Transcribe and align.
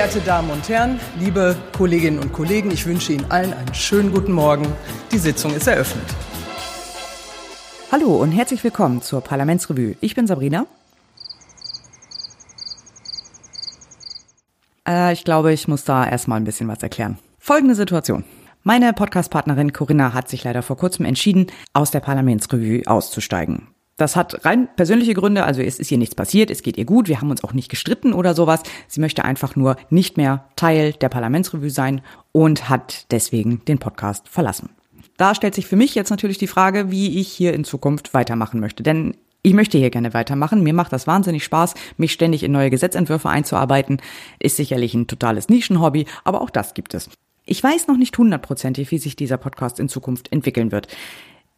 geehrte 0.00 0.20
Damen 0.22 0.48
und 0.48 0.66
Herren, 0.70 0.98
liebe 1.18 1.54
Kolleginnen 1.76 2.20
und 2.20 2.32
Kollegen, 2.32 2.70
ich 2.70 2.86
wünsche 2.86 3.12
Ihnen 3.12 3.30
allen 3.30 3.52
einen 3.52 3.74
schönen 3.74 4.10
guten 4.10 4.32
Morgen. 4.32 4.66
Die 5.12 5.18
Sitzung 5.18 5.54
ist 5.54 5.66
eröffnet. 5.66 6.06
Hallo 7.92 8.16
und 8.16 8.32
herzlich 8.32 8.64
willkommen 8.64 9.02
zur 9.02 9.20
Parlamentsrevue. 9.20 9.96
Ich 10.00 10.14
bin 10.14 10.26
Sabrina. 10.26 10.64
Äh, 14.88 15.12
ich 15.12 15.24
glaube, 15.24 15.52
ich 15.52 15.68
muss 15.68 15.84
da 15.84 16.08
erstmal 16.08 16.40
ein 16.40 16.44
bisschen 16.44 16.68
was 16.68 16.82
erklären. 16.82 17.18
Folgende 17.38 17.74
Situation. 17.74 18.24
Meine 18.62 18.94
Podcastpartnerin 18.94 19.74
Corinna 19.74 20.14
hat 20.14 20.30
sich 20.30 20.44
leider 20.44 20.62
vor 20.62 20.78
kurzem 20.78 21.04
entschieden, 21.04 21.48
aus 21.74 21.90
der 21.90 22.00
Parlamentsrevue 22.00 22.86
auszusteigen. 22.86 23.68
Das 24.00 24.16
hat 24.16 24.46
rein 24.46 24.66
persönliche 24.76 25.12
Gründe, 25.12 25.44
also 25.44 25.60
es 25.60 25.78
ist 25.78 25.92
ihr 25.92 25.98
nichts 25.98 26.14
passiert, 26.14 26.50
es 26.50 26.62
geht 26.62 26.78
ihr 26.78 26.86
gut, 26.86 27.06
wir 27.06 27.20
haben 27.20 27.30
uns 27.30 27.44
auch 27.44 27.52
nicht 27.52 27.68
gestritten 27.68 28.14
oder 28.14 28.32
sowas. 28.32 28.62
Sie 28.88 28.98
möchte 28.98 29.26
einfach 29.26 29.56
nur 29.56 29.76
nicht 29.90 30.16
mehr 30.16 30.46
Teil 30.56 30.94
der 30.94 31.10
Parlamentsrevue 31.10 31.68
sein 31.68 32.00
und 32.32 32.70
hat 32.70 33.04
deswegen 33.10 33.62
den 33.66 33.76
Podcast 33.78 34.26
verlassen. 34.26 34.70
Da 35.18 35.34
stellt 35.34 35.54
sich 35.54 35.66
für 35.66 35.76
mich 35.76 35.94
jetzt 35.94 36.08
natürlich 36.08 36.38
die 36.38 36.46
Frage, 36.46 36.90
wie 36.90 37.20
ich 37.20 37.28
hier 37.28 37.52
in 37.52 37.62
Zukunft 37.62 38.14
weitermachen 38.14 38.58
möchte. 38.58 38.82
Denn 38.82 39.18
ich 39.42 39.52
möchte 39.52 39.76
hier 39.76 39.90
gerne 39.90 40.14
weitermachen. 40.14 40.62
Mir 40.62 40.72
macht 40.72 40.94
das 40.94 41.06
wahnsinnig 41.06 41.44
Spaß, 41.44 41.74
mich 41.98 42.14
ständig 42.14 42.42
in 42.42 42.52
neue 42.52 42.70
Gesetzentwürfe 42.70 43.28
einzuarbeiten. 43.28 44.00
Ist 44.38 44.56
sicherlich 44.56 44.94
ein 44.94 45.08
totales 45.08 45.50
Nischenhobby, 45.50 46.06
aber 46.24 46.40
auch 46.40 46.48
das 46.48 46.72
gibt 46.72 46.94
es. 46.94 47.10
Ich 47.44 47.62
weiß 47.62 47.86
noch 47.86 47.98
nicht 47.98 48.16
hundertprozentig, 48.16 48.90
wie 48.92 48.98
sich 48.98 49.14
dieser 49.14 49.36
Podcast 49.36 49.78
in 49.78 49.90
Zukunft 49.90 50.32
entwickeln 50.32 50.72
wird. 50.72 50.88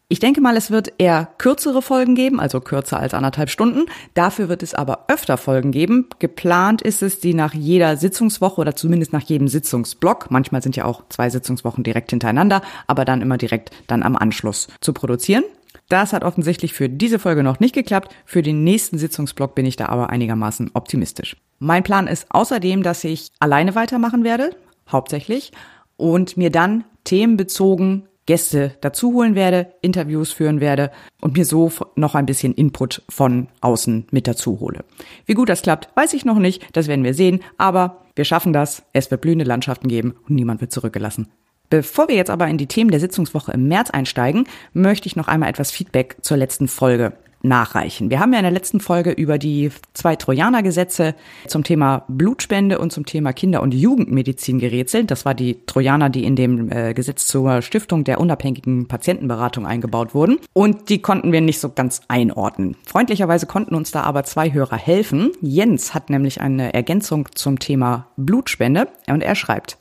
Ich 0.08 0.20
denke 0.20 0.42
mal, 0.42 0.58
es 0.58 0.70
wird 0.70 0.92
eher 0.98 1.28
kürzere 1.38 1.80
Folgen 1.80 2.14
geben, 2.14 2.38
also 2.38 2.60
kürzer 2.60 3.00
als 3.00 3.14
anderthalb 3.14 3.48
Stunden. 3.48 3.86
Dafür 4.12 4.50
wird 4.50 4.62
es 4.62 4.74
aber 4.74 5.06
öfter 5.08 5.38
Folgen 5.38 5.72
geben. 5.72 6.08
Geplant 6.18 6.82
ist 6.82 7.02
es, 7.02 7.18
die 7.18 7.32
nach 7.32 7.54
jeder 7.54 7.96
Sitzungswoche 7.96 8.60
oder 8.60 8.76
zumindest 8.76 9.14
nach 9.14 9.22
jedem 9.22 9.48
Sitzungsblock, 9.48 10.30
manchmal 10.30 10.62
sind 10.62 10.76
ja 10.76 10.84
auch 10.84 11.04
zwei 11.08 11.30
Sitzungswochen 11.30 11.82
direkt 11.82 12.10
hintereinander, 12.10 12.60
aber 12.86 13.06
dann 13.06 13.22
immer 13.22 13.38
direkt 13.38 13.70
dann 13.86 14.02
am 14.02 14.16
Anschluss 14.16 14.68
zu 14.82 14.92
produzieren. 14.92 15.44
Das 15.88 16.12
hat 16.12 16.24
offensichtlich 16.24 16.74
für 16.74 16.88
diese 16.88 17.18
Folge 17.18 17.42
noch 17.42 17.60
nicht 17.60 17.74
geklappt. 17.74 18.14
Für 18.24 18.42
den 18.42 18.64
nächsten 18.64 18.98
Sitzungsblock 18.98 19.54
bin 19.54 19.66
ich 19.66 19.76
da 19.76 19.86
aber 19.86 20.10
einigermaßen 20.10 20.72
optimistisch. 20.74 21.36
Mein 21.58 21.82
Plan 21.82 22.06
ist 22.06 22.26
außerdem, 22.30 22.82
dass 22.82 23.04
ich 23.04 23.28
alleine 23.38 23.74
weitermachen 23.74 24.24
werde, 24.24 24.56
hauptsächlich, 24.90 25.52
und 25.96 26.36
mir 26.36 26.50
dann 26.50 26.84
themenbezogen 27.04 28.08
Gäste 28.26 28.76
dazu 28.80 29.12
holen 29.14 29.34
werde, 29.34 29.72
Interviews 29.80 30.32
führen 30.32 30.60
werde 30.60 30.90
und 31.20 31.36
mir 31.36 31.44
so 31.44 31.70
noch 31.96 32.14
ein 32.14 32.26
bisschen 32.26 32.54
Input 32.54 33.02
von 33.08 33.48
außen 33.60 34.06
mit 34.10 34.28
dazu 34.28 34.60
hole. 34.60 34.84
Wie 35.26 35.34
gut 35.34 35.48
das 35.48 35.62
klappt, 35.62 35.88
weiß 35.96 36.14
ich 36.14 36.24
noch 36.24 36.38
nicht, 36.38 36.64
das 36.76 36.86
werden 36.86 37.04
wir 37.04 37.14
sehen, 37.14 37.40
aber 37.58 38.04
wir 38.14 38.24
schaffen 38.24 38.52
das, 38.52 38.82
es 38.92 39.10
wird 39.10 39.22
blühende 39.22 39.44
Landschaften 39.44 39.88
geben 39.88 40.14
und 40.28 40.34
niemand 40.36 40.60
wird 40.60 40.72
zurückgelassen. 40.72 41.28
Bevor 41.70 42.08
wir 42.08 42.16
jetzt 42.16 42.28
aber 42.28 42.48
in 42.48 42.58
die 42.58 42.66
Themen 42.66 42.90
der 42.90 43.00
Sitzungswoche 43.00 43.52
im 43.52 43.66
März 43.66 43.88
einsteigen, 43.88 44.44
möchte 44.74 45.06
ich 45.06 45.16
noch 45.16 45.26
einmal 45.26 45.48
etwas 45.48 45.70
Feedback 45.70 46.16
zur 46.20 46.36
letzten 46.36 46.68
Folge 46.68 47.14
nachreichen. 47.42 48.10
Wir 48.10 48.20
haben 48.20 48.32
ja 48.32 48.38
in 48.38 48.44
der 48.44 48.52
letzten 48.52 48.80
Folge 48.80 49.10
über 49.10 49.38
die 49.38 49.70
zwei 49.94 50.16
Trojaner-Gesetze 50.16 51.14
zum 51.46 51.64
Thema 51.64 52.04
Blutspende 52.08 52.78
und 52.78 52.92
zum 52.92 53.06
Thema 53.06 53.32
Kinder- 53.32 53.62
und 53.62 53.74
Jugendmedizin 53.74 54.58
gerätselt. 54.58 55.10
Das 55.10 55.24
war 55.24 55.34
die 55.34 55.64
Trojaner, 55.66 56.10
die 56.10 56.24
in 56.24 56.36
dem 56.36 56.70
äh, 56.70 56.94
Gesetz 56.94 57.26
zur 57.26 57.62
Stiftung 57.62 58.04
der 58.04 58.20
unabhängigen 58.20 58.88
Patientenberatung 58.88 59.66
eingebaut 59.66 60.14
wurden. 60.14 60.38
Und 60.52 60.88
die 60.88 61.02
konnten 61.02 61.32
wir 61.32 61.40
nicht 61.40 61.60
so 61.60 61.70
ganz 61.70 62.00
einordnen. 62.08 62.76
Freundlicherweise 62.86 63.46
konnten 63.46 63.74
uns 63.74 63.90
da 63.90 64.02
aber 64.02 64.24
zwei 64.24 64.52
Hörer 64.52 64.76
helfen. 64.76 65.32
Jens 65.40 65.94
hat 65.94 66.10
nämlich 66.10 66.40
eine 66.40 66.74
Ergänzung 66.74 67.28
zum 67.34 67.58
Thema 67.58 68.06
Blutspende 68.16 68.88
und 69.08 69.22
er 69.22 69.34
schreibt, 69.34 69.78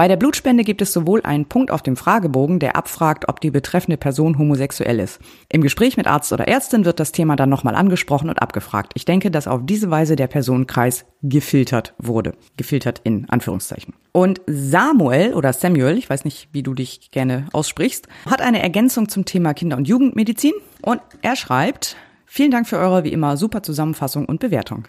bei 0.00 0.08
der 0.08 0.16
Blutspende 0.16 0.64
gibt 0.64 0.80
es 0.80 0.94
sowohl 0.94 1.20
einen 1.24 1.44
Punkt 1.44 1.70
auf 1.70 1.82
dem 1.82 1.94
Fragebogen, 1.94 2.58
der 2.58 2.74
abfragt, 2.74 3.28
ob 3.28 3.38
die 3.38 3.50
betreffende 3.50 3.98
Person 3.98 4.38
homosexuell 4.38 4.98
ist. 4.98 5.20
Im 5.50 5.60
Gespräch 5.60 5.98
mit 5.98 6.06
Arzt 6.06 6.32
oder 6.32 6.48
Ärztin 6.48 6.86
wird 6.86 7.00
das 7.00 7.12
Thema 7.12 7.36
dann 7.36 7.50
nochmal 7.50 7.74
angesprochen 7.74 8.30
und 8.30 8.40
abgefragt. 8.40 8.92
Ich 8.94 9.04
denke, 9.04 9.30
dass 9.30 9.46
auf 9.46 9.60
diese 9.62 9.90
Weise 9.90 10.16
der 10.16 10.26
Personenkreis 10.26 11.04
gefiltert 11.22 11.92
wurde. 11.98 12.32
Gefiltert 12.56 13.02
in 13.04 13.28
Anführungszeichen. 13.28 13.92
Und 14.12 14.40
Samuel 14.46 15.34
oder 15.34 15.52
Samuel, 15.52 15.98
ich 15.98 16.08
weiß 16.08 16.24
nicht, 16.24 16.48
wie 16.50 16.62
du 16.62 16.72
dich 16.72 17.10
gerne 17.10 17.48
aussprichst, 17.52 18.08
hat 18.24 18.40
eine 18.40 18.62
Ergänzung 18.62 19.10
zum 19.10 19.26
Thema 19.26 19.52
Kinder- 19.52 19.76
und 19.76 19.86
Jugendmedizin 19.86 20.54
und 20.80 21.02
er 21.20 21.36
schreibt, 21.36 21.98
Vielen 22.24 22.52
Dank 22.52 22.68
für 22.68 22.78
eure 22.78 23.02
wie 23.02 23.12
immer 23.12 23.36
super 23.36 23.62
Zusammenfassung 23.62 24.24
und 24.24 24.38
Bewertung. 24.38 24.84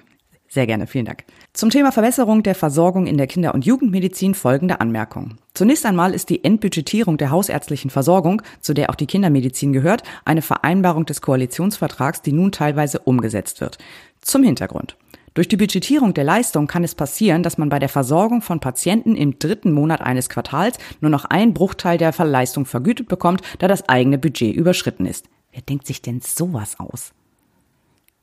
Sehr 0.53 0.67
gerne, 0.67 0.85
vielen 0.85 1.05
Dank. 1.05 1.23
Zum 1.53 1.69
Thema 1.69 1.93
Verbesserung 1.93 2.43
der 2.43 2.55
Versorgung 2.55 3.07
in 3.07 3.15
der 3.17 3.25
Kinder- 3.25 3.53
und 3.53 3.65
Jugendmedizin 3.65 4.35
folgende 4.35 4.81
Anmerkung. 4.81 5.37
Zunächst 5.53 5.85
einmal 5.85 6.13
ist 6.13 6.29
die 6.29 6.43
Endbudgetierung 6.43 7.17
der 7.17 7.31
hausärztlichen 7.31 7.89
Versorgung, 7.89 8.41
zu 8.59 8.73
der 8.73 8.89
auch 8.89 8.95
die 8.95 9.05
Kindermedizin 9.05 9.71
gehört, 9.71 10.03
eine 10.25 10.41
Vereinbarung 10.41 11.05
des 11.05 11.21
Koalitionsvertrags, 11.21 12.21
die 12.21 12.33
nun 12.33 12.51
teilweise 12.51 12.99
umgesetzt 12.99 13.61
wird. 13.61 13.77
Zum 14.19 14.43
Hintergrund. 14.43 14.97
Durch 15.35 15.47
die 15.47 15.55
Budgetierung 15.55 16.13
der 16.13 16.25
Leistung 16.25 16.67
kann 16.67 16.83
es 16.83 16.95
passieren, 16.95 17.43
dass 17.43 17.57
man 17.57 17.69
bei 17.69 17.79
der 17.79 17.87
Versorgung 17.87 18.41
von 18.41 18.59
Patienten 18.59 19.15
im 19.15 19.39
dritten 19.39 19.71
Monat 19.71 20.01
eines 20.01 20.27
Quartals 20.27 20.79
nur 20.99 21.11
noch 21.11 21.23
einen 21.23 21.53
Bruchteil 21.53 21.97
der 21.97 22.11
Verleistung 22.11 22.65
vergütet 22.65 23.07
bekommt, 23.07 23.41
da 23.59 23.69
das 23.69 23.87
eigene 23.87 24.17
Budget 24.17 24.53
überschritten 24.53 25.05
ist. 25.05 25.29
Wer 25.53 25.61
denkt 25.61 25.87
sich 25.87 26.01
denn 26.01 26.19
sowas 26.19 26.77
aus? 26.77 27.13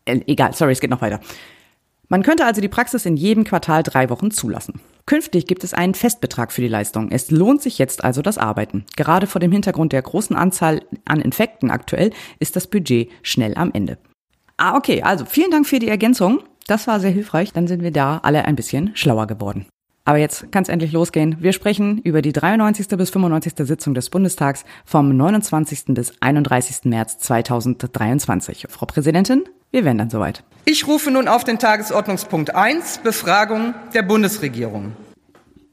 Äh, 0.04 0.20
egal, 0.26 0.52
sorry, 0.52 0.72
es 0.72 0.80
geht 0.80 0.90
noch 0.90 1.00
weiter. 1.00 1.20
Man 2.10 2.22
könnte 2.22 2.46
also 2.46 2.62
die 2.62 2.68
Praxis 2.68 3.04
in 3.04 3.16
jedem 3.16 3.44
Quartal 3.44 3.82
drei 3.82 4.08
Wochen 4.08 4.30
zulassen. 4.30 4.80
Künftig 5.04 5.46
gibt 5.46 5.62
es 5.62 5.74
einen 5.74 5.94
Festbetrag 5.94 6.52
für 6.52 6.62
die 6.62 6.68
Leistung. 6.68 7.10
Es 7.10 7.30
lohnt 7.30 7.60
sich 7.60 7.78
jetzt 7.78 8.02
also 8.02 8.22
das 8.22 8.38
Arbeiten. 8.38 8.86
Gerade 8.96 9.26
vor 9.26 9.40
dem 9.40 9.52
Hintergrund 9.52 9.92
der 9.92 10.02
großen 10.02 10.34
Anzahl 10.34 10.82
an 11.04 11.20
Infekten 11.20 11.70
aktuell 11.70 12.10
ist 12.38 12.56
das 12.56 12.66
Budget 12.66 13.10
schnell 13.22 13.54
am 13.56 13.72
Ende. 13.72 13.98
Ah, 14.56 14.76
okay, 14.76 15.02
also 15.02 15.24
vielen 15.26 15.50
Dank 15.50 15.66
für 15.66 15.78
die 15.78 15.88
Ergänzung. 15.88 16.42
Das 16.66 16.86
war 16.86 16.98
sehr 16.98 17.10
hilfreich. 17.10 17.52
Dann 17.52 17.66
sind 17.66 17.82
wir 17.82 17.92
da 17.92 18.18
alle 18.22 18.44
ein 18.44 18.56
bisschen 18.56 18.90
schlauer 18.94 19.26
geworden. 19.26 19.66
Aber 20.08 20.16
jetzt 20.16 20.50
kann 20.52 20.62
es 20.62 20.70
endlich 20.70 20.92
losgehen. 20.92 21.36
Wir 21.38 21.52
sprechen 21.52 21.98
über 21.98 22.22
die 22.22 22.32
93. 22.32 22.88
bis 22.96 23.10
95. 23.10 23.52
Sitzung 23.58 23.92
des 23.92 24.08
Bundestags 24.08 24.64
vom 24.86 25.14
29. 25.14 25.88
bis 25.88 26.14
31. 26.20 26.84
März 26.84 27.18
2023. 27.18 28.68
Frau 28.70 28.86
Präsidentin, 28.86 29.44
wir 29.70 29.84
wären 29.84 29.98
dann 29.98 30.08
soweit. 30.08 30.44
Ich 30.64 30.86
rufe 30.86 31.10
nun 31.10 31.28
auf 31.28 31.44
den 31.44 31.58
Tagesordnungspunkt 31.58 32.54
1, 32.54 33.00
Befragung 33.04 33.74
der 33.92 34.00
Bundesregierung. 34.00 34.96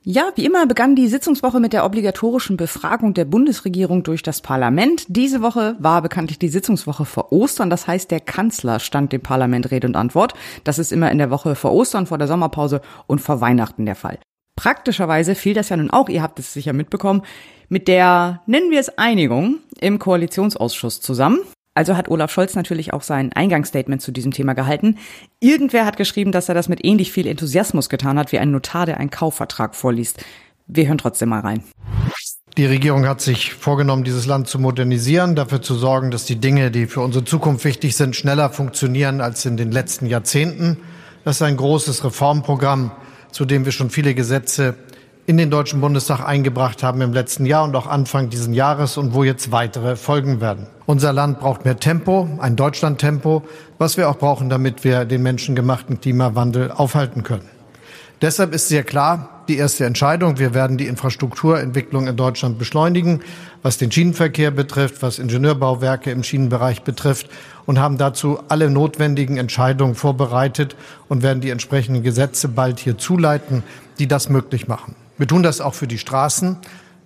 Ja, 0.07 0.31
wie 0.35 0.45
immer 0.45 0.67
begann 0.67 0.95
die 0.95 1.07
Sitzungswoche 1.07 1.59
mit 1.59 1.73
der 1.73 1.83
obligatorischen 1.83 2.57
Befragung 2.57 3.15
der 3.15 3.25
Bundesregierung 3.25 4.03
durch 4.03 4.21
das 4.21 4.39
Parlament. 4.39 5.03
Diese 5.07 5.41
Woche 5.41 5.75
war 5.79 6.03
bekanntlich 6.03 6.37
die 6.37 6.49
Sitzungswoche 6.49 7.05
vor 7.05 7.31
Ostern. 7.31 7.71
Das 7.71 7.87
heißt, 7.87 8.11
der 8.11 8.19
Kanzler 8.19 8.79
stand 8.79 9.13
dem 9.13 9.21
Parlament 9.21 9.71
Rede 9.71 9.87
und 9.87 9.95
Antwort. 9.95 10.35
Das 10.63 10.77
ist 10.77 10.91
immer 10.91 11.11
in 11.11 11.17
der 11.17 11.31
Woche 11.31 11.55
vor 11.55 11.73
Ostern, 11.73 12.05
vor 12.05 12.19
der 12.19 12.27
Sommerpause 12.27 12.81
und 13.07 13.19
vor 13.19 13.41
Weihnachten 13.41 13.87
der 13.87 13.95
Fall. 13.95 14.19
Praktischerweise 14.55 15.33
fiel 15.33 15.55
das 15.55 15.69
ja 15.69 15.77
nun 15.77 15.89
auch, 15.89 16.07
ihr 16.07 16.21
habt 16.21 16.37
es 16.37 16.53
sicher 16.53 16.73
mitbekommen, 16.73 17.23
mit 17.67 17.87
der, 17.87 18.43
nennen 18.45 18.69
wir 18.69 18.79
es 18.79 18.99
Einigung, 18.99 19.57
im 19.79 19.97
Koalitionsausschuss 19.97 21.01
zusammen. 21.01 21.39
Also 21.75 21.97
hat 21.97 22.07
Olaf 22.09 22.31
Scholz 22.31 22.55
natürlich 22.55 22.93
auch 22.93 23.01
sein 23.01 23.33
Eingangsstatement 23.33 24.01
zu 24.01 24.13
diesem 24.13 24.31
Thema 24.31 24.53
gehalten. 24.53 24.97
Irgendwer 25.41 25.85
hat 25.85 25.97
geschrieben, 25.97 26.31
dass 26.31 26.47
er 26.47 26.55
das 26.55 26.69
mit 26.69 26.83
ähnlich 26.85 27.11
viel 27.11 27.27
Enthusiasmus 27.27 27.89
getan 27.89 28.17
hat 28.17 28.31
wie 28.31 28.39
ein 28.39 28.49
Notar, 28.49 28.85
der 28.85 28.97
einen 28.97 29.09
Kaufvertrag 29.09 29.75
vorliest. 29.75 30.23
Wir 30.67 30.87
hören 30.87 30.97
trotzdem 30.97 31.29
mal 31.29 31.41
rein. 31.41 31.63
Die 32.57 32.65
Regierung 32.65 33.05
hat 33.05 33.19
sich 33.19 33.53
vorgenommen, 33.53 34.05
dieses 34.05 34.25
Land 34.25 34.47
zu 34.47 34.57
modernisieren, 34.57 35.35
dafür 35.35 35.61
zu 35.61 35.75
sorgen, 35.75 36.11
dass 36.11 36.23
die 36.23 36.37
Dinge, 36.37 36.71
die 36.71 36.87
für 36.87 37.01
unsere 37.01 37.25
Zukunft 37.25 37.65
wichtig 37.65 37.97
sind, 37.97 38.15
schneller 38.15 38.49
funktionieren 38.49 39.19
als 39.19 39.45
in 39.45 39.57
den 39.57 39.73
letzten 39.73 40.05
Jahrzehnten. 40.05 40.77
Das 41.25 41.35
ist 41.35 41.41
ein 41.41 41.57
großes 41.57 42.05
Reformprogramm, 42.05 42.91
zu 43.31 43.43
dem 43.43 43.65
wir 43.65 43.73
schon 43.73 43.89
viele 43.89 44.15
Gesetze 44.15 44.75
in 45.27 45.37
den 45.37 45.49
Deutschen 45.49 45.81
Bundestag 45.81 46.21
eingebracht 46.21 46.83
haben 46.83 47.01
im 47.01 47.11
letzten 47.11 47.47
Jahr 47.47 47.63
und 47.63 47.75
auch 47.75 47.87
Anfang 47.87 48.29
diesen 48.29 48.53
Jahres 48.53 48.97
und 48.97 49.13
wo 49.13 49.23
jetzt 49.23 49.51
weitere 49.51 49.95
folgen 49.95 50.39
werden. 50.39 50.67
Unser 50.85 51.13
Land 51.13 51.39
braucht 51.39 51.65
mehr 51.65 51.79
Tempo, 51.79 52.29
ein 52.39 52.55
Deutschlandtempo, 52.55 53.43
was 53.79 53.97
wir 53.97 54.07
auch 54.07 54.17
brauchen, 54.17 54.49
damit 54.49 54.83
wir 54.83 55.05
den 55.05 55.23
menschengemachten 55.23 55.99
Klimawandel 55.99 56.71
aufhalten 56.71 57.23
können. 57.23 57.49
Deshalb 58.21 58.53
ist 58.53 58.69
sehr 58.69 58.83
klar 58.83 59.43
die 59.47 59.57
erste 59.57 59.85
Entscheidung. 59.85 60.37
Wir 60.39 60.53
werden 60.53 60.77
die 60.77 60.87
Infrastrukturentwicklung 60.87 62.07
in 62.07 62.15
Deutschland 62.15 62.57
beschleunigen, 62.57 63.21
was 63.61 63.77
den 63.77 63.91
Schienenverkehr 63.91 64.51
betrifft, 64.51 65.01
was 65.01 65.19
Ingenieurbauwerke 65.19 66.11
im 66.11 66.23
Schienenbereich 66.23 66.83
betrifft 66.83 67.29
und 67.65 67.79
haben 67.79 67.97
dazu 67.97 68.39
alle 68.47 68.69
notwendigen 68.69 69.37
Entscheidungen 69.37 69.95
vorbereitet 69.95 70.75
und 71.09 71.23
werden 71.23 71.41
die 71.41 71.49
entsprechenden 71.49 72.03
Gesetze 72.03 72.47
bald 72.47 72.79
hier 72.79 72.97
zuleiten, 72.97 73.63
die 73.99 74.07
das 74.07 74.29
möglich 74.29 74.67
machen. 74.67 74.95
Wir 75.17 75.27
tun 75.27 75.43
das 75.43 75.61
auch 75.61 75.73
für 75.73 75.87
die 75.87 75.97
Straßen, 75.97 76.57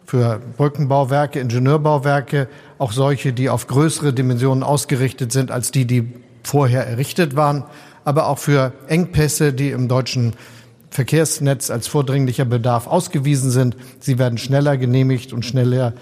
für 0.06 0.42
Brückenbauwerke, 0.58 1.40
Ingenieurbauwerke, 1.40 2.48
auch 2.80 2.92
solche, 2.92 3.34
die 3.34 3.50
auf 3.50 3.68
größere 3.68 4.14
Dimensionen 4.14 4.64
ausgerichtet 4.64 5.32
sind 5.32 5.52
als 5.52 5.70
die, 5.70 5.86
die 5.86 6.12
vorher 6.44 6.88
errichtet 6.88 7.36
waren, 7.36 7.66
aber 8.06 8.28
auch 8.28 8.40
für 8.40 8.74
Engpässe, 8.88 9.54
die 9.54 9.70
im 9.70 9.88
deutschen 9.88 10.34
Verkehrsnetz 10.90 11.70
als 11.70 11.88
vordringlicher 11.88 12.46
Bedarf 12.46 12.88
ausgewiesen 12.88 13.52
sind. 13.52 13.76
Sie 14.00 14.18
werden 14.18 14.40
schneller 14.40 14.78
genehmigt 14.78 15.32
und 15.32 15.46
schneller 15.46 15.94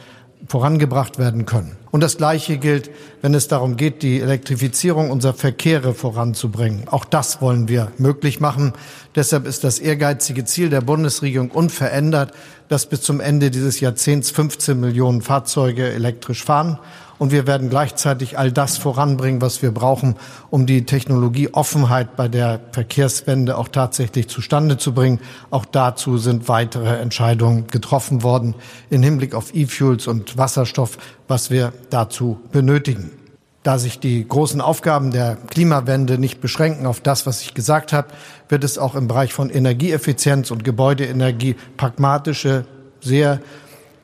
vorangebracht 0.48 1.18
werden 1.18 1.46
können. 1.46 1.76
Und 1.92 2.02
das 2.02 2.18
Gleiche 2.18 2.58
gilt, 2.58 2.92
wenn 3.22 3.34
es 3.34 3.48
darum 3.48 3.76
geht, 3.76 4.04
die 4.04 4.22
Elektrifizierung 4.22 5.10
unserer 5.10 5.34
Verkehre 5.34 5.94
voranzubringen. 5.94 6.88
Auch 6.90 7.06
das 7.06 7.42
wollen 7.42 7.68
wir 7.68 7.92
möglich 7.98 8.40
machen. 8.40 8.74
Deshalb 9.16 9.48
ist 9.48 9.64
das 9.64 9.80
ehrgeizige 9.80 10.46
Ziel 10.46 10.70
der 10.70 10.82
Bundesregierung 10.82 11.50
unverändert, 11.50 12.34
dass 12.70 12.86
bis 12.86 13.02
zum 13.02 13.20
Ende 13.20 13.50
dieses 13.50 13.80
Jahrzehnts 13.80 14.30
15 14.32 14.80
Millionen 14.80 15.22
Fahrzeuge 15.22 15.90
elektrisch 15.90 16.44
fahren 16.44 16.78
und 17.20 17.32
wir 17.32 17.48
werden 17.48 17.70
gleichzeitig 17.70 18.38
all 18.38 18.52
das 18.52 18.78
voranbringen, 18.78 19.42
was 19.42 19.62
wir 19.62 19.72
brauchen, 19.72 20.16
um 20.50 20.66
die 20.66 20.86
Technologieoffenheit 20.86 22.16
bei 22.16 22.28
der 22.28 22.60
Verkehrswende 22.72 23.58
auch 23.58 23.68
tatsächlich 23.68 24.28
zustande 24.28 24.78
zu 24.78 24.94
bringen. 24.94 25.20
Auch 25.50 25.66
dazu 25.66 26.18
sind 26.18 26.48
weitere 26.48 26.98
Entscheidungen 26.98 27.68
getroffen 27.68 28.24
worden 28.24 28.56
im 28.90 29.04
Hinblick 29.04 29.34
auf 29.34 29.54
E-Fuels 29.56 30.08
und 30.08 30.38
Wasserstoff, 30.38 30.98
was 31.28 31.50
wir 31.50 31.74
dazu 31.90 32.40
benötigen. 32.52 33.12
Da 33.64 33.80
sich 33.80 34.00
die 34.00 34.26
großen 34.26 34.62
Aufgaben 34.62 35.12
der 35.12 35.36
Klimawende 35.36 36.18
nicht 36.18 36.40
beschränken 36.40 36.86
auf 36.86 37.02
das, 37.02 37.26
was 37.26 37.42
ich 37.42 37.54
gesagt 37.54 37.92
habe, 37.92 38.08
wird 38.48 38.64
es 38.64 38.78
auch 38.78 38.96
im 38.96 39.10
Bereich 39.10 39.34
von 39.34 39.50
Energieeffizienz 39.50 40.52
und 40.52 40.64
Gebäudeenergie 40.64 41.58
pragmatische, 41.76 42.66
sehr 43.02 43.42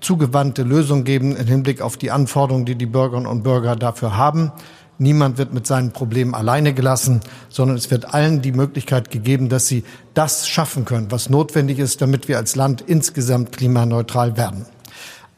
zugewandte 0.03 0.63
Lösung 0.63 1.03
geben 1.03 1.35
im 1.35 1.47
Hinblick 1.47 1.81
auf 1.81 1.97
die 1.97 2.11
Anforderungen, 2.11 2.65
die 2.65 2.75
die 2.75 2.85
Bürgerinnen 2.85 3.27
und 3.27 3.43
Bürger 3.43 3.75
dafür 3.75 4.17
haben. 4.17 4.51
Niemand 4.99 5.37
wird 5.37 5.53
mit 5.53 5.65
seinen 5.65 5.91
Problemen 5.91 6.35
alleine 6.35 6.73
gelassen, 6.73 7.21
sondern 7.49 7.77
es 7.77 7.89
wird 7.89 8.13
allen 8.13 8.41
die 8.41 8.51
Möglichkeit 8.51 9.09
gegeben, 9.09 9.49
dass 9.49 9.67
sie 9.67 9.83
das 10.13 10.47
schaffen 10.47 10.85
können, 10.85 11.11
was 11.11 11.29
notwendig 11.29 11.79
ist, 11.79 12.01
damit 12.01 12.27
wir 12.27 12.37
als 12.37 12.55
Land 12.55 12.81
insgesamt 12.81 13.51
klimaneutral 13.51 14.37
werden. 14.37 14.65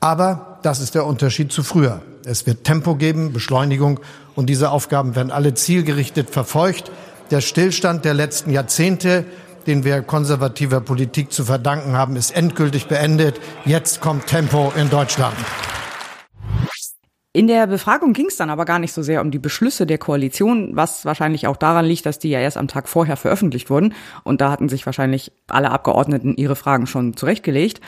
Aber 0.01 0.59
das 0.62 0.81
ist 0.81 0.94
der 0.94 1.06
Unterschied 1.06 1.51
zu 1.51 1.63
früher. 1.63 2.01
Es 2.25 2.45
wird 2.45 2.63
Tempo 2.63 2.95
geben, 2.95 3.33
Beschleunigung 3.33 4.00
und 4.35 4.50
diese 4.50 4.71
Aufgaben 4.71 5.15
werden 5.15 5.31
alle 5.31 5.53
zielgerichtet 5.53 6.29
verfolgt. 6.29 6.91
Der 7.31 7.41
Stillstand 7.41 8.03
der 8.03 8.13
letzten 8.13 8.51
Jahrzehnte 8.51 9.25
den 9.67 9.83
wir 9.83 10.01
konservativer 10.01 10.81
Politik 10.81 11.31
zu 11.31 11.45
verdanken 11.45 11.94
haben, 11.94 12.15
ist 12.15 12.35
endgültig 12.35 12.88
beendet. 12.88 13.39
Jetzt 13.65 14.01
kommt 14.01 14.27
Tempo 14.27 14.71
in 14.75 14.89
Deutschland. 14.89 15.35
In 17.35 17.47
der 17.47 17.67
Befragung 17.67 18.13
ging 18.13 18.27
es 18.27 18.38
dann 18.38 18.50
aber 18.50 18.63
gar 18.63 18.79
nicht 18.79 18.94
so 18.94 19.01
sehr 19.03 19.19
um 19.19 19.29
die 19.29 19.39
Beschlüsse 19.39 19.85
der 19.85 19.97
Koalition, 19.97 20.69
was 20.71 21.03
wahrscheinlich 21.03 21.47
auch 21.47 21.57
daran 21.57 21.83
liegt, 21.83 22.06
dass 22.06 22.17
die 22.17 22.29
ja 22.29 22.39
erst 22.39 22.56
am 22.56 22.69
Tag 22.69 22.88
vorher 22.88 23.17
veröffentlicht 23.17 23.69
wurden. 23.69 23.94
Und 24.23 24.39
da 24.39 24.50
hatten 24.50 24.69
sich 24.69 24.85
wahrscheinlich 24.85 25.33
alle 25.50 25.69
Abgeordneten 25.69 26.35
ihre 26.38 26.56
Fragen 26.56 26.88
schon 26.88 27.18
zurechtgelegt. 27.18 27.81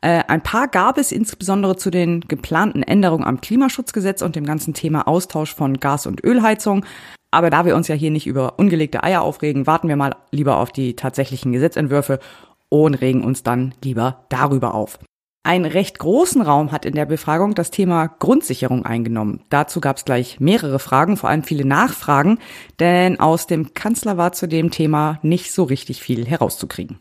Äh, 0.00 0.22
ein 0.28 0.42
paar 0.42 0.68
gab 0.68 0.96
es 0.96 1.12
insbesondere 1.12 1.76
zu 1.76 1.90
den 1.90 2.22
geplanten 2.22 2.82
Änderungen 2.82 3.26
am 3.26 3.42
Klimaschutzgesetz 3.42 4.22
und 4.22 4.36
dem 4.36 4.46
ganzen 4.46 4.72
Thema 4.72 5.06
Austausch 5.06 5.54
von 5.54 5.80
Gas- 5.80 6.06
und 6.06 6.24
Ölheizung. 6.24 6.86
Aber 7.34 7.50
da 7.50 7.64
wir 7.64 7.74
uns 7.74 7.88
ja 7.88 7.96
hier 7.96 8.12
nicht 8.12 8.28
über 8.28 8.60
ungelegte 8.60 9.02
Eier 9.02 9.22
aufregen, 9.22 9.66
warten 9.66 9.88
wir 9.88 9.96
mal 9.96 10.14
lieber 10.30 10.58
auf 10.58 10.70
die 10.70 10.94
tatsächlichen 10.94 11.50
Gesetzentwürfe 11.50 12.20
und 12.68 12.94
regen 12.94 13.24
uns 13.24 13.42
dann 13.42 13.74
lieber 13.82 14.24
darüber 14.28 14.72
auf. 14.72 15.00
Einen 15.42 15.64
recht 15.64 15.98
großen 15.98 16.42
Raum 16.42 16.70
hat 16.70 16.84
in 16.84 16.94
der 16.94 17.06
Befragung 17.06 17.56
das 17.56 17.72
Thema 17.72 18.06
Grundsicherung 18.06 18.86
eingenommen. 18.86 19.42
Dazu 19.50 19.80
gab 19.80 19.96
es 19.96 20.04
gleich 20.04 20.38
mehrere 20.38 20.78
Fragen, 20.78 21.16
vor 21.16 21.28
allem 21.28 21.42
viele 21.42 21.64
Nachfragen, 21.64 22.38
denn 22.78 23.18
aus 23.18 23.48
dem 23.48 23.74
Kanzler 23.74 24.16
war 24.16 24.30
zu 24.30 24.46
dem 24.46 24.70
Thema 24.70 25.18
nicht 25.22 25.52
so 25.52 25.64
richtig 25.64 26.04
viel 26.04 26.24
herauszukriegen. 26.24 27.00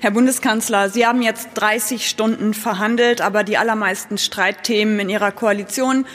Herr 0.00 0.10
Bundeskanzler, 0.10 0.90
Sie 0.90 1.06
haben 1.06 1.22
jetzt 1.22 1.50
30 1.54 2.08
Stunden 2.08 2.54
verhandelt, 2.54 3.20
aber 3.20 3.44
die 3.44 3.56
allermeisten 3.56 4.18
Streitthemen 4.18 4.98
in 4.98 5.08
Ihrer 5.08 5.30
Koalition 5.30 6.06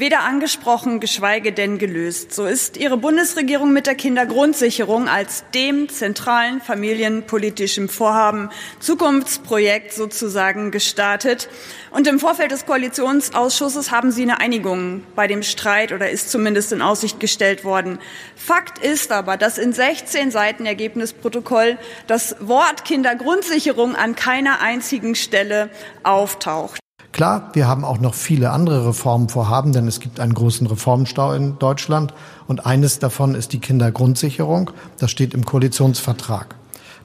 weder 0.00 0.22
angesprochen, 0.22 0.98
geschweige 0.98 1.52
denn 1.52 1.78
gelöst. 1.78 2.34
So 2.34 2.46
ist 2.46 2.76
Ihre 2.76 2.96
Bundesregierung 2.96 3.72
mit 3.72 3.86
der 3.86 3.94
Kindergrundsicherung 3.94 5.08
als 5.08 5.44
dem 5.54 5.88
zentralen 5.88 6.60
familienpolitischen 6.60 7.88
Vorhaben, 7.88 8.50
Zukunftsprojekt 8.80 9.92
sozusagen 9.92 10.70
gestartet. 10.70 11.48
Und 11.90 12.06
im 12.06 12.18
Vorfeld 12.18 12.50
des 12.50 12.66
Koalitionsausschusses 12.66 13.90
haben 13.90 14.10
Sie 14.10 14.22
eine 14.22 14.40
Einigung 14.40 15.04
bei 15.14 15.26
dem 15.26 15.42
Streit 15.42 15.92
oder 15.92 16.10
ist 16.10 16.30
zumindest 16.30 16.72
in 16.72 16.82
Aussicht 16.82 17.20
gestellt 17.20 17.64
worden. 17.64 17.98
Fakt 18.34 18.78
ist 18.78 19.12
aber, 19.12 19.36
dass 19.36 19.58
in 19.58 19.72
16 19.72 20.30
Seiten 20.30 20.66
Ergebnisprotokoll 20.66 21.78
das 22.06 22.36
Wort 22.40 22.84
Kindergrundsicherung 22.84 23.94
an 23.94 24.14
keiner 24.14 24.60
einzigen 24.62 25.14
Stelle 25.14 25.68
auftaucht. 26.02 26.79
Klar, 27.12 27.50
wir 27.54 27.66
haben 27.66 27.84
auch 27.84 27.98
noch 27.98 28.14
viele 28.14 28.50
andere 28.50 28.86
Reformvorhaben, 28.86 29.72
denn 29.72 29.88
es 29.88 29.98
gibt 29.98 30.20
einen 30.20 30.32
großen 30.32 30.66
Reformstau 30.66 31.32
in 31.32 31.58
Deutschland 31.58 32.14
und 32.46 32.66
eines 32.66 33.00
davon 33.00 33.34
ist 33.34 33.52
die 33.52 33.58
Kindergrundsicherung. 33.58 34.70
Das 34.98 35.10
steht 35.10 35.34
im 35.34 35.44
Koalitionsvertrag. 35.44 36.54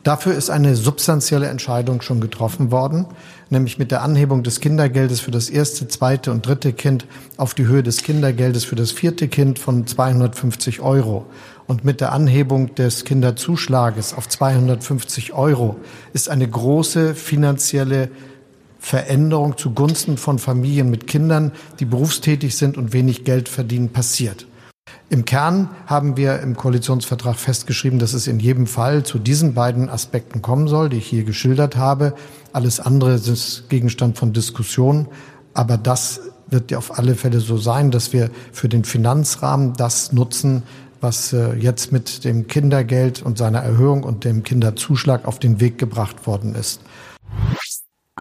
Dafür 0.03 0.35
ist 0.35 0.51
eine 0.51 0.75
substanzielle 0.75 1.47
Entscheidung 1.47 2.01
schon 2.01 2.21
getroffen 2.21 2.69
worden, 2.69 3.07
nämlich 3.49 3.79
mit 3.79 3.89
der 3.89 4.03
Anhebung 4.03 4.43
des 4.43 4.59
Kindergeldes 4.59 5.19
für 5.19 5.31
das 5.31 5.49
erste, 5.49 5.87
zweite 5.87 6.31
und 6.31 6.45
dritte 6.45 6.73
Kind 6.73 7.07
auf 7.37 7.55
die 7.55 7.65
Höhe 7.65 7.81
des 7.81 8.03
Kindergeldes 8.03 8.63
für 8.63 8.75
das 8.75 8.91
vierte 8.91 9.27
Kind 9.27 9.57
von 9.57 9.87
250 9.87 10.81
Euro. 10.81 11.25
Und 11.65 11.83
mit 11.83 12.01
der 12.01 12.11
Anhebung 12.11 12.75
des 12.75 13.05
Kinderzuschlages 13.05 14.13
auf 14.13 14.29
250 14.29 15.33
Euro 15.33 15.77
ist 16.13 16.29
eine 16.29 16.47
große 16.47 17.15
finanzielle 17.15 18.11
Veränderung 18.85 19.57
zugunsten 19.57 20.15
von 20.15 20.37
Familien 20.37 20.91
mit 20.91 21.07
Kindern, 21.07 21.53
die 21.79 21.85
berufstätig 21.85 22.55
sind 22.55 22.77
und 22.77 22.93
wenig 22.93 23.23
Geld 23.23 23.49
verdienen, 23.49 23.89
passiert. 23.89 24.45
Im 25.09 25.25
Kern 25.25 25.69
haben 25.87 26.17
wir 26.17 26.39
im 26.41 26.55
Koalitionsvertrag 26.55 27.35
festgeschrieben, 27.35 27.97
dass 27.97 28.13
es 28.13 28.27
in 28.27 28.39
jedem 28.39 28.67
Fall 28.67 29.01
zu 29.01 29.17
diesen 29.17 29.55
beiden 29.55 29.89
Aspekten 29.89 30.43
kommen 30.43 30.67
soll, 30.67 30.89
die 30.89 30.97
ich 30.97 31.07
hier 31.07 31.23
geschildert 31.23 31.75
habe. 31.75 32.13
Alles 32.53 32.79
andere 32.79 33.15
ist 33.15 33.69
Gegenstand 33.69 34.19
von 34.19 34.33
Diskussion. 34.33 35.07
Aber 35.55 35.79
das 35.79 36.21
wird 36.45 36.69
ja 36.69 36.77
auf 36.77 36.99
alle 36.99 37.15
Fälle 37.15 37.39
so 37.39 37.57
sein, 37.57 37.89
dass 37.89 38.13
wir 38.13 38.29
für 38.51 38.69
den 38.69 38.83
Finanzrahmen 38.83 39.73
das 39.73 40.11
nutzen, 40.11 40.61
was 41.01 41.33
äh, 41.33 41.55
jetzt 41.55 41.91
mit 41.91 42.23
dem 42.23 42.45
Kindergeld 42.45 43.23
und 43.23 43.39
seiner 43.39 43.61
Erhöhung 43.61 44.03
und 44.03 44.25
dem 44.25 44.43
Kinderzuschlag 44.43 45.25
auf 45.25 45.39
den 45.39 45.59
Weg 45.59 45.79
gebracht 45.79 46.27
worden 46.27 46.53
ist. 46.53 46.81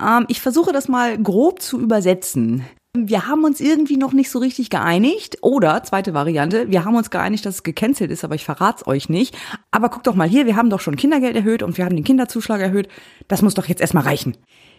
Ähm, 0.00 0.26
ich 0.28 0.40
versuche 0.40 0.72
das 0.72 0.88
mal 0.88 1.18
grob 1.18 1.62
zu 1.62 1.80
übersetzen. 1.80 2.64
Wir 2.96 3.26
haben 3.26 3.42
uns 3.42 3.60
irgendwie 3.60 3.96
noch 3.96 4.12
nicht 4.12 4.30
so 4.30 4.38
richtig 4.38 4.70
geeinigt. 4.70 5.38
Oder, 5.42 5.82
zweite 5.82 6.14
Variante, 6.14 6.70
wir 6.70 6.84
haben 6.84 6.94
uns 6.94 7.10
geeinigt, 7.10 7.44
dass 7.44 7.56
es 7.56 7.62
gecancelt 7.64 8.12
ist, 8.12 8.22
aber 8.24 8.36
ich 8.36 8.44
verrat's 8.44 8.86
euch 8.86 9.08
nicht. 9.08 9.36
Aber 9.72 9.88
guckt 9.88 10.06
doch 10.06 10.14
mal 10.14 10.28
hier, 10.28 10.46
wir 10.46 10.54
haben 10.54 10.70
doch 10.70 10.80
schon 10.80 10.94
Kindergeld 10.94 11.34
erhöht 11.34 11.64
und 11.64 11.76
wir 11.76 11.84
haben 11.84 11.96
den 11.96 12.04
Kinderzuschlag 12.04 12.60
erhöht. 12.60 12.88
Das 13.26 13.42
muss 13.42 13.54
doch 13.54 13.66
jetzt 13.66 13.80
erstmal 13.80 14.04
reichen. 14.04 14.36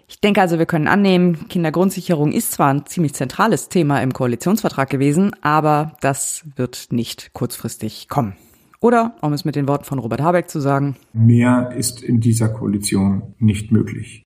Ich 0.07 0.22
denke 0.22 0.39
also, 0.39 0.60
wir 0.60 0.65
können 0.65 0.88
annehmen, 0.88 1.48
Kindergrundsicherung 1.50 2.31
ist 2.31 2.51
zwar 2.51 2.74
ein 2.74 2.86
ziemlich 2.86 3.13
zentrales 3.15 3.69
Thema 3.69 4.01
im 4.01 4.13
Koalitionsvertrag 4.13 4.89
gewesen, 4.89 5.31
aber 5.41 5.98
das 6.00 6.45
wird 6.55 6.88
nicht 6.91 7.34
kurzfristig 7.34 8.07
kommen. 8.07 8.36
Oder, 8.79 9.15
um 9.22 9.34
es 9.34 9.45
mit 9.45 9.55
den 9.55 9.67
Worten 9.67 9.86
von 9.86 9.98
Robert 9.98 10.22
Habeck 10.22 10.50
zu 10.50 10.60
sagen, 10.60 10.95
mehr 11.12 11.74
ist 11.75 12.03
in 12.03 12.19
dieser 12.19 12.50
Koalition 12.50 13.34
nicht 13.39 13.72
möglich. 13.72 14.25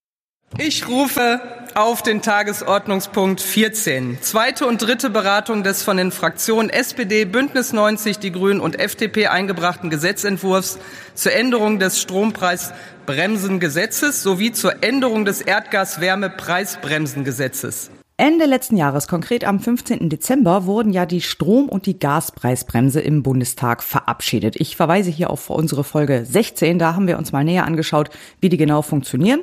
Ich 0.57 0.87
rufe 0.87 1.39
auf 1.75 2.01
den 2.01 2.21
Tagesordnungspunkt 2.21 3.39
14. 3.39 4.17
Zweite 4.21 4.65
und 4.65 4.81
dritte 4.81 5.09
Beratung 5.09 5.63
des 5.63 5.83
von 5.83 5.95
den 5.97 6.11
Fraktionen 6.11 6.69
SPD, 6.69 7.23
Bündnis 7.25 7.71
90, 7.71 8.19
die 8.19 8.31
Grünen 8.31 8.59
und 8.59 8.77
FDP 8.79 9.27
eingebrachten 9.27 9.89
Gesetzentwurfs 9.89 10.79
zur 11.13 11.33
Änderung 11.33 11.79
des 11.79 12.01
Strompreisbremsengesetzes 12.01 14.23
sowie 14.23 14.51
zur 14.51 14.83
Änderung 14.83 15.23
des 15.25 15.41
Erdgaswärmepreisbremsengesetzes. 15.41 17.91
Ende 18.17 18.45
letzten 18.45 18.75
Jahres, 18.75 19.07
konkret 19.07 19.45
am 19.45 19.61
15. 19.61 20.09
Dezember, 20.09 20.65
wurden 20.65 20.91
ja 20.91 21.05
die 21.05 21.21
Strom- 21.21 21.69
und 21.69 21.85
die 21.85 21.99
Gaspreisbremse 21.99 22.99
im 22.99 23.23
Bundestag 23.23 23.81
verabschiedet. 23.81 24.57
Ich 24.57 24.75
verweise 24.75 25.09
hier 25.09 25.29
auf 25.29 25.49
unsere 25.49 25.85
Folge 25.85 26.25
16. 26.25 26.79
Da 26.79 26.95
haben 26.95 27.07
wir 27.07 27.17
uns 27.17 27.31
mal 27.31 27.45
näher 27.45 27.65
angeschaut, 27.65 28.09
wie 28.41 28.49
die 28.49 28.57
genau 28.57 28.81
funktionieren. 28.81 29.39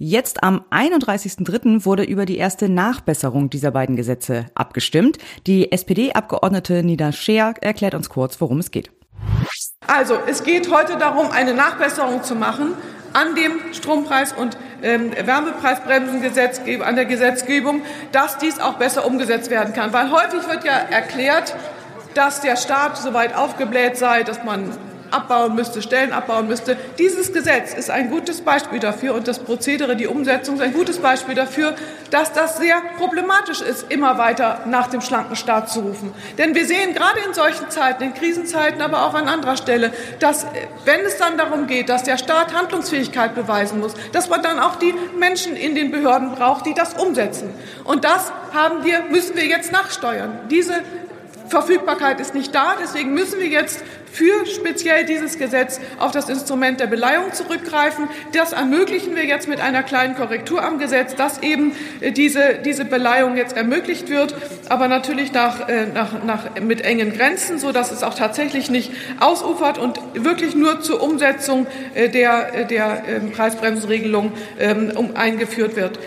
Jetzt 0.00 0.44
am 0.44 0.64
31.03. 0.70 1.84
wurde 1.84 2.04
über 2.04 2.24
die 2.24 2.38
erste 2.38 2.68
Nachbesserung 2.68 3.50
dieser 3.50 3.72
beiden 3.72 3.96
Gesetze 3.96 4.46
abgestimmt. 4.54 5.18
Die 5.48 5.72
SPD-Abgeordnete 5.72 6.84
Nida 6.84 7.10
Scheer 7.10 7.54
erklärt 7.60 7.96
uns 7.96 8.08
kurz, 8.08 8.40
worum 8.40 8.58
es 8.58 8.70
geht. 8.70 8.92
Also, 9.88 10.16
es 10.28 10.44
geht 10.44 10.70
heute 10.70 10.98
darum, 10.98 11.32
eine 11.32 11.52
Nachbesserung 11.52 12.22
zu 12.22 12.36
machen 12.36 12.74
an 13.12 13.34
dem 13.34 13.72
Strompreis- 13.72 14.34
und 14.34 14.56
ähm, 14.82 15.10
Wärmepreisbremsengesetz, 15.10 16.60
an 16.80 16.94
der 16.94 17.06
Gesetzgebung, 17.06 17.82
dass 18.12 18.38
dies 18.38 18.60
auch 18.60 18.74
besser 18.74 19.04
umgesetzt 19.04 19.50
werden 19.50 19.74
kann. 19.74 19.92
Weil 19.92 20.12
häufig 20.12 20.48
wird 20.48 20.64
ja 20.64 20.74
erklärt, 20.74 21.56
dass 22.14 22.40
der 22.40 22.56
Staat 22.56 22.98
so 22.98 23.14
weit 23.14 23.34
aufgebläht 23.34 23.96
sei, 23.96 24.22
dass 24.22 24.44
man 24.44 24.70
abbauen 25.10 25.54
müsste, 25.54 25.82
Stellen 25.82 26.12
abbauen 26.12 26.48
müsste. 26.48 26.76
Dieses 26.98 27.32
Gesetz 27.32 27.74
ist 27.74 27.90
ein 27.90 28.10
gutes 28.10 28.40
Beispiel 28.40 28.78
dafür 28.78 29.14
und 29.14 29.28
das 29.28 29.38
Prozedere, 29.38 29.96
die 29.96 30.06
Umsetzung 30.06 30.56
ist 30.56 30.62
ein 30.62 30.72
gutes 30.72 30.98
Beispiel 30.98 31.34
dafür, 31.34 31.74
dass 32.10 32.32
das 32.32 32.58
sehr 32.58 32.80
problematisch 32.96 33.60
ist, 33.60 33.90
immer 33.90 34.18
weiter 34.18 34.62
nach 34.66 34.88
dem 34.88 35.00
schlanken 35.00 35.36
Staat 35.36 35.70
zu 35.70 35.80
rufen. 35.80 36.12
Denn 36.38 36.54
wir 36.54 36.66
sehen 36.66 36.94
gerade 36.94 37.20
in 37.26 37.34
solchen 37.34 37.70
Zeiten, 37.70 38.02
in 38.02 38.14
Krisenzeiten, 38.14 38.80
aber 38.80 39.04
auch 39.04 39.14
an 39.14 39.28
anderer 39.28 39.56
Stelle, 39.56 39.92
dass 40.18 40.46
wenn 40.84 41.00
es 41.00 41.16
dann 41.16 41.36
darum 41.36 41.66
geht, 41.66 41.88
dass 41.88 42.02
der 42.02 42.18
Staat 42.18 42.54
Handlungsfähigkeit 42.54 43.34
beweisen 43.34 43.80
muss, 43.80 43.94
dass 44.12 44.28
man 44.28 44.42
dann 44.42 44.58
auch 44.58 44.76
die 44.76 44.94
Menschen 45.18 45.56
in 45.56 45.74
den 45.74 45.90
Behörden 45.90 46.32
braucht, 46.32 46.66
die 46.66 46.74
das 46.74 46.94
umsetzen. 46.94 47.50
Und 47.84 48.04
das 48.04 48.32
haben 48.52 48.84
wir, 48.84 49.02
müssen 49.10 49.36
wir 49.36 49.46
jetzt 49.46 49.72
nachsteuern. 49.72 50.38
Diese 50.50 50.82
Verfügbarkeit 51.48 52.20
ist 52.20 52.34
nicht 52.34 52.54
da. 52.54 52.74
Deswegen 52.80 53.14
müssen 53.14 53.40
wir 53.40 53.48
jetzt 53.48 53.82
für 54.12 54.46
speziell 54.46 55.04
dieses 55.04 55.38
Gesetz 55.38 55.80
auf 55.98 56.12
das 56.12 56.28
Instrument 56.28 56.80
der 56.80 56.86
Beleihung 56.86 57.32
zurückgreifen. 57.32 58.08
Das 58.32 58.52
ermöglichen 58.52 59.14
wir 59.16 59.24
jetzt 59.24 59.48
mit 59.48 59.60
einer 59.60 59.82
kleinen 59.82 60.14
Korrektur 60.14 60.62
am 60.62 60.78
Gesetz, 60.78 61.14
dass 61.14 61.42
eben 61.42 61.72
äh, 62.00 62.12
diese, 62.12 62.58
diese 62.64 62.84
Beleihung 62.84 63.36
jetzt 63.36 63.56
ermöglicht 63.56 64.08
wird, 64.08 64.34
aber 64.68 64.88
natürlich 64.88 65.32
nach, 65.32 65.68
äh, 65.68 65.86
nach, 65.86 66.24
nach, 66.24 66.60
mit 66.60 66.82
engen 66.82 67.12
Grenzen, 67.12 67.58
so 67.58 67.72
dass 67.72 67.92
es 67.92 68.02
auch 68.02 68.14
tatsächlich 68.14 68.70
nicht 68.70 68.92
ausufert 69.20 69.78
und 69.78 70.00
wirklich 70.14 70.54
nur 70.54 70.80
zur 70.80 71.02
Umsetzung 71.02 71.66
äh, 71.94 72.08
der, 72.08 72.64
der 72.64 73.02
ähm, 73.08 73.32
Preisbremsenregelung 73.32 74.32
ähm, 74.58 74.92
eingeführt 75.14 75.76
wird. 75.76 75.98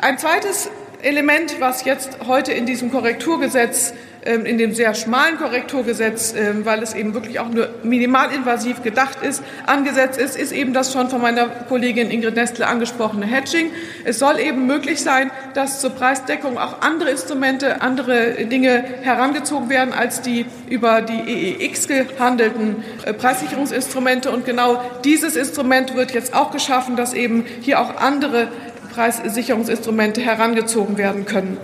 Ein 0.00 0.18
zweites 0.18 0.70
Element, 1.02 1.56
was 1.60 1.84
jetzt 1.84 2.18
heute 2.26 2.52
in 2.52 2.66
diesem 2.66 2.90
Korrekturgesetz 2.90 3.94
in 4.26 4.58
dem 4.58 4.74
sehr 4.74 4.94
schmalen 4.94 5.38
Korrekturgesetz, 5.38 6.34
ähm, 6.36 6.64
weil 6.64 6.82
es 6.82 6.94
eben 6.94 7.14
wirklich 7.14 7.40
auch 7.40 7.48
nur 7.48 7.68
minimalinvasiv 7.82 8.82
gedacht 8.82 9.22
ist, 9.22 9.42
angesetzt 9.66 10.18
ist, 10.18 10.36
ist 10.36 10.52
eben 10.52 10.72
das 10.72 10.92
schon 10.92 11.08
von 11.08 11.22
meiner 11.22 11.46
Kollegin 11.46 12.10
Ingrid 12.10 12.34
Nestle 12.34 12.66
angesprochene 12.66 13.26
Hedging. 13.26 13.70
Es 14.04 14.18
soll 14.18 14.40
eben 14.40 14.66
möglich 14.66 15.00
sein, 15.00 15.30
dass 15.54 15.80
zur 15.80 15.90
Preisdeckung 15.90 16.58
auch 16.58 16.82
andere 16.82 17.10
Instrumente, 17.10 17.80
andere 17.82 18.44
Dinge 18.44 18.84
herangezogen 19.02 19.68
werden 19.68 19.94
als 19.94 20.20
die 20.20 20.46
über 20.68 21.02
die 21.02 21.58
EEX 21.62 21.88
gehandelten 21.88 22.82
äh, 23.04 23.12
Preissicherungsinstrumente. 23.12 24.30
Und 24.30 24.44
genau 24.44 24.82
dieses 25.04 25.36
Instrument 25.36 25.94
wird 25.94 26.12
jetzt 26.12 26.34
auch 26.34 26.50
geschaffen, 26.50 26.96
dass 26.96 27.14
eben 27.14 27.44
hier 27.60 27.80
auch 27.80 27.96
andere 27.96 28.48
Preissicherungsinstrumente 28.92 30.20
herangezogen 30.20 30.96
werden 30.96 31.26
können. 31.26 31.58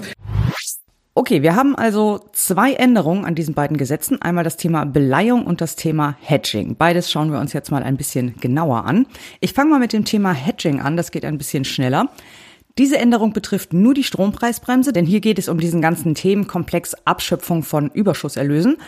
Okay, 1.15 1.43
wir 1.43 1.57
haben 1.57 1.77
also 1.77 2.25
zwei 2.33 2.73
Änderungen 2.73 3.27
an 3.27 3.35
diesen 3.35 3.53
beiden 3.53 3.77
Gesetzen. 3.77 4.23
Einmal 4.23 4.45
das 4.45 4.57
Thema 4.57 4.87
Beleihung 4.87 5.45
und 5.45 5.61
das 5.61 5.77
Thema 5.77 6.17
Hedging. 6.23 6.77
Beides 6.77 7.11
schauen 7.11 7.31
wir 7.31 7.39
uns 7.39 7.53
jetzt 7.53 7.71
mal 7.71 7.83
ein 7.83 7.99
bisschen 7.99 8.37
genauer 8.41 8.87
an. 8.87 9.05
Ich 9.41 9.53
fange 9.53 9.69
mal 9.69 9.79
mit 9.79 9.93
dem 9.93 10.07
Thema 10.07 10.33
Hedging 10.33 10.81
an, 10.81 10.97
das 10.97 11.11
geht 11.11 11.27
ein 11.27 11.37
bisschen 11.37 11.67
schneller. 11.67 12.09
Diese 12.79 12.97
Änderung 12.97 13.35
betrifft 13.35 13.75
nur 13.75 13.93
die 13.93 14.05
Strompreisbremse, 14.05 14.95
denn 14.95 15.05
hier 15.05 15.21
geht 15.21 15.39
es 15.39 15.51
um 15.51 15.61
diesen 15.61 15.83
ganzen 15.83 16.15
Themenkomplex 16.15 16.95
Abschöpfung 17.05 17.63
von 17.63 17.91
Überschusserlösen. 17.91 18.79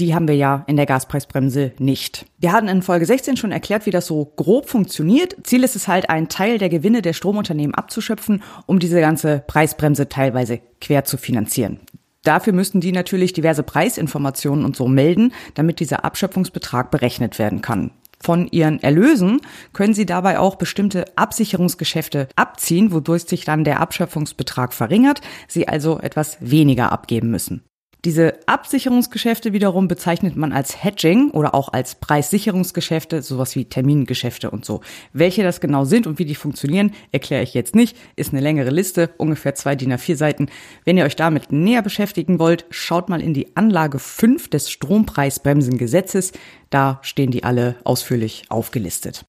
Die 0.00 0.14
haben 0.14 0.26
wir 0.26 0.36
ja 0.36 0.64
in 0.66 0.76
der 0.76 0.86
Gaspreisbremse 0.86 1.72
nicht. 1.78 2.24
Wir 2.38 2.52
hatten 2.52 2.68
in 2.68 2.82
Folge 2.82 3.04
16 3.04 3.36
schon 3.36 3.52
erklärt, 3.52 3.84
wie 3.84 3.90
das 3.90 4.06
so 4.06 4.32
grob 4.36 4.68
funktioniert. 4.68 5.36
Ziel 5.44 5.64
ist 5.64 5.76
es 5.76 5.86
halt, 5.86 6.08
einen 6.08 6.28
Teil 6.28 6.58
der 6.58 6.70
Gewinne 6.70 7.02
der 7.02 7.12
Stromunternehmen 7.12 7.74
abzuschöpfen, 7.74 8.42
um 8.66 8.78
diese 8.78 9.00
ganze 9.00 9.44
Preisbremse 9.46 10.08
teilweise 10.08 10.60
quer 10.80 11.04
zu 11.04 11.18
finanzieren. 11.18 11.80
Dafür 12.24 12.52
müssten 12.52 12.80
die 12.80 12.92
natürlich 12.92 13.32
diverse 13.32 13.62
Preisinformationen 13.62 14.64
und 14.64 14.76
so 14.76 14.88
melden, 14.88 15.32
damit 15.54 15.80
dieser 15.80 16.04
Abschöpfungsbetrag 16.04 16.90
berechnet 16.90 17.38
werden 17.38 17.62
kann. 17.62 17.90
Von 18.20 18.46
ihren 18.46 18.80
Erlösen 18.80 19.40
können 19.72 19.94
sie 19.94 20.06
dabei 20.06 20.38
auch 20.38 20.54
bestimmte 20.54 21.04
Absicherungsgeschäfte 21.16 22.28
abziehen, 22.36 22.92
wodurch 22.92 23.24
sich 23.24 23.44
dann 23.44 23.64
der 23.64 23.80
Abschöpfungsbetrag 23.80 24.72
verringert, 24.72 25.20
sie 25.48 25.66
also 25.66 25.98
etwas 25.98 26.38
weniger 26.40 26.92
abgeben 26.92 27.30
müssen. 27.30 27.64
Diese 28.04 28.34
Absicherungsgeschäfte 28.48 29.52
wiederum 29.52 29.86
bezeichnet 29.86 30.34
man 30.34 30.52
als 30.52 30.82
Hedging 30.82 31.30
oder 31.30 31.54
auch 31.54 31.72
als 31.72 31.94
Preissicherungsgeschäfte, 31.94 33.22
sowas 33.22 33.54
wie 33.54 33.66
Termingeschäfte 33.66 34.50
und 34.50 34.64
so. 34.64 34.80
Welche 35.12 35.44
das 35.44 35.60
genau 35.60 35.84
sind 35.84 36.08
und 36.08 36.18
wie 36.18 36.24
die 36.24 36.34
funktionieren, 36.34 36.94
erkläre 37.12 37.44
ich 37.44 37.54
jetzt 37.54 37.76
nicht. 37.76 37.96
Ist 38.16 38.32
eine 38.32 38.42
längere 38.42 38.70
Liste, 38.70 39.10
ungefähr 39.18 39.54
zwei 39.54 39.76
DIN 39.76 39.92
A4 39.92 40.16
Seiten. 40.16 40.48
Wenn 40.84 40.98
ihr 40.98 41.04
euch 41.04 41.14
damit 41.14 41.52
näher 41.52 41.82
beschäftigen 41.82 42.40
wollt, 42.40 42.66
schaut 42.70 43.08
mal 43.08 43.22
in 43.22 43.34
die 43.34 43.56
Anlage 43.56 44.00
5 44.00 44.50
des 44.50 44.68
Strompreisbremsengesetzes. 44.68 46.32
Da 46.70 46.98
stehen 47.02 47.30
die 47.30 47.44
alle 47.44 47.76
ausführlich 47.84 48.46
aufgelistet. 48.48 49.24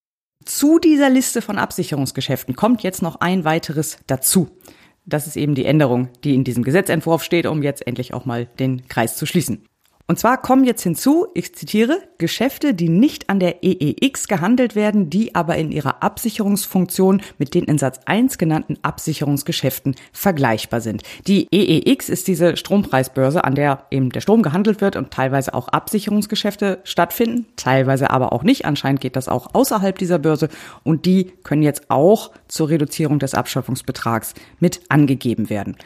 Zu 0.45 0.79
dieser 0.79 1.11
Liste 1.11 1.43
von 1.43 1.59
Absicherungsgeschäften 1.59 2.55
kommt 2.55 2.81
jetzt 2.81 3.03
noch 3.03 3.17
ein 3.21 3.43
weiteres 3.43 3.99
dazu. 4.07 4.49
Das 5.05 5.27
ist 5.27 5.35
eben 5.35 5.55
die 5.55 5.65
Änderung, 5.65 6.09
die 6.23 6.33
in 6.33 6.43
diesem 6.43 6.63
Gesetzentwurf 6.63 7.23
steht, 7.23 7.45
um 7.45 7.61
jetzt 7.61 7.85
endlich 7.85 8.13
auch 8.13 8.25
mal 8.25 8.45
den 8.45 8.87
Kreis 8.87 9.17
zu 9.17 9.25
schließen. 9.25 9.65
Und 10.05 10.19
zwar 10.19 10.41
kommen 10.41 10.65
jetzt 10.65 10.83
hinzu, 10.83 11.27
ich 11.33 11.55
zitiere, 11.55 12.01
Geschäfte, 12.17 12.73
die 12.73 12.89
nicht 12.89 13.29
an 13.29 13.39
der 13.39 13.63
EEX 13.63 14.27
gehandelt 14.27 14.75
werden, 14.75 15.09
die 15.09 15.33
aber 15.33 15.55
in 15.55 15.71
ihrer 15.71 16.03
Absicherungsfunktion 16.03 17.21
mit 17.37 17.53
den 17.53 17.63
in 17.63 17.77
Satz 17.77 18.01
1 18.05 18.37
genannten 18.37 18.77
Absicherungsgeschäften 18.81 19.95
vergleichbar 20.11 20.81
sind. 20.81 21.03
Die 21.25 21.47
EEX 21.51 22.09
ist 22.09 22.27
diese 22.27 22.57
Strompreisbörse, 22.57 23.45
an 23.45 23.55
der 23.55 23.85
eben 23.91 24.09
der 24.09 24.19
Strom 24.19 24.41
gehandelt 24.41 24.81
wird 24.81 24.97
und 24.97 25.11
teilweise 25.11 25.53
auch 25.53 25.69
Absicherungsgeschäfte 25.69 26.81
stattfinden, 26.83 27.45
teilweise 27.55 28.09
aber 28.09 28.33
auch 28.33 28.43
nicht. 28.43 28.65
Anscheinend 28.65 28.99
geht 28.99 29.15
das 29.15 29.29
auch 29.29 29.53
außerhalb 29.53 29.97
dieser 29.97 30.19
Börse 30.19 30.49
und 30.83 31.05
die 31.05 31.31
können 31.43 31.63
jetzt 31.63 31.89
auch 31.89 32.31
zur 32.49 32.67
Reduzierung 32.67 33.19
des 33.19 33.35
Abschöpfungsbetrags 33.35 34.33
mit 34.59 34.81
angegeben 34.89 35.49
werden. 35.49 35.77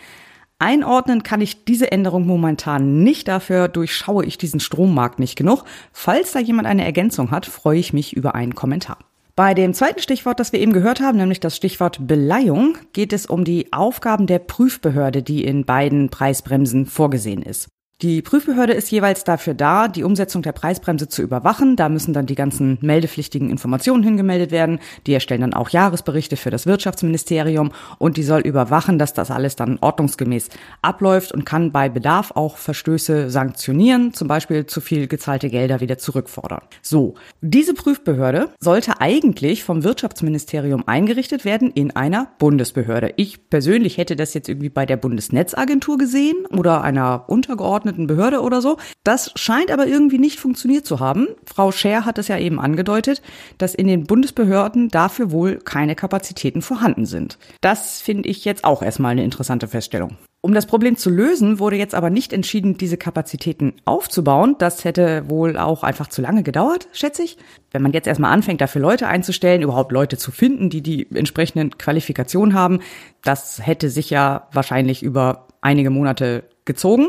Einordnen 0.59 1.21
kann 1.21 1.39
ich 1.39 1.65
diese 1.65 1.91
Änderung 1.91 2.25
momentan 2.25 3.03
nicht, 3.03 3.27
dafür 3.27 3.67
durchschaue 3.67 4.25
ich 4.25 4.39
diesen 4.39 4.59
Strommarkt 4.59 5.19
nicht 5.19 5.35
genug. 5.35 5.65
Falls 5.91 6.31
da 6.31 6.39
jemand 6.39 6.67
eine 6.67 6.83
Ergänzung 6.83 7.29
hat, 7.29 7.45
freue 7.45 7.77
ich 7.77 7.93
mich 7.93 8.15
über 8.15 8.33
einen 8.33 8.55
Kommentar. 8.55 8.97
Bei 9.35 9.53
dem 9.53 9.75
zweiten 9.75 10.01
Stichwort, 10.01 10.39
das 10.39 10.51
wir 10.53 10.59
eben 10.59 10.73
gehört 10.73 10.99
haben, 10.99 11.19
nämlich 11.19 11.39
das 11.39 11.55
Stichwort 11.55 12.07
Beleihung, 12.07 12.75
geht 12.91 13.13
es 13.13 13.27
um 13.27 13.43
die 13.43 13.71
Aufgaben 13.71 14.25
der 14.25 14.39
Prüfbehörde, 14.39 15.21
die 15.21 15.43
in 15.43 15.63
beiden 15.63 16.09
Preisbremsen 16.09 16.87
vorgesehen 16.87 17.43
ist. 17.43 17.69
Die 18.03 18.21
Prüfbehörde 18.21 18.73
ist 18.73 18.91
jeweils 18.91 19.23
dafür 19.23 19.55
da, 19.55 19.87
die 19.87 20.03
Umsetzung 20.03 20.43
der 20.43 20.51
Preisbremse 20.51 21.07
zu 21.07 21.23
überwachen. 21.23 21.75
Da 21.75 21.89
müssen 21.89 22.13
dann 22.13 22.27
die 22.27 22.35
ganzen 22.35 22.77
meldepflichtigen 22.81 23.49
Informationen 23.49 24.03
hingemeldet 24.03 24.51
werden. 24.51 24.77
Die 25.07 25.15
erstellen 25.15 25.41
dann 25.41 25.55
auch 25.55 25.69
Jahresberichte 25.69 26.37
für 26.37 26.51
das 26.51 26.67
Wirtschaftsministerium 26.67 27.71
und 27.97 28.17
die 28.17 28.21
soll 28.21 28.41
überwachen, 28.41 28.99
dass 28.99 29.13
das 29.13 29.31
alles 29.31 29.55
dann 29.55 29.79
ordnungsgemäß 29.81 30.49
abläuft 30.83 31.31
und 31.31 31.43
kann 31.43 31.71
bei 31.71 31.89
Bedarf 31.89 32.33
auch 32.35 32.57
Verstöße 32.57 33.31
sanktionieren, 33.31 34.13
zum 34.13 34.27
Beispiel 34.27 34.67
zu 34.67 34.79
viel 34.79 35.07
gezahlte 35.07 35.49
Gelder 35.49 35.79
wieder 35.79 35.97
zurückfordern. 35.97 36.61
So, 36.83 37.15
diese 37.41 37.73
Prüfbehörde 37.73 38.51
sollte 38.59 39.01
eigentlich 39.01 39.63
vom 39.63 39.83
Wirtschaftsministerium 39.83 40.87
eingerichtet 40.87 41.45
werden 41.45 41.71
in 41.71 41.95
einer 41.95 42.27
Bundesbehörde. 42.37 43.15
Ich 43.15 43.49
persönlich 43.49 43.97
hätte 43.97 44.15
das 44.15 44.35
jetzt 44.35 44.49
irgendwie 44.49 44.69
bei 44.69 44.85
der 44.85 44.97
Bundesnetzagentur 44.97 45.97
gesehen 45.97 46.45
oder 46.55 46.83
einer 46.83 47.23
untergeordneten 47.25 47.86
geordneten 47.87 48.07
Behörde 48.07 48.41
oder 48.41 48.61
so. 48.61 48.77
Das 49.03 49.31
scheint 49.35 49.71
aber 49.71 49.87
irgendwie 49.87 50.19
nicht 50.19 50.39
funktioniert 50.39 50.85
zu 50.85 50.99
haben. 50.99 51.27
Frau 51.45 51.71
Scher 51.71 52.05
hat 52.05 52.17
es 52.17 52.27
ja 52.27 52.37
eben 52.37 52.59
angedeutet, 52.59 53.21
dass 53.57 53.73
in 53.73 53.87
den 53.87 54.03
Bundesbehörden 54.03 54.89
dafür 54.89 55.31
wohl 55.31 55.57
keine 55.57 55.95
Kapazitäten 55.95 56.61
vorhanden 56.61 57.05
sind. 57.05 57.37
Das 57.61 58.01
finde 58.01 58.29
ich 58.29 58.45
jetzt 58.45 58.63
auch 58.63 58.81
erstmal 58.81 59.11
eine 59.11 59.23
interessante 59.23 59.67
Feststellung. 59.67 60.17
Um 60.41 60.53
das 60.53 60.67
Problem 60.67 60.95
zu 60.95 61.09
lösen, 61.09 61.59
wurde 61.59 61.77
jetzt 61.77 61.95
aber 61.95 62.09
nicht 62.09 62.31
entschieden, 62.31 62.77
diese 62.77 62.95
Kapazitäten 62.95 63.73
aufzubauen. 63.85 64.55
Das 64.59 64.85
hätte 64.85 65.27
wohl 65.27 65.57
auch 65.57 65.83
einfach 65.83 66.07
zu 66.07 66.21
lange 66.21 66.43
gedauert, 66.43 66.87
schätze 66.93 67.23
ich. 67.23 67.37
Wenn 67.71 67.81
man 67.81 67.91
jetzt 67.91 68.07
erstmal 68.07 68.31
anfängt, 68.31 68.61
dafür 68.61 68.81
Leute 68.81 69.07
einzustellen, 69.07 69.63
überhaupt 69.63 69.91
Leute 69.91 70.17
zu 70.17 70.31
finden, 70.31 70.69
die 70.69 70.81
die 70.81 71.07
entsprechenden 71.13 71.77
Qualifikationen 71.77 72.53
haben, 72.53 72.79
das 73.23 73.65
hätte 73.65 73.89
sich 73.89 74.09
ja 74.09 74.47
wahrscheinlich 74.53 75.01
über 75.01 75.47
einige 75.61 75.89
Monate 75.89 76.43
gezogen 76.65 77.07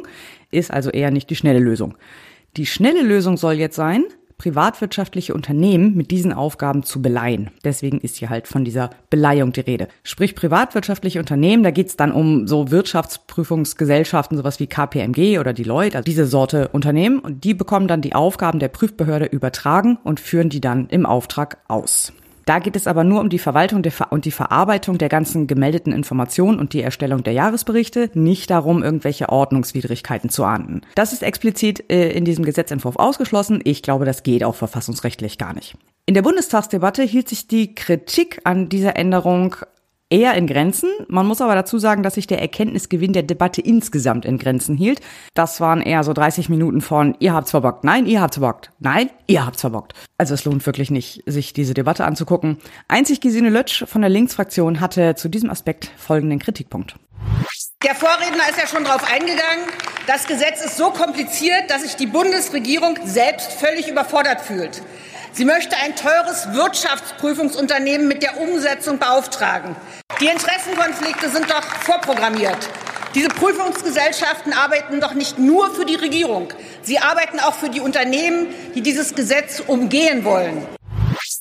ist 0.50 0.70
also 0.70 0.90
eher 0.90 1.10
nicht 1.10 1.30
die 1.30 1.36
schnelle 1.36 1.60
Lösung. 1.60 1.96
Die 2.56 2.66
schnelle 2.66 3.02
Lösung 3.02 3.36
soll 3.36 3.54
jetzt 3.54 3.76
sein, 3.76 4.04
privatwirtschaftliche 4.38 5.34
Unternehmen 5.34 5.96
mit 5.96 6.10
diesen 6.10 6.32
Aufgaben 6.32 6.84
zu 6.84 7.02
beleihen. 7.02 7.50
Deswegen 7.64 7.98
ist 7.98 8.16
hier 8.16 8.30
halt 8.30 8.46
von 8.46 8.64
dieser 8.64 8.90
Beleihung 9.10 9.52
die 9.52 9.60
Rede. 9.60 9.88
Sprich 10.04 10.34
privatwirtschaftliche 10.34 11.18
Unternehmen, 11.18 11.64
da 11.64 11.72
geht's 11.72 11.96
dann 11.96 12.12
um 12.12 12.46
so 12.46 12.70
Wirtschaftsprüfungsgesellschaften, 12.70 14.38
sowas 14.38 14.60
wie 14.60 14.68
KPMG 14.68 15.40
oder 15.40 15.52
Deloitte, 15.52 15.96
also 15.96 16.04
diese 16.04 16.26
Sorte 16.26 16.68
Unternehmen. 16.68 17.18
Und 17.18 17.44
die 17.44 17.52
bekommen 17.52 17.88
dann 17.88 18.00
die 18.00 18.14
Aufgaben 18.14 18.60
der 18.60 18.68
Prüfbehörde 18.68 19.26
übertragen 19.26 19.98
und 20.04 20.20
führen 20.20 20.48
die 20.48 20.60
dann 20.60 20.88
im 20.88 21.04
Auftrag 21.04 21.58
aus. 21.66 22.12
Da 22.48 22.60
geht 22.60 22.76
es 22.76 22.86
aber 22.86 23.04
nur 23.04 23.20
um 23.20 23.28
die 23.28 23.38
Verwaltung 23.38 23.82
und 24.08 24.24
die 24.24 24.30
Verarbeitung 24.30 24.96
der 24.96 25.10
ganzen 25.10 25.46
gemeldeten 25.46 25.92
Informationen 25.92 26.58
und 26.58 26.72
die 26.72 26.80
Erstellung 26.80 27.22
der 27.22 27.34
Jahresberichte, 27.34 28.10
nicht 28.14 28.48
darum, 28.48 28.82
irgendwelche 28.82 29.28
Ordnungswidrigkeiten 29.28 30.30
zu 30.30 30.44
ahnden. 30.44 30.80
Das 30.94 31.12
ist 31.12 31.22
explizit 31.22 31.92
äh, 31.92 32.10
in 32.10 32.24
diesem 32.24 32.46
Gesetzentwurf 32.46 32.96
ausgeschlossen. 32.96 33.60
Ich 33.64 33.82
glaube, 33.82 34.06
das 34.06 34.22
geht 34.22 34.44
auch 34.44 34.54
verfassungsrechtlich 34.54 35.36
gar 35.36 35.52
nicht. 35.52 35.76
In 36.06 36.14
der 36.14 36.22
Bundestagsdebatte 36.22 37.02
hielt 37.02 37.28
sich 37.28 37.48
die 37.48 37.74
Kritik 37.74 38.40
an 38.44 38.70
dieser 38.70 38.96
Änderung 38.96 39.56
eher 40.10 40.34
in 40.34 40.46
Grenzen. 40.46 40.90
Man 41.08 41.26
muss 41.26 41.40
aber 41.40 41.54
dazu 41.54 41.78
sagen, 41.78 42.02
dass 42.02 42.14
sich 42.14 42.26
der 42.26 42.40
Erkenntnisgewinn 42.40 43.12
der 43.12 43.22
Debatte 43.22 43.60
insgesamt 43.60 44.24
in 44.24 44.38
Grenzen 44.38 44.76
hielt. 44.76 45.00
Das 45.34 45.60
waren 45.60 45.82
eher 45.82 46.04
so 46.04 46.12
30 46.12 46.48
Minuten 46.48 46.80
von 46.80 47.16
ihr 47.18 47.34
habt's 47.34 47.50
verbockt, 47.50 47.84
nein, 47.84 48.06
ihr 48.06 48.20
habt's 48.20 48.36
verbockt, 48.36 48.70
nein, 48.78 49.10
ihr 49.26 49.44
habt's 49.44 49.60
verbockt. 49.60 49.94
Also 50.16 50.34
es 50.34 50.44
lohnt 50.44 50.64
wirklich 50.66 50.90
nicht, 50.90 51.22
sich 51.26 51.52
diese 51.52 51.74
Debatte 51.74 52.04
anzugucken. 52.04 52.58
Einzig 52.88 53.20
Gesine 53.20 53.50
Lötsch 53.50 53.84
von 53.86 54.00
der 54.00 54.10
Linksfraktion 54.10 54.80
hatte 54.80 55.14
zu 55.14 55.28
diesem 55.28 55.50
Aspekt 55.50 55.90
folgenden 55.96 56.38
Kritikpunkt. 56.38 56.96
Der 57.84 57.94
Vorredner 57.94 58.48
ist 58.50 58.58
ja 58.58 58.66
schon 58.66 58.84
darauf 58.84 59.04
eingegangen. 59.10 59.64
Das 60.06 60.26
Gesetz 60.26 60.64
ist 60.64 60.76
so 60.76 60.90
kompliziert, 60.90 61.70
dass 61.70 61.82
sich 61.82 61.96
die 61.96 62.06
Bundesregierung 62.06 62.98
selbst 63.04 63.52
völlig 63.52 63.88
überfordert 63.88 64.40
fühlt. 64.40 64.82
Sie 65.32 65.44
möchte 65.44 65.76
ein 65.76 65.94
teures 65.94 66.52
Wirtschaftsprüfungsunternehmen 66.52 68.08
mit 68.08 68.22
der 68.22 68.40
Umsetzung 68.40 68.98
beauftragen. 68.98 69.76
Die 70.20 70.26
Interessenkonflikte 70.26 71.30
sind 71.30 71.50
doch 71.50 71.62
vorprogrammiert. 71.62 72.68
Diese 73.14 73.28
Prüfungsgesellschaften 73.28 74.52
arbeiten 74.52 75.00
doch 75.00 75.14
nicht 75.14 75.38
nur 75.38 75.74
für 75.74 75.84
die 75.84 75.94
Regierung. 75.94 76.52
Sie 76.82 76.98
arbeiten 76.98 77.40
auch 77.40 77.54
für 77.54 77.70
die 77.70 77.80
Unternehmen, 77.80 78.48
die 78.74 78.82
dieses 78.82 79.14
Gesetz 79.14 79.60
umgehen 79.66 80.24
wollen. 80.24 80.66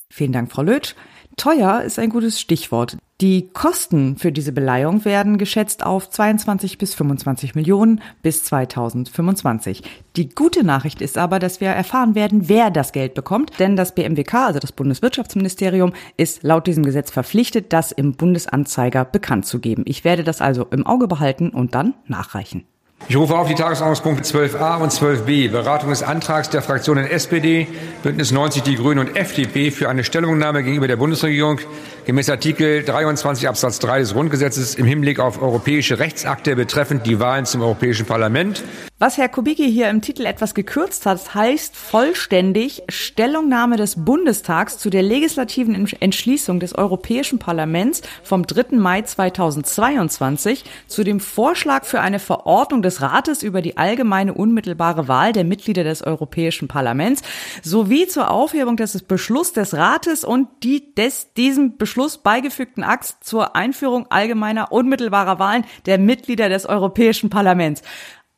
Vielen 0.10 0.32
Dank, 0.32 0.52
Frau 0.52 0.62
Lötsch. 0.62 0.96
Teuer 1.38 1.84
ist 1.84 2.00
ein 2.00 2.10
gutes 2.10 2.42
Stichwort. 2.42 2.98
Die 3.22 3.50
Kosten 3.50 4.18
für 4.18 4.32
diese 4.32 4.52
Beleihung 4.52 5.06
werden 5.06 5.38
geschätzt 5.38 5.86
auf 5.86 6.10
22 6.10 6.80
bis 6.80 6.96
25 6.96 7.54
Millionen 7.54 8.02
bis 8.24 8.44
2025. 8.44 9.84
Die 10.16 10.30
gute 10.30 10.64
Nachricht 10.64 11.00
ist 11.00 11.18
aber, 11.18 11.38
dass 11.38 11.62
wir 11.62 11.70
erfahren 11.70 12.16
werden, 12.16 12.50
wer 12.50 12.72
das 12.72 12.92
Geld 12.92 13.14
bekommt, 13.14 13.60
denn 13.60 13.76
das 13.76 13.94
BMWK, 13.94 14.34
also 14.48 14.60
das 14.60 14.72
Bundeswirtschaftsministerium, 14.72 15.94
ist 16.18 16.42
laut 16.42 16.66
diesem 16.66 16.84
Gesetz 16.84 17.12
verpflichtet, 17.12 17.72
das 17.72 17.92
im 17.92 18.14
Bundesanzeiger 18.14 19.06
bekannt 19.06 19.46
zu 19.46 19.60
geben. 19.60 19.84
Ich 19.86 20.04
werde 20.04 20.24
das 20.24 20.42
also 20.42 20.66
im 20.72 20.88
Auge 20.88 21.08
behalten 21.08 21.50
und 21.50 21.76
dann 21.76 21.94
nachreichen. 22.08 22.66
Ich 23.10 23.16
rufe 23.16 23.38
auf 23.38 23.48
die 23.48 23.56
Tagesordnungspunkte 23.56 24.24
12a 24.24 24.82
und 24.82 24.92
12b, 24.92 25.50
Beratung 25.50 25.92
des 25.92 26.04
Antrags 26.04 26.50
der 26.50 26.62
Fraktionen 26.62 27.06
SPD, 27.06 27.68
Bündnis 28.04 28.32
90 28.32 28.64
Die 28.64 28.76
Grünen 28.76 29.00
und 29.00 29.16
FDP 29.16 29.72
für 29.72 29.88
eine 29.88 30.04
Stellungnahme 30.04 30.62
gegenüber 30.62 30.90
der 30.90 30.98
Bundesregierung 30.98 31.60
gemäß 32.08 32.30
Artikel 32.30 32.84
23 32.84 33.50
Absatz 33.50 33.80
3 33.80 34.00
des 34.00 34.14
Grundgesetzes 34.14 34.76
im 34.76 34.86
Hinblick 34.86 35.20
auf 35.20 35.42
europäische 35.42 36.00
Rechtsakte 36.00 36.56
betreffend 36.56 37.06
die 37.06 37.20
Wahlen 37.20 37.46
zum 37.46 37.62
Europäischen 37.62 38.06
Parlament. 38.06 38.64
Was 38.98 39.18
Herr 39.18 39.28
Kubicki 39.28 39.70
hier 39.70 39.90
im 39.90 40.02
Titel 40.02 40.26
etwas 40.26 40.56
gekürzt 40.56 41.06
hat, 41.06 41.36
heißt 41.36 41.76
vollständig 41.76 42.82
Stellungnahme 42.88 43.76
des 43.76 44.06
Bundestags 44.06 44.78
zu 44.78 44.90
der 44.90 45.04
legislativen 45.04 45.76
Entschließung 46.00 46.62
des 46.62 46.74
Europäischen 46.74 47.40
Parlaments 47.40 48.02
vom 48.24 48.48
3. 48.48 48.78
Mai 48.78 49.02
2022 49.02 50.64
zu 50.88 51.04
dem 51.04 51.20
Vorschlag 51.20 51.84
für 51.84 52.00
eine 52.00 52.20
Verordnung 52.20 52.82
des 52.82 53.02
Rates 53.02 53.44
über 53.44 53.62
die 53.62 53.78
allgemeine 53.78 54.34
unmittelbare 54.34 55.10
Wahl 55.10 55.34
der 55.34 55.44
Mitglieder 55.44 55.84
des 55.84 56.02
Europäischen 56.02 56.70
Parlaments 56.70 57.22
sowie 57.62 58.08
zur 58.08 58.32
Aufhebung 58.32 58.78
des 58.78 59.04
Beschlusses 59.04 59.54
des 59.54 59.74
Rates 59.74 60.24
und 60.24 60.48
die 60.64 60.96
des 60.96 61.34
diesem 61.34 61.78
Beschluss 61.78 61.97
Beschluss 61.98 62.20
beigefügten 62.20 62.84
Akt 62.84 63.16
zur 63.22 63.56
Einführung 63.56 64.06
allgemeiner 64.12 64.72
unmittelbarer 64.72 65.40
Wahlen 65.40 65.66
der 65.88 65.98
Mitglieder 65.98 66.48
des 66.48 66.68
Europäischen 66.68 67.32
Parlaments. 67.32 67.82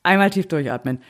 Einmal 0.02 0.30
tief 0.30 0.48
durchatmen. 0.48 1.02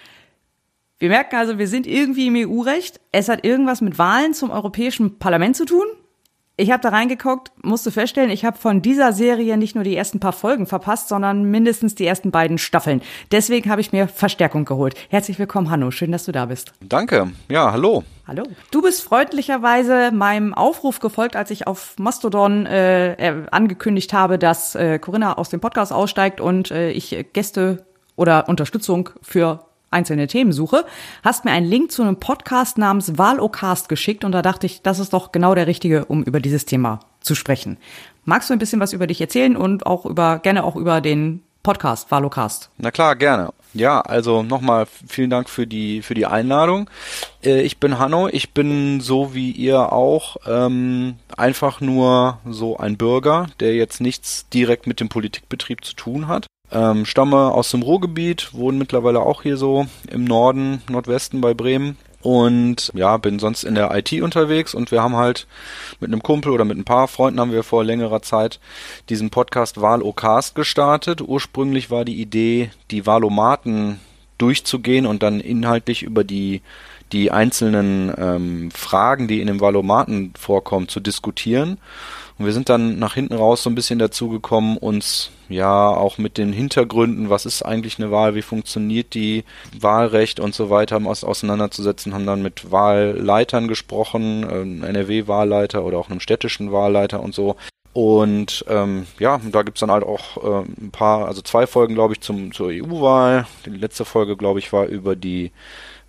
Wir 0.97 1.09
merken 1.09 1.35
also, 1.35 1.59
wir 1.59 1.67
sind 1.67 1.85
irgendwie 1.85 2.25
im 2.25 2.49
EU-Recht. 2.49 2.99
Es 3.11 3.29
hat 3.29 3.45
irgendwas 3.45 3.81
mit 3.81 3.99
Wahlen 3.99 4.33
zum 4.33 4.49
Europäischen 4.49 5.19
Parlament 5.19 5.57
zu 5.57 5.65
tun. 5.65 5.85
Ich 6.59 6.71
habe 6.71 6.83
da 6.83 6.89
reingeguckt, 6.89 7.53
musste 7.63 7.89
feststellen, 7.89 8.29
ich 8.29 8.43
habe 8.43 8.57
von 8.57 8.81
dieser 8.81 9.13
Serie 9.13 9.55
nicht 9.55 9.75
nur 9.75 9.85
die 9.85 9.95
ersten 9.95 10.19
paar 10.19 10.33
Folgen 10.33 10.65
verpasst, 10.65 11.07
sondern 11.07 11.45
mindestens 11.45 11.95
die 11.95 12.05
ersten 12.05 12.31
beiden 12.31 12.57
Staffeln. 12.57 13.01
Deswegen 13.31 13.69
habe 13.69 13.79
ich 13.79 13.93
mir 13.93 14.09
Verstärkung 14.09 14.65
geholt. 14.65 14.93
Herzlich 15.07 15.39
willkommen, 15.39 15.69
Hanno. 15.69 15.89
Schön, 15.91 16.11
dass 16.11 16.25
du 16.25 16.33
da 16.33 16.47
bist. 16.47 16.73
Danke. 16.81 17.31
Ja, 17.47 17.71
hallo. 17.71 18.03
Hallo. 18.27 18.43
Du 18.71 18.81
bist 18.81 19.03
freundlicherweise 19.03 20.11
meinem 20.11 20.53
Aufruf 20.53 20.99
gefolgt, 20.99 21.37
als 21.37 21.49
ich 21.49 21.65
auf 21.65 21.95
Mastodon 21.97 22.65
äh, 22.65 23.45
angekündigt 23.51 24.11
habe, 24.11 24.37
dass 24.37 24.75
äh, 24.75 24.99
Corinna 24.99 25.37
aus 25.37 25.47
dem 25.47 25.61
Podcast 25.61 25.93
aussteigt 25.93 26.41
und 26.41 26.71
äh, 26.71 26.91
ich 26.91 27.25
Gäste 27.31 27.85
oder 28.17 28.49
Unterstützung 28.49 29.11
für 29.21 29.68
einzelne 29.91 30.27
Themen 30.27 30.51
suche, 30.51 30.85
hast 31.23 31.45
mir 31.45 31.51
einen 31.51 31.67
Link 31.67 31.91
zu 31.91 32.01
einem 32.01 32.19
Podcast 32.19 32.77
namens 32.77 33.17
Wahlocast 33.17 33.89
geschickt 33.89 34.23
und 34.23 34.31
da 34.31 34.41
dachte 34.41 34.65
ich, 34.65 34.81
das 34.81 34.99
ist 34.99 35.13
doch 35.13 35.31
genau 35.31 35.55
der 35.55 35.67
richtige, 35.67 36.05
um 36.05 36.23
über 36.23 36.39
dieses 36.39 36.65
Thema 36.65 36.99
zu 37.21 37.35
sprechen. 37.35 37.77
Magst 38.25 38.49
du 38.49 38.53
ein 38.53 38.59
bisschen 38.59 38.79
was 38.79 38.93
über 38.93 39.07
dich 39.07 39.21
erzählen 39.21 39.57
und 39.57 39.85
auch 39.85 40.05
über, 40.05 40.39
gerne 40.39 40.63
auch 40.63 40.75
über 40.75 41.01
den 41.01 41.43
Podcast 41.63 42.11
Wahlocast? 42.11 42.69
Na 42.77 42.91
klar, 42.91 43.15
gerne. 43.15 43.51
Ja, 43.73 44.01
also 44.01 44.41
nochmal 44.41 44.87
vielen 45.07 45.29
Dank 45.29 45.49
für 45.49 45.67
die 45.67 46.01
für 46.01 46.15
die 46.15 46.25
Einladung. 46.25 46.89
Äh, 47.43 47.61
ich 47.61 47.79
bin 47.79 47.99
Hanno, 47.99 48.27
ich 48.27 48.53
bin 48.53 48.99
so 48.99 49.35
wie 49.35 49.51
ihr 49.51 49.93
auch 49.93 50.37
ähm, 50.47 51.15
einfach 51.37 51.79
nur 51.79 52.39
so 52.49 52.77
ein 52.77 52.97
Bürger, 52.97 53.47
der 53.59 53.75
jetzt 53.75 54.01
nichts 54.01 54.49
direkt 54.49 54.87
mit 54.87 54.99
dem 54.99 55.09
Politikbetrieb 55.09 55.85
zu 55.85 55.93
tun 55.93 56.27
hat. 56.27 56.47
Ähm, 56.71 57.05
stamme 57.05 57.51
aus 57.51 57.71
dem 57.71 57.81
Ruhrgebiet, 57.81 58.53
wohne 58.53 58.77
mittlerweile 58.77 59.21
auch 59.21 59.41
hier 59.41 59.57
so 59.57 59.87
im 60.09 60.23
Norden, 60.23 60.81
Nordwesten 60.89 61.41
bei 61.41 61.53
Bremen 61.53 61.97
und 62.21 62.91
ja, 62.93 63.17
bin 63.17 63.39
sonst 63.39 63.63
in 63.63 63.75
der 63.75 63.95
IT 63.95 64.11
unterwegs 64.21 64.73
und 64.73 64.91
wir 64.91 65.01
haben 65.01 65.15
halt 65.15 65.47
mit 65.99 66.11
einem 66.11 66.21
Kumpel 66.21 66.51
oder 66.51 66.65
mit 66.65 66.77
ein 66.77 66.83
paar 66.83 67.07
Freunden 67.07 67.39
haben 67.39 67.53
wir 67.53 67.63
vor 67.63 67.83
längerer 67.83 68.21
Zeit 68.21 68.59
diesen 69.07 69.29
Podcast 69.29 69.81
Wahlocast 69.81 70.53
gestartet. 70.53 71.21
Ursprünglich 71.21 71.89
war 71.89 72.03
die 72.03 72.21
Idee, 72.21 72.71
die 72.91 73.05
Wahlomaten 73.05 73.99
durchzugehen 74.37 75.05
und 75.05 75.23
dann 75.23 75.39
inhaltlich 75.39 76.03
über 76.03 76.23
die 76.23 76.61
die 77.11 77.31
einzelnen 77.31 78.13
ähm, 78.17 78.69
Fragen, 78.71 79.27
die 79.27 79.41
in 79.41 79.47
dem 79.47 79.59
Wahlomaten 79.61 80.33
vorkommen, 80.37 80.87
zu 80.87 80.99
diskutieren. 80.99 81.79
Und 82.39 82.45
wir 82.45 82.53
sind 82.53 82.69
dann 82.69 82.97
nach 82.99 83.15
hinten 83.15 83.35
raus 83.35 83.63
so 83.63 83.69
ein 83.69 83.75
bisschen 83.75 83.99
dazu 83.99 84.29
gekommen, 84.29 84.77
uns 84.77 85.29
ja 85.49 85.89
auch 85.89 86.17
mit 86.17 86.37
den 86.37 86.53
Hintergründen, 86.53 87.29
was 87.29 87.45
ist 87.45 87.63
eigentlich 87.63 87.99
eine 87.99 88.11
Wahl, 88.11 88.33
wie 88.33 88.41
funktioniert 88.41 89.13
die, 89.13 89.43
Wahlrecht 89.77 90.39
und 90.39 90.55
so 90.55 90.69
weiter 90.69 91.01
auseinanderzusetzen, 91.05 92.13
haben 92.13 92.25
dann 92.25 92.41
mit 92.41 92.71
Wahlleitern 92.71 93.67
gesprochen, 93.67 94.81
äh, 94.83 94.87
NRW-Wahlleiter 94.87 95.83
oder 95.83 95.97
auch 95.97 96.09
einem 96.09 96.21
städtischen 96.21 96.71
Wahlleiter 96.71 97.19
und 97.19 97.35
so. 97.35 97.57
Und 97.91 98.63
ähm, 98.69 99.07
ja, 99.19 99.41
da 99.51 99.63
gibt's 99.63 99.81
dann 99.81 99.91
halt 99.91 100.05
auch 100.05 100.37
äh, 100.37 100.65
ein 100.81 100.91
paar, 100.91 101.27
also 101.27 101.41
zwei 101.41 101.67
Folgen, 101.67 101.95
glaube 101.95 102.13
ich, 102.13 102.21
zum, 102.21 102.53
zur 102.53 102.67
EU-Wahl. 102.67 103.47
Die 103.65 103.71
letzte 103.71 104.05
Folge, 104.05 104.37
glaube 104.37 104.59
ich, 104.59 104.71
war 104.71 104.85
über 104.85 105.17
die 105.17 105.51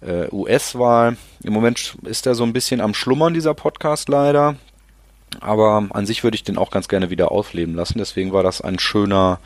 äh, 0.00 0.28
US-Wahl. 0.30 1.16
Im 1.42 1.52
Moment 1.52 1.96
ist 2.04 2.26
er 2.26 2.36
so 2.36 2.44
ein 2.44 2.52
bisschen 2.52 2.80
am 2.80 2.94
Schlummern, 2.94 3.34
dieser 3.34 3.54
Podcast 3.54 4.08
leider. 4.08 4.56
Aber 5.40 5.86
an 5.90 6.06
sich 6.06 6.24
würde 6.24 6.34
ich 6.34 6.44
den 6.44 6.58
auch 6.58 6.70
ganz 6.70 6.88
gerne 6.88 7.10
wieder 7.10 7.30
aufleben 7.30 7.74
lassen. 7.74 7.98
Deswegen 7.98 8.32
war 8.32 8.42
das 8.42 8.60
ein 8.60 8.78
schöner 8.78 9.38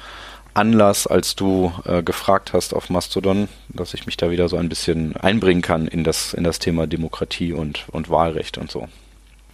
Anlass, 0.55 1.07
als 1.07 1.35
du 1.35 1.73
äh, 1.85 2.03
gefragt 2.03 2.53
hast 2.53 2.75
auf 2.75 2.89
Mastodon, 2.89 3.49
dass 3.69 3.93
ich 3.93 4.07
mich 4.07 4.17
da 4.17 4.31
wieder 4.31 4.49
so 4.49 4.57
ein 4.57 4.69
bisschen 4.69 5.17
einbringen 5.17 5.63
kann 5.63 5.87
in 5.87 6.05
das, 6.05 6.33
in 6.33 6.45
das 6.45 6.61
Thema 6.61 6.87
Demokratie 6.87 7.53
und, 7.53 7.85
und 7.91 8.09
Wahlrecht 8.09 8.57
und 8.57 8.71
so. 8.71 8.89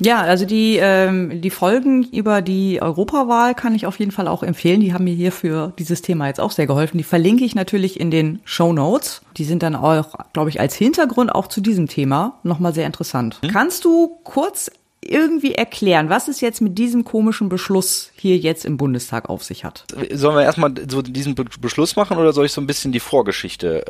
Ja, 0.02 0.22
also 0.22 0.46
die, 0.46 0.78
ähm, 0.80 1.42
die 1.42 1.50
Folgen 1.50 2.04
über 2.04 2.40
die 2.40 2.80
Europawahl 2.80 3.54
kann 3.54 3.74
ich 3.74 3.86
auf 3.86 3.98
jeden 3.98 4.12
Fall 4.12 4.28
auch 4.28 4.42
empfehlen. 4.42 4.80
Die 4.80 4.94
haben 4.94 5.04
mir 5.04 5.14
hier 5.14 5.30
für 5.30 5.74
dieses 5.78 6.00
Thema 6.00 6.26
jetzt 6.26 6.40
auch 6.40 6.52
sehr 6.52 6.66
geholfen. 6.66 6.96
Die 6.96 7.04
verlinke 7.04 7.44
ich 7.44 7.54
natürlich 7.54 8.00
in 8.00 8.10
den 8.10 8.40
Show 8.44 8.72
Notes. 8.72 9.20
Die 9.36 9.44
sind 9.44 9.62
dann 9.62 9.76
auch, 9.76 10.14
glaube 10.32 10.48
ich, 10.48 10.58
als 10.58 10.74
Hintergrund 10.74 11.34
auch 11.34 11.48
zu 11.48 11.60
diesem 11.60 11.86
Thema 11.86 12.38
nochmal 12.42 12.72
sehr 12.72 12.86
interessant. 12.86 13.38
Hm? 13.42 13.50
Kannst 13.50 13.84
du 13.84 14.18
kurz 14.24 14.70
irgendwie 15.02 15.54
erklären, 15.54 16.10
was 16.10 16.28
es 16.28 16.42
jetzt 16.42 16.60
mit 16.60 16.76
diesem 16.76 17.04
komischen 17.04 17.48
Beschluss 17.48 18.10
hier 18.16 18.36
jetzt 18.36 18.66
im 18.66 18.76
Bundestag 18.76 19.30
auf 19.30 19.42
sich 19.42 19.64
hat. 19.64 19.84
Sollen 20.12 20.36
wir 20.36 20.42
erstmal 20.42 20.74
so 20.88 21.00
diesen 21.00 21.34
Be 21.34 21.44
Beschluss 21.60 21.96
machen 21.96 22.18
oder 22.18 22.34
soll 22.34 22.44
ich 22.44 22.52
so 22.52 22.60
ein 22.60 22.66
bisschen 22.66 22.92
die 22.92 23.00
Vorgeschichte 23.00 23.86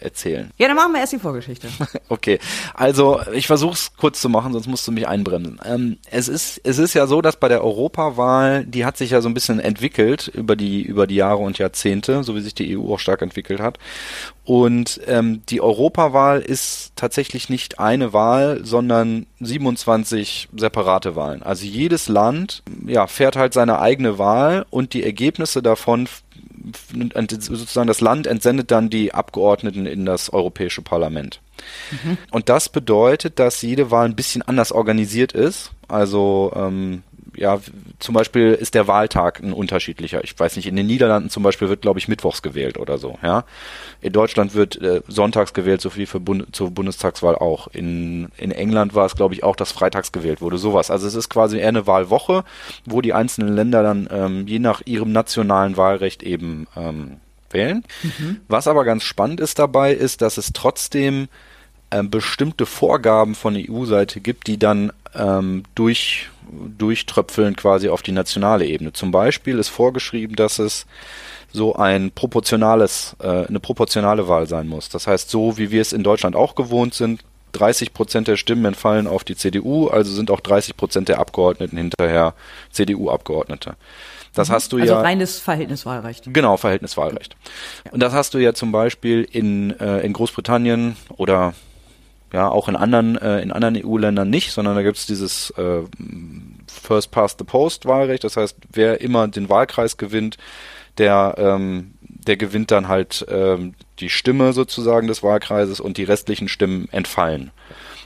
äh, 0.00 0.04
erzählen? 0.04 0.50
Ja, 0.58 0.66
dann 0.66 0.76
machen 0.76 0.92
wir 0.92 1.00
erst 1.00 1.12
die 1.12 1.20
Vorgeschichte. 1.20 1.68
okay, 2.08 2.40
also 2.74 3.20
ich 3.32 3.46
versuche 3.46 3.74
es 3.74 3.92
kurz 3.96 4.20
zu 4.20 4.28
machen, 4.28 4.52
sonst 4.52 4.66
musst 4.66 4.86
du 4.88 4.90
mich 4.90 5.06
einbremsen. 5.06 5.60
Ähm, 5.64 5.98
es 6.10 6.26
ist 6.26 6.60
es 6.64 6.78
ist 6.78 6.94
ja 6.94 7.06
so, 7.06 7.22
dass 7.22 7.36
bei 7.36 7.48
der 7.48 7.62
Europawahl, 7.62 8.64
die 8.64 8.84
hat 8.84 8.96
sich 8.96 9.10
ja 9.10 9.20
so 9.20 9.28
ein 9.28 9.34
bisschen 9.34 9.60
entwickelt 9.60 10.26
über 10.26 10.56
die 10.56 10.82
über 10.82 11.06
die 11.06 11.16
Jahre 11.16 11.38
und 11.38 11.58
Jahrzehnte, 11.58 12.24
so 12.24 12.34
wie 12.34 12.40
sich 12.40 12.54
die 12.54 12.76
EU 12.76 12.94
auch 12.94 12.98
stark 12.98 13.22
entwickelt 13.22 13.60
hat. 13.60 13.78
Und 14.48 15.00
ähm, 15.06 15.42
die 15.50 15.60
Europawahl 15.60 16.40
ist 16.40 16.92
tatsächlich 16.96 17.50
nicht 17.50 17.78
eine 17.78 18.14
Wahl, 18.14 18.64
sondern 18.64 19.26
27 19.40 20.48
separate 20.56 21.16
Wahlen. 21.16 21.42
Also 21.42 21.64
jedes 21.64 22.08
Land 22.08 22.62
ja, 22.86 23.06
fährt 23.06 23.36
halt 23.36 23.54
seine 23.54 23.80
eigene 23.80 24.18
Wahl 24.18 24.66
und 24.70 24.94
die 24.94 25.04
Ergebnisse 25.04 25.62
davon 25.62 26.08
sozusagen 27.28 27.86
das 27.86 28.00
Land 28.00 28.26
entsendet 28.26 28.70
dann 28.70 28.90
die 28.90 29.14
Abgeordneten 29.14 29.86
in 29.86 30.04
das 30.04 30.30
Europäische 30.32 30.82
Parlament. 30.82 31.40
Mhm. 31.90 32.18
Und 32.30 32.48
das 32.48 32.68
bedeutet, 32.68 33.38
dass 33.38 33.62
jede 33.62 33.90
Wahl 33.90 34.06
ein 34.06 34.16
bisschen 34.16 34.42
anders 34.42 34.72
organisiert 34.72 35.32
ist. 35.32 35.70
Also 35.88 36.52
ähm, 36.54 37.02
ja, 37.38 37.60
zum 37.98 38.14
Beispiel 38.14 38.52
ist 38.52 38.74
der 38.74 38.86
Wahltag 38.88 39.40
ein 39.40 39.52
unterschiedlicher. 39.52 40.22
Ich 40.24 40.38
weiß 40.38 40.56
nicht, 40.56 40.66
in 40.66 40.76
den 40.76 40.86
Niederlanden 40.86 41.30
zum 41.30 41.42
Beispiel 41.42 41.68
wird, 41.68 41.82
glaube 41.82 41.98
ich, 41.98 42.08
mittwochs 42.08 42.42
gewählt 42.42 42.78
oder 42.78 42.98
so, 42.98 43.18
ja. 43.22 43.44
In 44.00 44.12
Deutschland 44.12 44.54
wird 44.54 44.80
äh, 44.80 45.02
sonntags 45.08 45.54
gewählt, 45.54 45.80
so 45.80 45.94
wie 45.96 46.06
für 46.06 46.20
Bund 46.20 46.54
zur 46.54 46.70
Bundestagswahl 46.70 47.34
auch. 47.36 47.68
In, 47.68 48.28
in 48.36 48.52
England 48.52 48.94
war 48.94 49.06
es, 49.06 49.16
glaube 49.16 49.34
ich, 49.34 49.42
auch, 49.42 49.56
dass 49.56 49.72
freitags 49.72 50.12
gewählt 50.12 50.40
wurde, 50.40 50.58
sowas. 50.58 50.90
Also 50.90 51.06
es 51.06 51.14
ist 51.14 51.28
quasi 51.28 51.58
eher 51.58 51.68
eine 51.68 51.86
Wahlwoche, 51.86 52.44
wo 52.84 53.00
die 53.00 53.12
einzelnen 53.12 53.54
Länder 53.54 53.82
dann 53.82 54.08
ähm, 54.10 54.46
je 54.46 54.58
nach 54.58 54.82
ihrem 54.84 55.12
nationalen 55.12 55.76
Wahlrecht 55.76 56.22
eben 56.22 56.66
ähm, 56.76 57.18
wählen. 57.50 57.84
Mhm. 58.02 58.40
Was 58.48 58.68
aber 58.68 58.84
ganz 58.84 59.02
spannend 59.02 59.40
ist 59.40 59.58
dabei, 59.58 59.92
ist, 59.92 60.22
dass 60.22 60.36
es 60.36 60.52
trotzdem 60.52 61.28
ähm, 61.90 62.10
bestimmte 62.10 62.66
Vorgaben 62.66 63.34
von 63.34 63.56
EU-Seite 63.56 64.20
gibt, 64.20 64.46
die 64.46 64.58
dann 64.58 64.92
ähm, 65.18 65.64
durch 65.74 66.28
durchtröpfeln 66.78 67.56
quasi 67.56 67.88
auf 67.88 68.02
die 68.02 68.12
nationale 68.12 68.64
Ebene. 68.64 68.92
Zum 68.92 69.10
Beispiel 69.10 69.58
ist 69.58 69.68
vorgeschrieben, 69.68 70.34
dass 70.34 70.58
es 70.58 70.86
so 71.52 71.74
ein 71.76 72.10
proportionales, 72.10 73.16
äh, 73.20 73.46
eine 73.46 73.60
proportionale 73.60 74.28
Wahl 74.28 74.46
sein 74.46 74.68
muss. 74.68 74.88
Das 74.88 75.06
heißt, 75.06 75.30
so 75.30 75.58
wie 75.58 75.70
wir 75.70 75.80
es 75.80 75.92
in 75.92 76.02
Deutschland 76.02 76.36
auch 76.36 76.54
gewohnt 76.54 76.94
sind, 76.94 77.22
30 77.52 77.94
Prozent 77.94 78.28
der 78.28 78.36
Stimmen 78.36 78.66
entfallen 78.66 79.06
auf 79.06 79.24
die 79.24 79.36
CDU, 79.36 79.88
also 79.88 80.12
sind 80.12 80.30
auch 80.30 80.40
30 80.40 80.76
Prozent 80.76 81.08
der 81.08 81.18
Abgeordneten 81.18 81.76
hinterher 81.76 82.34
CDU-Abgeordnete. 82.70 83.76
Das 84.34 84.48
mhm. 84.48 84.52
hast 84.52 84.72
du 84.72 84.76
also 84.76 84.86
ja. 84.86 84.96
Also 84.96 85.06
reines 85.06 85.38
Verhältniswahlrecht. 85.38 86.24
Genau, 86.32 86.56
Verhältniswahlrecht. 86.56 87.36
Ja. 87.86 87.92
Und 87.92 88.00
das 88.00 88.12
hast 88.12 88.34
du 88.34 88.38
ja 88.38 88.52
zum 88.52 88.70
Beispiel 88.70 89.26
in, 89.30 89.78
äh, 89.80 90.00
in 90.00 90.12
Großbritannien 90.12 90.96
oder 91.16 91.54
ja, 92.32 92.48
auch 92.48 92.68
in 92.68 92.76
anderen, 92.76 93.16
äh, 93.16 93.40
in 93.40 93.52
anderen 93.52 93.76
EU-Ländern 93.76 94.28
nicht, 94.28 94.52
sondern 94.52 94.74
da 94.74 94.82
gibt 94.82 94.98
es 94.98 95.06
dieses 95.06 95.50
äh, 95.50 95.82
First 96.66 97.10
Past 97.10 97.38
the 97.38 97.44
Post 97.44 97.86
Wahlrecht. 97.86 98.24
Das 98.24 98.36
heißt, 98.36 98.56
wer 98.72 99.00
immer 99.00 99.28
den 99.28 99.48
Wahlkreis 99.48 99.96
gewinnt, 99.96 100.36
der, 100.98 101.36
ähm, 101.38 101.94
der 102.00 102.36
gewinnt 102.36 102.70
dann 102.70 102.88
halt 102.88 103.24
ähm, 103.30 103.74
die 104.00 104.10
Stimme 104.10 104.52
sozusagen 104.52 105.06
des 105.06 105.22
Wahlkreises 105.22 105.80
und 105.80 105.96
die 105.96 106.04
restlichen 106.04 106.48
Stimmen 106.48 106.88
entfallen. 106.92 107.50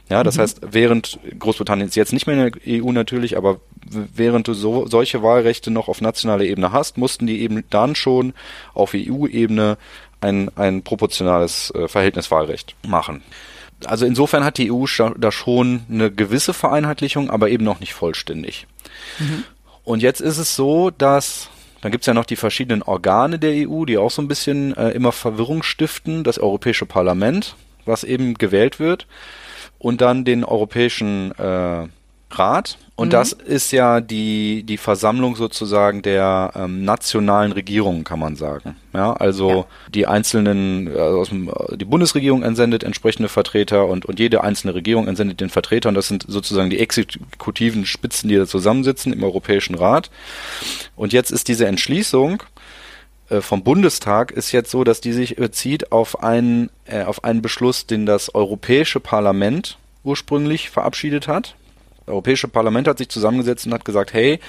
Ja, 0.09 0.23
das 0.23 0.37
mhm. 0.37 0.43
heißt, 0.43 0.61
während 0.71 1.19
Großbritannien 1.39 1.89
ist 1.89 1.97
jetzt 1.97 2.13
nicht 2.13 2.27
mehr 2.27 2.47
in 2.47 2.53
der 2.53 2.85
EU 2.85 2.93
natürlich, 2.93 3.37
aber 3.37 3.61
während 3.85 4.47
du 4.47 4.55
so, 4.55 4.87
solche 4.87 5.23
Wahlrechte 5.23 5.71
noch 5.71 5.89
auf 5.89 6.01
nationaler 6.01 6.45
Ebene 6.45 6.71
hast, 6.71 6.99
mussten 6.99 7.27
die 7.27 7.41
eben 7.41 7.65
dann 7.71 7.95
schon 7.95 8.35
auf 8.75 8.93
EU-Ebene 8.95 9.79
ein, 10.21 10.51
ein 10.57 10.83
proportionales 10.83 11.73
äh, 11.75 11.89
Verhältniswahlrecht 11.89 12.77
machen 12.87 13.23
also 13.87 14.07
insofern 14.07 14.45
hat 14.45 14.59
die 14.59 14.73
EU 14.73 14.87
da 15.17 15.33
schon 15.33 15.83
eine 15.91 16.11
gewisse 16.11 16.55
Vereinheitlichung, 16.55 17.31
aber 17.31 17.51
eben 17.51 17.65
noch 17.65 17.81
nicht 17.81 17.95
vollständig. 17.95 18.67
Mhm. 19.19 19.45
Und 19.85 20.03
jetzt 20.03 20.21
ist 20.21 20.39
es 20.39 20.55
so, 20.55 20.91
dass 20.91 21.49
dann 21.83 21.91
gibt's 21.91 22.07
ja 22.07 22.15
noch 22.15 22.25
die 22.25 22.37
verschiedenen 22.37 22.83
Organe 22.83 23.41
der 23.41 23.69
EU, 23.69 23.85
die 23.85 23.99
auch 23.99 24.11
so 24.11 24.23
ein 24.23 24.29
bisschen 24.29 24.75
äh, 24.77 24.91
immer 24.91 25.11
Verwirrung 25.11 25.65
stiften. 25.65 26.23
Das 26.23 26.39
Europäische 26.39 26.87
Parlament, 26.87 27.57
was 27.85 28.05
eben 28.05 28.35
gewählt 28.35 28.79
wird, 28.79 29.09
und 29.81 30.01
dann 30.01 30.25
den 30.25 30.45
Europäischen 30.45 31.33
äh, 31.33 31.89
Rat. 32.39 32.79
Und 32.95 33.09
mhm. 33.09 33.13
das 33.13 33.33
ist 33.33 33.73
ja 33.73 34.01
die, 34.01 34.65
die 34.65 34.77
Versammlung 34.77 35.35
sozusagen 35.35 36.03
der 36.03 36.53
ähm, 36.55 36.85
nationalen 36.85 37.53
Regierungen, 37.53 38.05
kann 38.05 38.19
man 38.19 38.37
sagen. 38.37 38.77
Ja, 38.93 39.15
also 39.15 39.51
ja. 39.51 39.67
die 39.95 40.07
einzelnen, 40.07 40.89
also 40.89 41.21
aus 41.21 41.29
dem, 41.31 41.51
die 41.75 41.85
Bundesregierung 41.85 42.43
entsendet 42.43 42.85
entsprechende 42.85 43.29
Vertreter 43.29 43.87
und, 43.87 44.05
und 44.05 44.21
jede 44.21 44.45
einzelne 44.45 44.75
Regierung 44.75 45.09
entsendet 45.09 45.41
den 45.41 45.49
Vertreter 45.49 45.89
und 45.89 45.95
das 45.95 46.09
sind 46.09 46.27
sozusagen 46.29 46.71
die 46.71 46.81
exekutiven 46.81 47.87
Spitzen, 47.87 48.29
die 48.29 48.37
da 48.37 48.47
zusammensitzen 48.47 49.13
im 49.13 49.25
Europäischen 49.25 49.75
Rat. 49.75 50.11
Und 50.95 51.13
jetzt 51.13 51.31
ist 51.31 51.49
diese 51.49 51.67
Entschließung 51.67 52.43
äh, 53.31 53.41
vom 53.41 53.65
Bundestag 53.65 54.31
ist 54.31 54.53
jetzt 54.53 54.71
so, 54.71 54.85
dass 54.85 55.01
die 55.01 55.13
sich 55.13 55.37
bezieht 55.37 55.93
auf 55.93 56.23
einen, 56.23 56.71
äh, 56.85 57.05
auf 57.05 57.25
einen 57.25 57.41
Beschluss, 57.41 57.87
den 57.87 58.05
das 58.05 58.35
Europäische 58.35 59.01
Parlament 59.01 59.79
ursprünglich 60.05 60.69
verabschiedet 60.69 61.27
hat 61.27 61.55
Europäische 62.07 62.49
Parlament 62.49 62.89
hat 62.89 62.99
sich 62.99 63.09
zusammengesetzt 63.09 63.67
und 63.67 63.75
hat 63.75 63.85
gesagt, 63.85 64.13
hey, 64.13 64.41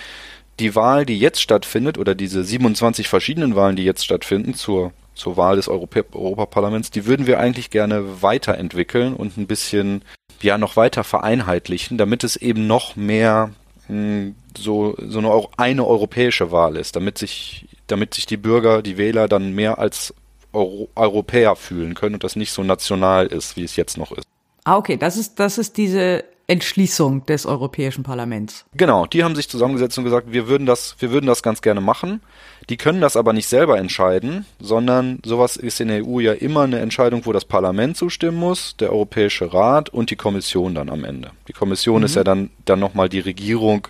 die 0.59 0.75
Wahl, 0.75 1.05
die 1.05 1.17
jetzt 1.17 1.41
stattfindet, 1.41 1.97
oder 1.97 2.15
diese 2.15 2.43
27 2.43 3.07
verschiedenen 3.07 3.55
Wahlen, 3.55 3.75
die 3.75 3.85
jetzt 3.85 4.05
stattfinden 4.05 4.53
zur, 4.53 4.91
zur 5.15 5.37
Wahl 5.37 5.55
des 5.55 5.67
Europä 5.67 6.05
Europaparlaments, 6.13 6.91
die 6.91 7.05
würden 7.05 7.27
wir 7.27 7.39
eigentlich 7.39 7.69
gerne 7.69 8.21
weiterentwickeln 8.21 9.15
und 9.15 9.37
ein 9.37 9.47
bisschen, 9.47 10.03
ja, 10.41 10.57
noch 10.57 10.75
weiter 10.75 11.03
vereinheitlichen, 11.03 11.97
damit 11.97 12.23
es 12.23 12.35
eben 12.35 12.67
noch 12.67 12.95
mehr 12.95 13.51
hm, 13.87 14.35
so, 14.57 14.95
so 14.99 15.19
eine, 15.19 15.47
eine 15.57 15.85
europäische 15.85 16.51
Wahl 16.51 16.77
ist, 16.77 16.95
damit 16.95 17.17
sich, 17.17 17.67
damit 17.87 18.13
sich 18.13 18.25
die 18.25 18.37
Bürger, 18.37 18.81
die 18.81 18.97
Wähler 18.97 19.27
dann 19.27 19.53
mehr 19.53 19.79
als 19.79 20.13
Euro 20.53 20.87
Europäer 20.95 21.55
fühlen 21.55 21.95
können 21.95 22.15
und 22.15 22.23
das 22.23 22.35
nicht 22.35 22.51
so 22.51 22.63
national 22.63 23.25
ist, 23.25 23.57
wie 23.57 23.63
es 23.63 23.75
jetzt 23.75 23.97
noch 23.97 24.11
ist. 24.11 24.27
Ah, 24.65 24.77
okay, 24.77 24.97
das 24.97 25.17
ist, 25.17 25.39
das 25.39 25.57
ist 25.57 25.77
diese 25.77 26.23
Entschließung 26.47 27.25
des 27.25 27.45
Europäischen 27.45 28.03
Parlaments. 28.03 28.65
Genau, 28.75 29.05
die 29.05 29.23
haben 29.23 29.35
sich 29.35 29.47
zusammengesetzt 29.47 29.97
und 29.97 30.03
gesagt, 30.03 30.31
wir 30.31 30.47
würden 30.47 30.65
das, 30.65 30.95
wir 30.99 31.11
würden 31.11 31.25
das 31.25 31.41
ganz 31.41 31.61
gerne 31.61 31.79
machen. 31.79 32.21
Die 32.69 32.77
können 32.77 33.01
das 33.01 33.15
aber 33.15 33.33
nicht 33.33 33.47
selber 33.47 33.77
entscheiden, 33.77 34.45
sondern 34.59 35.19
sowas 35.25 35.55
ist 35.55 35.79
in 35.79 35.87
der 35.87 36.05
EU 36.05 36.19
ja 36.19 36.33
immer 36.33 36.61
eine 36.61 36.79
Entscheidung, 36.79 37.25
wo 37.25 37.31
das 37.31 37.45
Parlament 37.45 37.95
zustimmen 37.97 38.37
muss, 38.37 38.75
der 38.77 38.91
Europäische 38.91 39.53
Rat 39.53 39.89
und 39.89 40.09
die 40.09 40.15
Kommission 40.15 40.75
dann 40.75 40.89
am 40.89 41.03
Ende. 41.03 41.31
Die 41.47 41.53
Kommission 41.53 41.99
mhm. 41.99 42.05
ist 42.05 42.15
ja 42.15 42.23
dann, 42.23 42.49
dann 42.65 42.79
nochmal 42.79 43.09
die 43.09 43.19
Regierung 43.19 43.87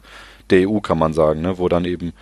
der 0.49 0.69
EU, 0.69 0.79
kann 0.79 0.99
man 0.99 1.13
sagen, 1.13 1.41
ne, 1.41 1.57
wo 1.57 1.69
dann 1.69 1.85
eben 1.85 2.13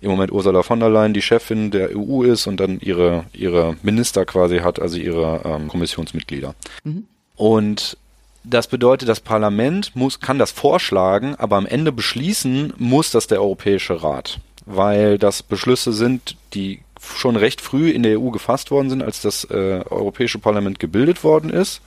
im 0.00 0.10
Moment 0.10 0.32
Ursula 0.32 0.62
von 0.62 0.80
der 0.80 0.90
Leyen 0.90 1.14
die 1.14 1.22
Chefin 1.22 1.70
der 1.70 1.96
EU 1.96 2.22
ist 2.22 2.46
und 2.46 2.58
dann 2.58 2.80
ihre, 2.80 3.24
ihre 3.32 3.76
Minister 3.82 4.24
quasi 4.24 4.58
hat, 4.58 4.80
also 4.80 4.96
ihre 4.98 5.42
ähm, 5.44 5.68
Kommissionsmitglieder. 5.68 6.54
Mhm. 6.84 7.06
Und 7.36 7.96
das 8.44 8.66
bedeutet, 8.66 9.08
das 9.08 9.20
Parlament 9.20 9.94
muss, 9.94 10.20
kann 10.20 10.38
das 10.38 10.50
vorschlagen, 10.50 11.34
aber 11.36 11.56
am 11.56 11.66
Ende 11.66 11.92
beschließen 11.92 12.72
muss 12.76 13.10
das 13.10 13.26
der 13.26 13.40
Europäische 13.40 14.02
Rat, 14.02 14.40
weil 14.66 15.18
das 15.18 15.42
Beschlüsse 15.42 15.92
sind, 15.92 16.36
die 16.54 16.80
schon 17.00 17.36
recht 17.36 17.60
früh 17.60 17.90
in 17.90 18.02
der 18.02 18.20
EU 18.20 18.30
gefasst 18.30 18.70
worden 18.70 18.90
sind, 18.90 19.02
als 19.02 19.20
das 19.20 19.44
äh, 19.44 19.82
Europäische 19.90 20.38
Parlament 20.38 20.78
gebildet 20.78 21.24
worden 21.24 21.50
ist, 21.50 21.80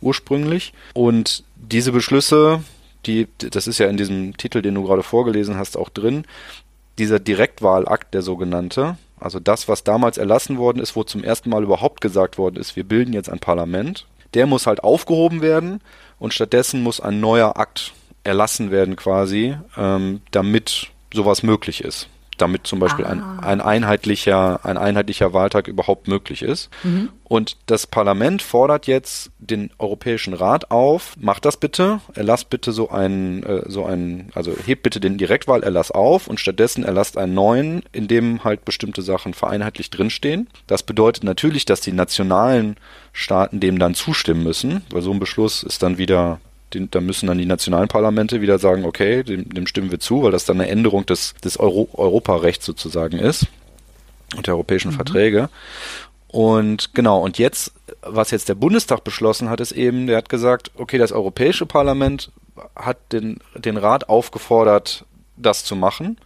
ursprünglich. 0.00 0.72
Und 0.94 1.44
diese 1.56 1.92
Beschlüsse, 1.92 2.62
die, 3.06 3.26
das 3.38 3.66
ist 3.66 3.78
ja 3.78 3.86
in 3.86 3.96
diesem 3.96 4.36
Titel, 4.36 4.62
den 4.62 4.74
du 4.74 4.84
gerade 4.84 5.02
vorgelesen 5.02 5.56
hast, 5.56 5.76
auch 5.76 5.88
drin, 5.88 6.24
dieser 6.98 7.18
Direktwahlakt, 7.18 8.12
der 8.12 8.22
sogenannte, 8.22 8.98
also 9.18 9.40
das, 9.40 9.68
was 9.68 9.84
damals 9.84 10.18
erlassen 10.18 10.58
worden 10.58 10.80
ist, 10.80 10.96
wo 10.96 11.04
zum 11.04 11.24
ersten 11.24 11.50
Mal 11.50 11.62
überhaupt 11.62 12.00
gesagt 12.00 12.38
worden 12.38 12.56
ist, 12.56 12.76
wir 12.76 12.84
bilden 12.84 13.12
jetzt 13.12 13.30
ein 13.30 13.38
Parlament, 13.38 14.06
der 14.34 14.46
muss 14.46 14.66
halt 14.66 14.82
aufgehoben 14.84 15.42
werden 15.42 15.80
und 16.18 16.34
stattdessen 16.34 16.82
muss 16.82 17.00
ein 17.00 17.20
neuer 17.20 17.56
Akt 17.56 17.92
erlassen 18.24 18.70
werden 18.70 18.96
quasi, 18.96 19.56
ähm, 19.76 20.20
damit 20.30 20.88
sowas 21.12 21.42
möglich 21.42 21.82
ist. 21.82 22.08
Damit 22.40 22.66
zum 22.66 22.78
Beispiel 22.78 23.04
ah. 23.04 23.10
ein, 23.10 23.40
ein, 23.40 23.60
einheitlicher, 23.60 24.64
ein 24.64 24.78
einheitlicher 24.78 25.32
Wahltag 25.32 25.68
überhaupt 25.68 26.08
möglich 26.08 26.42
ist. 26.42 26.70
Mhm. 26.82 27.10
Und 27.24 27.56
das 27.66 27.86
Parlament 27.86 28.42
fordert 28.42 28.88
jetzt 28.88 29.30
den 29.38 29.70
Europäischen 29.78 30.34
Rat 30.34 30.72
auf, 30.72 31.14
macht 31.16 31.44
das 31.44 31.56
bitte, 31.56 32.00
erlasst 32.14 32.50
bitte 32.50 32.72
so 32.72 32.90
einen, 32.90 33.44
äh, 33.44 33.62
so 33.70 33.84
einen, 33.84 34.30
also 34.34 34.52
hebt 34.66 34.82
bitte 34.82 34.98
den 34.98 35.16
Direktwahlerlass 35.16 35.92
auf 35.92 36.26
und 36.26 36.40
stattdessen 36.40 36.82
erlasst 36.82 37.16
einen 37.16 37.34
neuen, 37.34 37.82
in 37.92 38.08
dem 38.08 38.42
halt 38.42 38.64
bestimmte 38.64 39.02
Sachen 39.02 39.34
vereinheitlicht 39.34 39.96
drinstehen. 39.96 40.48
Das 40.66 40.82
bedeutet 40.82 41.22
natürlich, 41.22 41.66
dass 41.66 41.80
die 41.80 41.92
nationalen 41.92 42.76
Staaten 43.12 43.60
dem 43.60 43.78
dann 43.78 43.94
zustimmen 43.94 44.42
müssen, 44.42 44.82
weil 44.90 45.02
so 45.02 45.12
ein 45.12 45.20
Beschluss 45.20 45.62
ist 45.62 45.82
dann 45.82 45.98
wieder 45.98 46.40
den, 46.74 46.90
da 46.90 47.00
müssen 47.00 47.26
dann 47.26 47.38
die 47.38 47.46
nationalen 47.46 47.88
Parlamente 47.88 48.40
wieder 48.40 48.58
sagen, 48.58 48.84
okay, 48.84 49.22
dem, 49.22 49.48
dem 49.48 49.66
stimmen 49.66 49.90
wir 49.90 50.00
zu, 50.00 50.22
weil 50.22 50.32
das 50.32 50.44
dann 50.44 50.60
eine 50.60 50.70
Änderung 50.70 51.06
des, 51.06 51.34
des 51.44 51.58
Euro, 51.58 51.88
Europarechts 51.92 52.66
sozusagen 52.66 53.18
ist 53.18 53.46
und 54.36 54.46
der 54.46 54.54
europäischen 54.54 54.92
mhm. 54.92 54.96
Verträge. 54.96 55.48
Und 56.28 56.94
genau, 56.94 57.20
und 57.20 57.38
jetzt, 57.38 57.72
was 58.02 58.30
jetzt 58.30 58.48
der 58.48 58.54
Bundestag 58.54 59.02
beschlossen 59.02 59.50
hat, 59.50 59.60
ist 59.60 59.72
eben, 59.72 60.06
der 60.06 60.18
hat 60.18 60.28
gesagt, 60.28 60.70
okay, 60.76 60.96
das 60.96 61.10
Europäische 61.10 61.66
Parlament 61.66 62.30
hat 62.76 62.98
den, 63.12 63.38
den 63.56 63.76
Rat 63.76 64.08
aufgefordert, 64.08 65.04
das 65.36 65.64
zu 65.64 65.74
machen. 65.74 66.18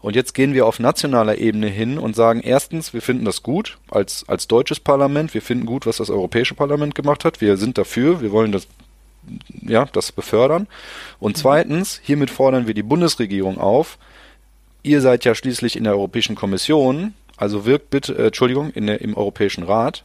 Und 0.00 0.16
jetzt 0.16 0.34
gehen 0.34 0.54
wir 0.54 0.66
auf 0.66 0.78
nationaler 0.78 1.38
Ebene 1.38 1.66
hin 1.66 1.98
und 1.98 2.16
sagen 2.16 2.40
erstens, 2.40 2.94
wir 2.94 3.02
finden 3.02 3.24
das 3.24 3.42
gut 3.42 3.78
als, 3.90 4.24
als 4.28 4.48
deutsches 4.48 4.80
Parlament, 4.80 5.34
wir 5.34 5.42
finden 5.42 5.66
gut, 5.66 5.84
was 5.84 5.98
das 5.98 6.10
Europäische 6.10 6.54
Parlament 6.54 6.94
gemacht 6.94 7.24
hat, 7.24 7.40
wir 7.40 7.56
sind 7.56 7.76
dafür, 7.76 8.22
wir 8.22 8.32
wollen 8.32 8.52
das 8.52 8.66
ja, 9.62 9.84
das 9.86 10.12
befördern. 10.12 10.66
Und 11.18 11.36
zweitens, 11.36 12.00
hiermit 12.02 12.30
fordern 12.30 12.66
wir 12.66 12.74
die 12.74 12.82
Bundesregierung 12.82 13.58
auf, 13.58 13.98
ihr 14.82 15.00
seid 15.00 15.24
ja 15.24 15.34
schließlich 15.34 15.76
in 15.76 15.84
der 15.84 15.94
Europäischen 15.94 16.36
Kommission, 16.36 17.14
also 17.36 17.66
wirkt 17.66 17.90
bitte, 17.90 18.14
äh, 18.14 18.26
Entschuldigung, 18.26 18.70
in 18.70 18.86
der, 18.86 19.00
im 19.00 19.16
Europäischen 19.16 19.64
Rat, 19.64 20.04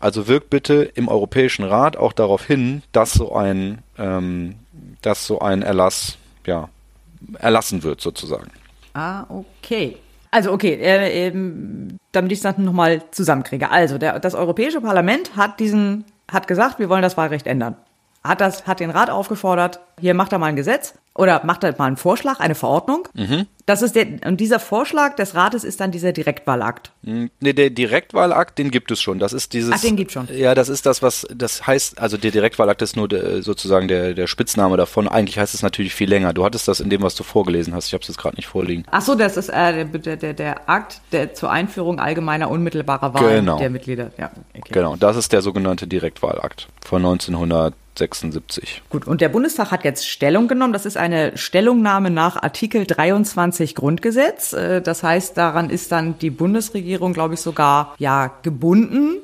also 0.00 0.28
wirkt 0.28 0.50
bitte 0.50 0.90
im 0.94 1.08
Europäischen 1.08 1.64
Rat 1.64 1.96
auch 1.96 2.12
darauf 2.12 2.44
hin, 2.44 2.82
dass 2.92 3.12
so 3.12 3.34
ein, 3.34 3.78
ähm, 3.98 4.56
dass 5.02 5.26
so 5.26 5.40
ein 5.40 5.62
Erlass, 5.62 6.18
ja, 6.46 6.68
erlassen 7.38 7.82
wird 7.82 8.00
sozusagen. 8.00 8.50
Ah, 8.94 9.24
okay. 9.28 9.96
Also 10.30 10.52
okay, 10.52 10.74
äh, 10.74 11.28
ähm, 11.28 11.98
damit 12.12 12.32
ich 12.32 12.40
das 12.40 12.58
nochmal 12.58 13.02
zusammenkriege. 13.10 13.70
Also 13.70 13.98
der, 13.98 14.20
das 14.20 14.34
Europäische 14.34 14.80
Parlament 14.80 15.36
hat 15.36 15.58
diesen, 15.58 16.04
hat 16.30 16.46
gesagt, 16.46 16.78
wir 16.78 16.88
wollen 16.88 17.02
das 17.02 17.16
Wahlrecht 17.16 17.46
ändern. 17.46 17.76
Hat 18.28 18.40
das, 18.40 18.66
hat 18.66 18.80
den 18.80 18.90
Rat 18.90 19.10
aufgefordert, 19.10 19.80
hier 20.00 20.14
macht 20.14 20.32
er 20.32 20.38
mal 20.38 20.46
ein 20.46 20.56
Gesetz 20.56 20.94
oder 21.14 21.44
macht 21.44 21.64
er 21.64 21.74
mal 21.78 21.86
einen 21.86 21.96
Vorschlag, 21.96 22.38
eine 22.38 22.54
Verordnung. 22.54 23.08
Mhm. 23.14 23.46
Das 23.66 23.82
ist 23.82 23.96
der, 23.96 24.06
und 24.24 24.38
dieser 24.38 24.60
Vorschlag 24.60 25.16
des 25.16 25.34
Rates 25.34 25.64
ist 25.64 25.80
dann 25.80 25.90
dieser 25.90 26.12
Direktwahlakt. 26.12 26.92
Nee, 27.02 27.28
der 27.40 27.70
Direktwahlakt, 27.70 28.58
den 28.58 28.70
gibt 28.70 28.90
es 28.90 29.00
schon. 29.02 29.18
Das 29.18 29.32
ist 29.32 29.52
dieses. 29.52 29.72
Ach, 29.74 29.80
den 29.80 29.96
gibt 29.96 30.12
schon. 30.12 30.28
Ja, 30.32 30.54
das 30.54 30.68
ist 30.68 30.86
das, 30.86 31.02
was 31.02 31.26
das 31.34 31.66
heißt. 31.66 31.98
Also 31.98 32.16
der 32.16 32.30
Direktwahlakt 32.30 32.80
ist 32.82 32.96
nur 32.96 33.08
der, 33.08 33.42
sozusagen 33.42 33.88
der, 33.88 34.14
der 34.14 34.26
Spitzname 34.26 34.76
davon. 34.76 35.08
Eigentlich 35.08 35.38
heißt 35.38 35.54
es 35.54 35.62
natürlich 35.62 35.94
viel 35.94 36.08
länger. 36.08 36.32
Du 36.32 36.44
hattest 36.44 36.68
das 36.68 36.80
in 36.80 36.88
dem, 36.90 37.02
was 37.02 37.14
du 37.14 37.24
vorgelesen 37.24 37.74
hast. 37.74 37.86
Ich 37.88 37.94
habe 37.94 38.02
es 38.02 38.08
jetzt 38.08 38.18
gerade 38.18 38.36
nicht 38.36 38.46
vorliegen. 38.46 38.84
Ach 38.90 39.02
so, 39.02 39.14
das 39.14 39.36
ist 39.36 39.48
äh, 39.48 39.84
der, 39.86 40.16
der, 40.16 40.34
der 40.34 40.68
Akt 40.68 41.00
der, 41.12 41.34
zur 41.34 41.50
Einführung 41.50 41.98
allgemeiner 41.98 42.50
unmittelbarer 42.50 43.12
Wahl 43.14 43.38
Genau. 43.40 43.58
der 43.58 43.70
Mitglieder. 43.70 44.12
Ja, 44.18 44.30
okay. 44.56 44.72
Genau, 44.72 44.96
das 44.96 45.16
ist 45.16 45.32
der 45.32 45.42
sogenannte 45.42 45.86
Direktwahlakt 45.86 46.68
von 46.84 47.04
1976. 48.00 48.82
Gut, 48.90 49.06
und 49.06 49.20
der 49.20 49.28
Bundestag 49.28 49.70
hat 49.70 49.84
jetzt 49.84 50.06
Stellung 50.08 50.48
genommen. 50.48 50.72
Das 50.72 50.86
ist 50.86 50.96
eine 50.96 51.36
Stellungnahme 51.36 52.10
nach 52.10 52.42
Artikel 52.42 52.86
23 52.86 53.74
Grundgesetz. 53.74 54.52
Äh, 54.52 54.80
Das 54.80 55.02
heißt, 55.02 55.36
daran 55.36 55.70
ist 55.70 55.92
dann 55.92 56.18
die 56.18 56.30
Bundesregierung, 56.30 57.12
glaube 57.12 57.34
ich, 57.34 57.40
sogar 57.40 57.94
ja 57.98 58.32
gebunden. 58.42 59.16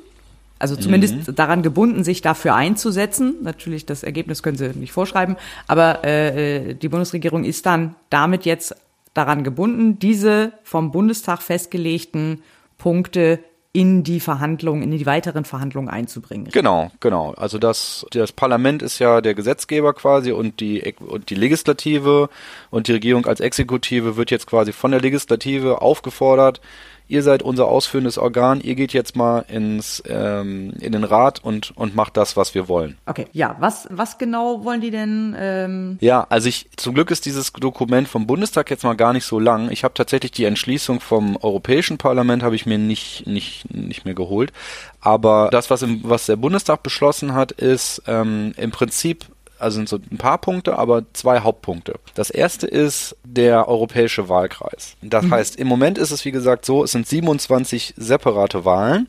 Also 0.57 0.77
zumindest 0.77 1.37
daran 1.37 1.63
gebunden, 1.63 2.05
sich 2.05 2.21
dafür 2.21 2.55
einzusetzen. 2.55 3.35
Natürlich, 3.41 3.85
das 3.85 4.03
Ergebnis 4.03 4.41
können 4.41 4.57
Sie 4.57 4.69
nicht 4.69 4.93
vorschreiben, 4.93 5.35
aber 5.67 6.05
äh, 6.05 6.69
äh, 6.69 6.73
die 6.73 6.87
Bundesregierung 6.87 7.43
ist 7.43 7.65
dann 7.65 7.95
damit 8.09 8.45
jetzt 8.45 8.73
daran 9.13 9.43
gebunden, 9.43 9.99
diese 9.99 10.53
vom 10.63 10.91
Bundestag 10.91 11.41
festgelegten 11.41 12.41
Punkte 12.77 13.39
in 13.75 14.03
die 14.03 14.21
Verhandlungen, 14.21 14.83
in 14.83 14.91
die 14.91 15.05
weiteren 15.05 15.43
Verhandlungen 15.43 15.89
einzubringen. 15.89 16.47
Genau, 16.49 16.91
genau. 17.01 17.33
Also 17.33 17.57
das, 17.57 18.05
das 18.11 18.31
Parlament 18.31 18.81
ist 18.81 18.99
ja 18.99 19.19
der 19.19 19.35
Gesetzgeber 19.35 19.93
quasi 19.93 20.31
und 20.31 20.61
die, 20.61 20.95
und 21.05 21.29
die 21.29 21.35
Legislative 21.35 22.29
und 22.69 22.87
die 22.87 22.93
Regierung 22.93 23.25
als 23.25 23.41
Exekutive 23.41 24.15
wird 24.15 24.31
jetzt 24.31 24.47
quasi 24.47 24.71
von 24.71 24.91
der 24.91 25.01
Legislative 25.01 25.81
aufgefordert, 25.81 26.61
ihr 27.07 27.23
seid 27.23 27.43
unser 27.43 27.67
ausführendes 27.67 28.17
Organ, 28.17 28.61
ihr 28.61 28.75
geht 28.75 28.93
jetzt 28.93 29.15
mal 29.15 29.45
ins, 29.47 30.01
ähm, 30.07 30.73
in 30.79 30.91
den 30.91 31.03
Rat 31.03 31.43
und, 31.43 31.75
und 31.77 31.95
macht 31.95 32.17
das, 32.17 32.35
was 32.35 32.55
wir 32.55 32.67
wollen. 32.67 32.97
Okay, 33.05 33.27
ja, 33.31 33.55
was, 33.59 33.87
was 33.91 34.17
genau 34.17 34.63
wollen 34.63 34.81
die 34.81 34.91
denn? 34.91 35.35
Ähm, 35.37 35.97
Ja, 36.01 36.25
also 36.29 36.49
ich 36.49 36.69
zum 36.75 36.93
Glück 36.93 37.11
ist 37.11 37.25
dieses 37.25 37.53
Dokument 37.53 38.07
vom 38.07 38.27
Bundestag 38.27 38.69
jetzt 38.69 38.83
mal 38.83 38.95
gar 38.95 39.13
nicht 39.13 39.25
so 39.25 39.39
lang. 39.39 39.71
Ich 39.71 39.83
habe 39.83 39.93
tatsächlich 39.93 40.31
die 40.31 40.45
Entschließung 40.45 40.99
vom 40.99 41.37
Europäischen 41.37 41.97
Parlament 41.97 42.43
habe 42.43 42.55
ich 42.55 42.65
mir 42.65 42.77
nicht 42.77 43.27
nicht 43.27 43.73
nicht 43.73 44.05
mehr 44.05 44.15
geholt. 44.15 44.51
Aber 44.99 45.49
das, 45.51 45.69
was 45.69 45.83
im, 45.83 46.01
was 46.03 46.25
der 46.25 46.35
Bundestag 46.35 46.81
beschlossen 46.81 47.33
hat, 47.33 47.51
ist 47.51 48.01
ähm, 48.07 48.53
im 48.57 48.71
Prinzip 48.71 49.25
also 49.59 49.75
sind 49.75 49.89
so 49.89 49.97
ein 49.97 50.17
paar 50.17 50.37
Punkte, 50.37 50.77
aber 50.77 51.03
zwei 51.13 51.39
Hauptpunkte. 51.39 51.95
Das 52.13 52.29
erste 52.29 52.67
ist 52.67 53.15
der 53.23 53.67
europäische 53.67 54.29
Wahlkreis. 54.29 54.95
Das 55.01 55.29
heißt, 55.29 55.55
im 55.57 55.67
Moment 55.67 55.97
ist 55.97 56.11
es 56.11 56.25
wie 56.25 56.31
gesagt 56.31 56.65
so, 56.65 56.83
es 56.83 56.91
sind 56.91 57.07
27 57.07 57.93
separate 57.97 58.65
Wahlen. 58.65 59.07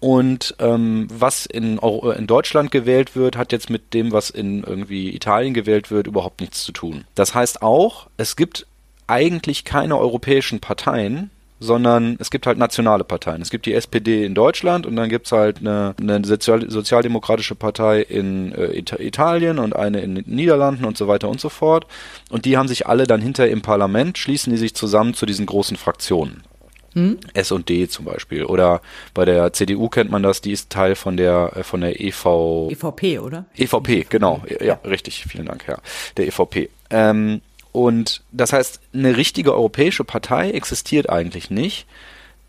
Und 0.00 0.54
ähm, 0.58 1.08
was 1.10 1.46
in, 1.46 1.78
Euro- 1.78 2.10
in 2.10 2.26
Deutschland 2.26 2.70
gewählt 2.70 3.16
wird, 3.16 3.38
hat 3.38 3.52
jetzt 3.52 3.70
mit 3.70 3.94
dem, 3.94 4.12
was 4.12 4.28
in 4.28 4.62
irgendwie 4.62 5.14
Italien 5.14 5.54
gewählt 5.54 5.90
wird, 5.90 6.06
überhaupt 6.06 6.42
nichts 6.42 6.62
zu 6.62 6.72
tun. 6.72 7.04
Das 7.14 7.34
heißt 7.34 7.62
auch, 7.62 8.08
es 8.18 8.36
gibt 8.36 8.66
eigentlich 9.06 9.64
keine 9.64 9.96
europäischen 9.98 10.60
Parteien, 10.60 11.30
sondern 11.60 12.16
es 12.18 12.30
gibt 12.30 12.46
halt 12.46 12.58
nationale 12.58 13.04
Parteien. 13.04 13.40
Es 13.40 13.50
gibt 13.50 13.66
die 13.66 13.74
SPD 13.74 14.24
in 14.24 14.34
Deutschland 14.34 14.86
und 14.86 14.96
dann 14.96 15.08
gibt's 15.08 15.32
halt 15.32 15.58
eine, 15.58 15.94
eine 16.00 16.24
Sozial 16.24 16.70
sozialdemokratische 16.70 17.54
Partei 17.54 18.00
in 18.00 18.52
äh, 18.52 18.76
Ita 18.78 18.98
Italien 18.98 19.58
und 19.58 19.74
eine 19.74 20.00
in 20.00 20.16
den 20.16 20.24
Niederlanden 20.26 20.84
und 20.84 20.96
so 20.96 21.08
weiter 21.08 21.28
und 21.28 21.40
so 21.40 21.48
fort. 21.48 21.86
Und 22.30 22.44
die 22.44 22.56
haben 22.56 22.68
sich 22.68 22.86
alle 22.86 23.06
dann 23.06 23.20
hinter 23.20 23.48
im 23.48 23.62
Parlament, 23.62 24.18
schließen 24.18 24.52
die 24.52 24.58
sich 24.58 24.74
zusammen 24.74 25.14
zu 25.14 25.26
diesen 25.26 25.46
großen 25.46 25.76
Fraktionen. 25.76 26.42
S 27.32 27.50
und 27.50 27.68
D 27.68 27.88
zum 27.88 28.04
Beispiel. 28.04 28.44
Oder 28.44 28.80
bei 29.14 29.24
der 29.24 29.52
CDU 29.52 29.88
kennt 29.88 30.10
man 30.10 30.22
das, 30.22 30.40
die 30.40 30.52
ist 30.52 30.70
Teil 30.70 30.94
von 30.94 31.16
der 31.16 31.52
äh, 31.56 31.62
von 31.64 31.80
der 31.80 32.00
EV 32.00 32.70
EVP, 32.70 33.18
oder? 33.18 33.46
EVP, 33.56 34.06
genau. 34.08 34.42
Ja, 34.48 34.64
ja, 34.64 34.74
richtig. 34.84 35.24
Vielen 35.28 35.46
Dank, 35.46 35.66
Herr. 35.66 35.80
Der 36.16 36.26
EVP. 36.28 36.70
Ähm, 36.90 37.40
und 37.74 38.22
das 38.30 38.52
heißt, 38.52 38.78
eine 38.94 39.16
richtige 39.16 39.52
europäische 39.52 40.04
Partei 40.04 40.52
existiert 40.52 41.10
eigentlich 41.10 41.50
nicht. 41.50 41.86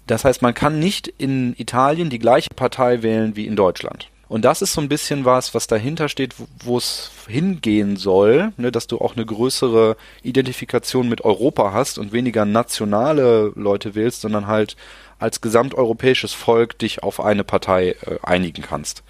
Das 0.06 0.24
heißt, 0.24 0.44
man 0.44 0.54
kann 0.54 0.78
nicht 0.78 1.08
in 1.18 1.56
Italien 1.58 2.12
die 2.12 2.20
gleiche 2.20 2.52
Partei 2.54 3.02
wählen 3.02 3.36
wie 3.36 3.48
in 3.48 3.56
Deutschland. 3.56 4.12
Und 4.28 4.46
das 4.46 4.62
ist 4.62 4.74
so 4.74 4.82
ein 4.82 4.88
bisschen 4.88 5.26
was, 5.26 5.56
was 5.56 5.66
dahinter 5.66 6.10
steht, 6.10 6.36
wo- 6.64 6.78
es 6.78 7.10
hingehen 7.28 7.96
soll, 7.98 8.54
ne, 8.58 8.72
dass 8.72 8.86
du 8.86 9.00
auch 9.00 9.16
eine 9.16 9.26
größere 9.26 9.98
Identifikation 10.22 11.10
mit 11.10 11.22
Europa 11.26 11.74
hast 11.74 11.98
und 11.98 12.12
weniger 12.14 12.46
nationale 12.46 13.52
Leute 13.56 13.96
wählst, 13.96 14.22
sondern 14.22 14.46
halt 14.46 14.76
als 15.18 15.42
gesamteuropäisches 15.42 16.34
Volk 16.34 16.78
dich 16.78 17.02
auf 17.02 17.20
eine 17.20 17.44
Partei 17.44 17.96
äh, 18.06 18.20
einigen 18.22 18.62
kannst. 18.62 19.02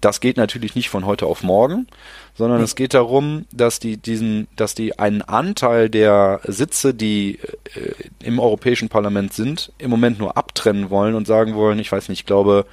Das 0.00 0.18
geht 0.18 0.38
natürlich 0.38 0.74
nicht 0.74 0.88
von 0.90 1.06
heute 1.06 1.26
auf 1.26 1.44
morgen, 1.44 1.86
sondern 2.34 2.62
es 2.62 2.76
geht 2.76 2.94
darum, 2.94 3.44
dass 3.52 3.78
die 3.78 3.96
diesen, 3.96 4.48
dass 4.56 4.74
die 4.74 4.98
einen 4.98 5.22
Anteil 5.22 5.90
der 5.90 6.40
Sitze, 6.44 6.94
die 6.94 7.38
äh, 7.74 8.26
im 8.26 8.38
Europäischen 8.38 8.88
Parlament 8.88 9.32
sind, 9.32 9.72
im 9.78 9.90
Moment 9.90 10.18
nur 10.18 10.36
abtrennen 10.36 10.90
wollen 10.90 11.14
und 11.14 11.26
sagen 11.26 11.54
wollen, 11.54 11.78
ich 11.78 11.92
weiß 11.92 12.08
nicht, 12.08 12.20
ich 12.20 12.26
glaube 12.26 12.66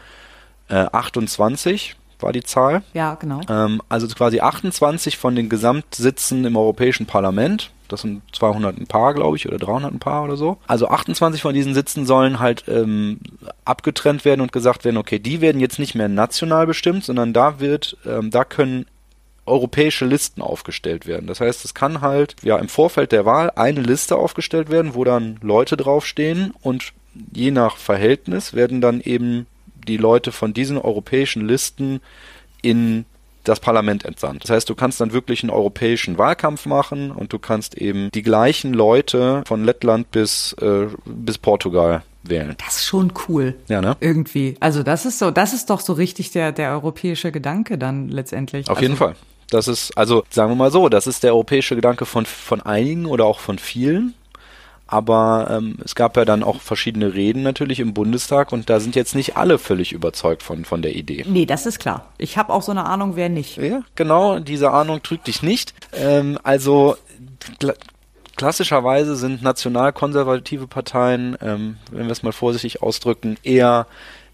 äh, 0.69 0.85
28 0.91 1.95
war 2.21 2.33
die 2.33 2.43
Zahl. 2.43 2.83
Ja, 2.93 3.15
genau. 3.15 3.41
Ähm, 3.49 3.81
also 3.89 4.07
quasi 4.07 4.39
28 4.39 5.17
von 5.17 5.35
den 5.35 5.49
Gesamtsitzen 5.49 6.45
im 6.45 6.55
Europäischen 6.55 7.05
Parlament. 7.05 7.71
Das 7.87 8.01
sind 8.01 8.21
200 8.33 8.77
ein 8.77 8.87
paar, 8.87 9.13
glaube 9.13 9.35
ich, 9.35 9.47
oder 9.47 9.57
300 9.57 9.93
ein 9.93 9.99
paar 9.99 10.23
oder 10.23 10.37
so. 10.37 10.57
Also 10.67 10.89
28 10.89 11.41
von 11.41 11.55
diesen 11.55 11.73
Sitzen 11.73 12.05
sollen 12.05 12.39
halt 12.39 12.65
ähm, 12.67 13.19
abgetrennt 13.65 14.25
werden 14.25 14.41
und 14.41 14.51
gesagt 14.51 14.85
werden, 14.85 14.97
okay, 14.97 15.17
die 15.17 15.41
werden 15.41 15.59
jetzt 15.59 15.79
nicht 15.79 15.95
mehr 15.95 16.07
national 16.07 16.67
bestimmt, 16.67 17.03
sondern 17.03 17.33
da 17.33 17.59
wird, 17.59 17.97
ähm, 18.05 18.29
da 18.29 18.43
können 18.43 18.85
europäische 19.49 20.05
Listen 20.05 20.41
aufgestellt 20.41 21.07
werden. 21.07 21.27
Das 21.27 21.41
heißt, 21.41 21.65
es 21.65 21.73
kann 21.73 22.01
halt 22.01 22.35
ja 22.43 22.57
im 22.57 22.69
Vorfeld 22.69 23.11
der 23.11 23.25
Wahl 23.25 23.51
eine 23.55 23.81
Liste 23.81 24.15
aufgestellt 24.15 24.69
werden, 24.69 24.95
wo 24.95 25.03
dann 25.03 25.39
Leute 25.41 25.75
draufstehen 25.77 26.53
und 26.61 26.93
je 27.33 27.51
nach 27.51 27.77
Verhältnis 27.77 28.53
werden 28.53 28.81
dann 28.81 29.01
eben 29.01 29.47
die 29.87 29.97
Leute 29.97 30.31
von 30.31 30.53
diesen 30.53 30.77
europäischen 30.77 31.47
Listen 31.47 31.99
in 32.61 33.05
das 33.43 33.59
Parlament 33.59 34.05
entsandt. 34.05 34.43
Das 34.43 34.51
heißt, 34.51 34.69
du 34.69 34.75
kannst 34.75 35.01
dann 35.01 35.13
wirklich 35.13 35.43
einen 35.43 35.49
europäischen 35.49 36.17
Wahlkampf 36.17 36.65
machen 36.65 37.11
und 37.11 37.33
du 37.33 37.39
kannst 37.39 37.75
eben 37.75 38.11
die 38.11 38.21
gleichen 38.21 38.73
Leute 38.73 39.43
von 39.47 39.63
Lettland 39.63 40.11
bis, 40.11 40.53
äh, 40.61 40.87
bis 41.05 41.37
Portugal 41.37 42.03
wählen. 42.23 42.55
Das 42.63 42.77
ist 42.77 42.85
schon 42.85 43.13
cool. 43.27 43.55
Ja, 43.67 43.81
ne? 43.81 43.95
Irgendwie. 44.01 44.55
Also 44.59 44.83
das 44.83 45.05
ist 45.05 45.19
so, 45.19 45.31
das 45.31 45.53
ist 45.53 45.69
doch 45.69 45.79
so 45.79 45.93
richtig 45.93 46.31
der, 46.31 46.51
der 46.51 46.71
europäische 46.71 47.31
Gedanke 47.31 47.77
dann 47.77 48.09
letztendlich. 48.09 48.69
Auf 48.69 48.77
also, 48.77 48.81
jeden 48.81 48.97
Fall. 48.97 49.15
Das 49.49 49.67
ist, 49.67 49.97
also 49.97 50.23
sagen 50.29 50.51
wir 50.51 50.55
mal 50.55 50.71
so, 50.71 50.89
das 50.89 51.07
ist 51.07 51.23
der 51.23 51.33
europäische 51.33 51.75
Gedanke 51.75 52.05
von, 52.05 52.25
von 52.25 52.61
einigen 52.61 53.05
oder 53.05 53.25
auch 53.25 53.39
von 53.39 53.59
vielen. 53.59 54.13
Aber 54.91 55.47
ähm, 55.51 55.77
es 55.85 55.93
gab 55.93 56.17
ja 56.17 56.25
dann 56.25 56.41
auch 56.41 56.61
verschiedene 56.61 57.13
Reden 57.13 57.43
natürlich 57.43 57.79
im 57.79 57.93
Bundestag 57.93 58.51
und 58.51 58.71
da 58.71 58.79
sind 58.79 58.95
jetzt 58.95 59.13
nicht 59.13 59.37
alle 59.37 59.59
völlig 59.59 59.91
überzeugt 59.91 60.41
von, 60.41 60.65
von 60.65 60.81
der 60.81 60.95
Idee. 60.95 61.23
Nee, 61.27 61.45
das 61.45 61.67
ist 61.67 61.77
klar. 61.77 62.07
Ich 62.17 62.39
habe 62.39 62.51
auch 62.51 62.63
so 62.63 62.71
eine 62.71 62.85
Ahnung, 62.85 63.15
wer 63.15 63.29
nicht. 63.29 63.57
Ja, 63.57 63.83
genau, 63.93 64.39
diese 64.39 64.71
Ahnung 64.71 65.03
trügt 65.03 65.27
dich 65.27 65.43
nicht. 65.43 65.75
Ähm, 65.93 66.39
also 66.41 66.97
kla 67.59 67.73
klassischerweise 68.35 69.17
sind 69.17 69.43
nationalkonservative 69.43 70.65
Parteien, 70.65 71.37
ähm, 71.41 71.75
wenn 71.91 72.05
wir 72.05 72.11
es 72.11 72.23
mal 72.23 72.31
vorsichtig 72.31 72.81
ausdrücken, 72.81 73.37
eher 73.43 73.85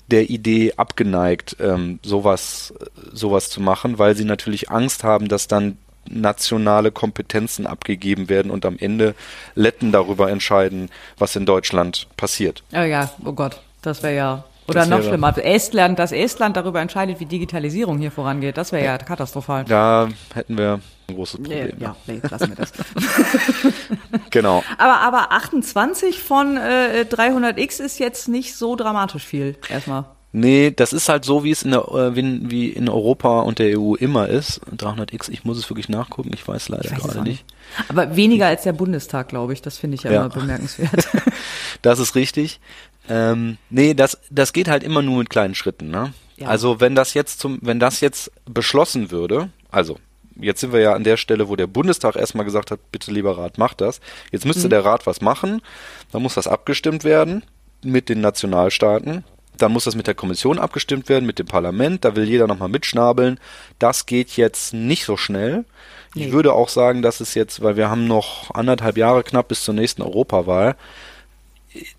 der 0.08 0.30
Idee 0.30 0.74
abgeneigt, 0.78 1.58
ähm, 1.60 2.00
sowas, 2.04 2.74
sowas 3.12 3.50
zu 3.50 3.62
machen, 3.62 3.98
weil 3.98 4.16
sie 4.16 4.26
natürlich 4.26 4.70
Angst 4.70 5.04
haben, 5.04 5.28
dass 5.28 5.48
dann 5.48 5.78
nationale 6.08 6.92
Kompetenzen 6.92 7.66
abgegeben 7.66 8.30
werden 8.30 8.52
und 8.52 8.66
am 8.66 8.78
Ende 8.78 9.16
Letten 9.56 9.92
darüber 9.92 10.30
entscheiden, 10.30 10.90
was 11.18 11.36
in 11.36 11.46
Deutschland 11.46 12.08
passiert. 12.18 12.64
Oh 12.74 12.82
ja, 12.82 13.10
oh 13.24 13.34
Gott, 13.34 13.60
das 13.82 14.04
wäre 14.04 14.16
ja 14.16 14.44
Oder 14.68 14.82
Das 14.82 14.90
noch 14.90 15.02
schlimmer, 15.02 15.36
Estland, 15.38 15.98
dass 16.00 16.12
Estland 16.12 16.58
darüber 16.58 16.82
entscheidet, 16.82 17.20
wie 17.20 17.26
Digitalisierung 17.26 17.98
hier 17.98 18.12
vorangeht. 18.12 18.58
Das 18.58 18.72
wäre 18.72 18.86
ja 18.86 18.98
katastrophal. 18.98 19.66
Da 19.66 20.10
hätten 20.34 20.58
wir 20.58 20.80
ein 21.08 21.16
großes 21.16 21.42
Problem. 21.42 21.74
Nee, 21.78 21.84
ja, 21.84 21.96
nee, 22.08 22.22
lassen 22.30 22.50
wir 22.50 22.56
das. 22.56 22.72
Genau. 24.32 24.64
aber, 24.78 25.00
aber 25.02 25.32
28 25.32 26.20
von 26.20 26.58
äh, 26.58 27.06
300x 27.10 27.82
ist 27.82 28.00
jetzt 28.00 28.28
nicht 28.28 28.56
so 28.56 28.76
dramatisch 28.76 29.24
viel, 29.26 29.56
erstmal. 29.70 30.06
Nee, 30.38 30.72
das 30.72 30.92
ist 30.92 31.08
halt 31.08 31.24
so, 31.24 31.46
wie 31.46 31.52
es 31.52 31.64
in 31.64 31.72
der, 31.72 31.88
äh, 31.94 32.14
wie, 32.18 32.52
wie 32.52 32.68
in 32.68 32.90
Europa 32.90 33.40
und 33.40 33.58
der 33.58 33.80
EU 33.80 33.96
immer 33.96 34.28
ist. 34.28 34.60
300x, 34.76 35.32
ich 35.32 35.46
muss 35.46 35.58
es 35.58 35.70
wirklich 35.70 35.88
nachgucken, 35.88 36.32
ich 36.34 36.46
weiß 36.46 36.68
leider 36.68 36.84
Ich 36.84 36.92
weiß 36.92 37.04
gerade 37.04 37.20
auch 37.20 37.24
nicht. 37.24 37.46
Aber 37.88 38.18
weniger 38.18 38.48
als 38.48 38.64
der 38.64 38.74
Bundestag, 38.74 39.30
glaube 39.30 39.54
ich. 39.54 39.62
Das 39.62 39.78
finde 39.78 39.96
ich 39.96 40.04
ja, 40.04 40.12
Ja. 40.12 40.20
immer 40.26 40.30
bemerkenswert. 40.30 41.08
Das 41.82 42.00
ist 42.00 42.16
richtig. 42.16 42.60
Ähm, 43.08 43.58
nee, 43.70 43.94
das, 43.94 44.18
das 44.30 44.52
geht 44.52 44.68
halt 44.68 44.84
immer 44.84 45.02
nur 45.02 45.20
mit 45.20 45.30
kleinen 45.30 45.56
Schritten, 45.56 45.90
ne? 45.90 46.14
Ja. 46.36 46.48
Also 46.48 46.82
wenn 46.82 46.96
das 46.96 47.14
jetzt 47.14 47.40
zum, 47.40 47.60
wenn 47.62 47.80
das 47.80 48.02
jetzt 48.02 48.30
beschlossen 48.46 49.12
würde, 49.12 49.50
also 49.72 50.00
jetzt 50.40 50.62
sind 50.62 50.74
wir 50.74 50.80
ja 50.82 50.94
an 50.94 51.04
der 51.04 51.18
Stelle, 51.18 51.48
wo 51.50 51.56
der 51.56 51.68
Bundestag 51.68 52.16
erstmal 52.16 52.46
gesagt 52.46 52.72
hat, 52.72 52.80
bitte 52.92 53.12
lieber 53.12 53.38
Rat, 53.38 53.58
macht 53.58 53.82
das. 53.82 54.00
Jetzt 54.32 54.46
Mhm. 54.46 54.50
müsste 54.50 54.70
der 54.70 54.84
Rat 54.86 55.06
was 55.08 55.22
machen, 55.22 55.62
dann 56.12 56.22
muss 56.22 56.36
das 56.36 56.48
abgestimmt 56.48 57.04
werden 57.04 57.44
mit 57.84 58.10
den 58.10 58.22
Nationalstaaten. 58.22 59.24
Dann 59.58 59.72
muss 59.72 59.86
das 59.86 59.96
mit 59.96 60.08
der 60.08 60.16
Kommission 60.16 60.60
abgestimmt 60.60 61.08
werden, 61.08 61.26
mit 61.26 61.40
dem 61.40 61.48
Parlament. 61.48 62.04
Da 62.04 62.16
will 62.18 62.26
jeder 62.26 62.46
nochmal 62.48 62.68
mitschnabeln. 62.68 63.40
Das 63.80 64.06
geht 64.06 64.32
jetzt 64.36 64.74
nicht 64.74 65.06
so 65.06 65.16
schnell. 65.16 65.64
Ich 66.14 66.28
Nee. 66.28 66.32
würde 66.34 66.52
auch 66.54 66.68
sagen, 66.70 67.02
dass 67.02 67.20
es 67.22 67.34
jetzt, 67.36 67.62
weil 67.62 67.78
wir 67.78 67.90
haben 67.90 68.06
noch 68.08 68.52
anderthalb 68.54 68.98
Jahre 68.98 69.24
knapp 69.24 69.48
bis 69.50 69.64
zur 69.64 69.74
nächsten 69.74 70.02
Europawahl, 70.02 70.76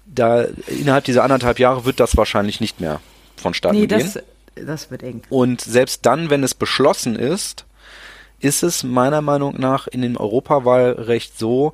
da 0.07 0.47
innerhalb 0.69 1.05
dieser 1.05 1.23
anderthalb 1.23 1.59
Jahre 1.59 1.85
wird 1.85 2.01
das 2.01 2.17
wahrscheinlich 2.17 2.61
nicht 2.61 2.81
mehr 2.81 3.01
vonstatten 3.37 3.77
nee, 3.79 3.87
gehen. 3.87 4.11
das, 4.15 4.23
das 4.67 4.91
wird 4.91 5.03
eng. 5.03 5.23
Und 5.29 5.61
selbst 5.61 6.07
dann, 6.07 6.31
wenn 6.31 6.43
es 6.43 6.55
beschlossen 6.55 7.15
ist, 7.17 7.66
ist 8.47 8.63
es 8.63 8.85
meiner 8.85 9.21
Meinung 9.21 9.59
nach 9.59 9.87
in 9.89 10.03
dem 10.03 10.17
Europawahlrecht 10.17 11.39
so, 11.39 11.73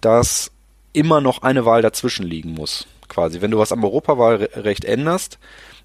dass 0.00 0.50
immer 0.92 1.20
noch 1.20 1.42
eine 1.42 1.64
Wahl 1.64 1.82
dazwischen 1.82 2.26
liegen 2.26 2.52
muss. 2.52 2.86
Quasi, 3.08 3.40
wenn 3.40 3.50
du 3.50 3.58
was 3.58 3.72
am 3.72 3.82
Europawahlrecht 3.82 4.84
änderst, 4.84 5.38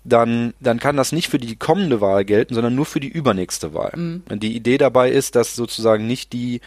dann, 0.04 0.54
dann 0.60 0.80
kann 0.80 0.98
das 0.98 1.12
nicht 1.12 1.30
für 1.30 1.40
die 1.40 1.56
kommende 1.56 2.00
Wahl 2.02 2.26
gelten, 2.26 2.54
sondern 2.54 2.76
nur 2.76 2.86
für 2.86 3.00
die 3.00 3.08
übernächste 3.08 3.74
Wahl. 3.74 4.22
Und 4.30 4.44
die 4.44 4.56
Idee 4.56 4.78
dabei 4.78 5.10
ist, 5.10 5.36
dass 5.36 5.56
sozusagen 5.56 6.06
nicht 6.06 6.34
die 6.34 6.62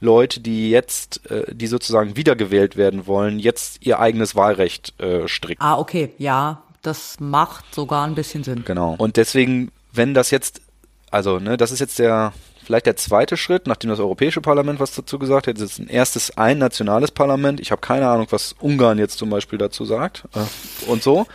Leute, 0.00 0.40
die 0.40 0.70
jetzt, 0.70 1.28
äh, 1.30 1.52
die 1.52 1.66
sozusagen 1.66 2.16
wiedergewählt 2.16 2.76
werden 2.76 3.06
wollen, 3.06 3.38
jetzt 3.38 3.84
ihr 3.84 3.98
eigenes 3.98 4.36
Wahlrecht 4.36 4.94
äh, 5.00 5.26
stricken. 5.26 5.62
Ah, 5.62 5.78
okay, 5.78 6.12
ja, 6.18 6.62
das 6.82 7.18
macht 7.18 7.74
sogar 7.74 8.06
ein 8.06 8.14
bisschen 8.14 8.44
Sinn. 8.44 8.64
Genau. 8.64 8.94
Und 8.98 9.16
deswegen, 9.16 9.72
wenn 9.92 10.14
das 10.14 10.30
jetzt, 10.30 10.60
also, 11.10 11.38
ne, 11.38 11.56
das 11.56 11.72
ist 11.72 11.80
jetzt 11.80 11.98
der, 11.98 12.32
vielleicht 12.64 12.86
der 12.86 12.96
zweite 12.96 13.36
Schritt, 13.36 13.66
nachdem 13.66 13.90
das 13.90 14.00
Europäische 14.00 14.40
Parlament 14.40 14.80
was 14.80 14.92
dazu 14.92 15.18
gesagt 15.18 15.46
hat. 15.46 15.58
Ist 15.58 15.78
ein 15.78 15.88
erstes 15.88 16.36
ein 16.36 16.58
nationales 16.58 17.10
Parlament. 17.10 17.60
Ich 17.60 17.70
habe 17.70 17.80
keine 17.80 18.08
Ahnung, 18.08 18.26
was 18.30 18.54
Ungarn 18.60 18.98
jetzt 18.98 19.18
zum 19.18 19.30
Beispiel 19.30 19.58
dazu 19.58 19.84
sagt. 19.84 20.24
Äh, 20.34 20.90
und 20.90 21.02
so. 21.02 21.26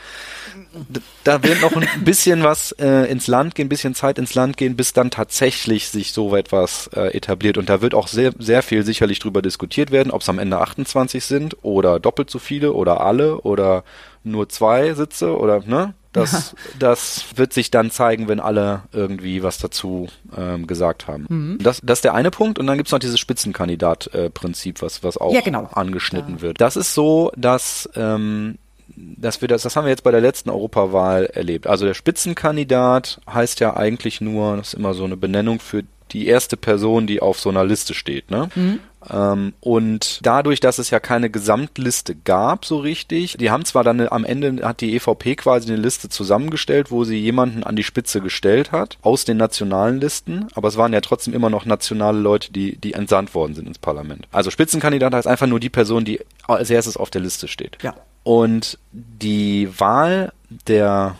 Da 1.24 1.44
wird 1.44 1.62
noch 1.62 1.76
ein 1.76 1.88
bisschen 2.04 2.44
was 2.44 2.72
äh, 2.74 3.10
ins 3.10 3.28
Land 3.28 3.56
gehen, 3.56 3.66
ein 3.66 3.70
bisschen 3.70 3.96
Zeit 3.96 4.20
ins 4.20 4.36
Land 4.36 4.58
gehen, 4.58 4.76
bis 4.76 4.94
dann 4.94 5.12
tatsächlich 5.12 5.90
sich 5.90 6.12
so 6.12 6.36
etwas 6.36 6.90
äh, 6.96 7.16
etabliert. 7.16 7.58
Und 7.58 7.70
da 7.70 7.82
wird 7.82 7.94
auch 7.94 8.08
sehr, 8.08 8.34
sehr 8.38 8.62
viel 8.62 8.84
sicherlich 8.84 9.20
drüber 9.20 9.42
diskutiert 9.42 9.92
werden, 9.92 10.12
ob 10.12 10.22
es 10.22 10.30
am 10.30 10.40
Ende 10.40 10.60
28 10.60 11.24
sind 11.24 11.58
oder 11.64 12.00
doppelt 12.00 12.30
so 12.30 12.40
viele 12.40 12.74
oder 12.74 13.02
alle 13.02 13.42
oder 13.42 13.84
nur 14.24 14.50
zwei 14.50 14.94
Sitze 14.94 15.38
oder 15.38 15.62
ne? 15.66 15.94
Das, 16.12 16.56
das 16.80 17.26
wird 17.36 17.54
sich 17.54 17.70
dann 17.70 17.92
zeigen, 17.92 18.28
wenn 18.28 18.40
alle 18.40 18.82
irgendwie 18.92 19.44
was 19.44 19.60
dazu 19.60 20.08
ähm, 20.36 20.66
gesagt 20.66 21.08
haben. 21.08 21.58
Das, 21.62 21.80
das 21.84 22.00
ist 22.00 22.04
der 22.04 22.16
eine 22.16 22.32
Punkt. 22.32 22.58
Und 22.58 22.66
dann 22.68 22.78
gibt's 22.78 22.92
noch 22.92 23.00
dieses 23.00 23.20
Spitzenkandidat-Prinzip, 23.20 24.82
was, 24.82 25.04
was 25.04 25.18
auch 25.18 25.34
Ja, 25.34 25.42
genau. 25.42 25.70
angeschnitten 25.72 26.42
wird. 26.42 26.60
Das 26.62 26.76
ist 26.76 26.94
so, 26.94 27.32
dass, 27.36 27.90
ähm, 27.96 28.58
dass 28.96 29.42
wir 29.42 29.48
das, 29.48 29.62
das 29.64 29.76
haben 29.76 29.86
wir 29.86 29.92
jetzt 29.92 30.04
bei 30.04 30.12
der 30.12 30.22
letzten 30.22 30.50
Europawahl 30.50 31.26
erlebt. 31.28 31.68
Also 31.68 31.86
der 31.86 31.94
Spitzenkandidat 31.94 33.22
heißt 33.32 33.60
ja 33.60 33.76
eigentlich 33.78 34.20
nur, 34.22 34.58
das 34.58 34.70
ist 34.70 34.74
immer 34.76 34.94
so 34.94 35.04
eine 35.06 35.18
Benennung 35.18 35.60
für 35.60 35.84
die 36.12 36.26
erste 36.26 36.58
Person, 36.58 37.06
die 37.06 37.22
auf 37.22 37.40
so 37.40 37.50
einer 37.50 37.64
Liste 37.64 37.94
steht. 37.94 38.32
Ne? 38.32 38.50
Ähm, 38.58 38.80
und 39.02 40.20
dadurch, 40.24 40.60
dass 40.60 40.78
es 40.78 40.90
ja 40.90 41.00
keine 41.00 41.30
Gesamtliste 41.30 42.16
gab, 42.16 42.66
so 42.66 42.78
richtig, 42.78 43.38
die 43.38 43.50
haben 43.50 43.64
zwar 43.64 43.84
dann 43.84 44.06
am 44.10 44.26
Ende 44.26 44.68
hat 44.68 44.82
die 44.82 44.96
EVP 44.96 45.38
quasi 45.38 45.72
eine 45.72 45.82
Liste 45.82 46.10
zusammengestellt, 46.10 46.92
wo 46.92 47.06
sie 47.06 47.18
jemanden 47.18 47.64
an 47.64 47.78
die 47.78 47.84
Spitze 47.84 48.20
gestellt 48.20 48.74
hat, 48.74 48.98
aus 49.02 49.24
den 49.24 49.38
nationalen 49.38 50.02
Listen, 50.02 50.48
aber 50.54 50.68
es 50.68 50.76
waren 50.76 50.92
ja 50.92 51.00
trotzdem 51.02 51.34
immer 51.34 51.50
noch 51.50 51.66
nationale 51.66 52.20
Leute, 52.20 52.52
die, 52.52 52.76
die 52.76 52.94
entsandt 52.94 53.34
worden 53.34 53.54
sind 53.54 53.68
ins 53.68 53.80
Parlament. 53.80 54.28
Also 54.32 54.52
Spitzenkandidat 54.52 55.14
heißt 55.14 55.28
einfach 55.28 55.48
nur 55.48 55.62
die 55.62 55.70
Person, 55.70 56.04
die 56.04 56.20
als 56.48 56.70
erstes 56.70 56.98
auf 56.98 57.10
der 57.10 57.22
Liste 57.22 57.48
steht. 57.48 57.78
Ja. 57.82 57.96
Und 58.24 58.78
die 58.92 59.70
Wahl 59.80 60.34
der 60.68 61.16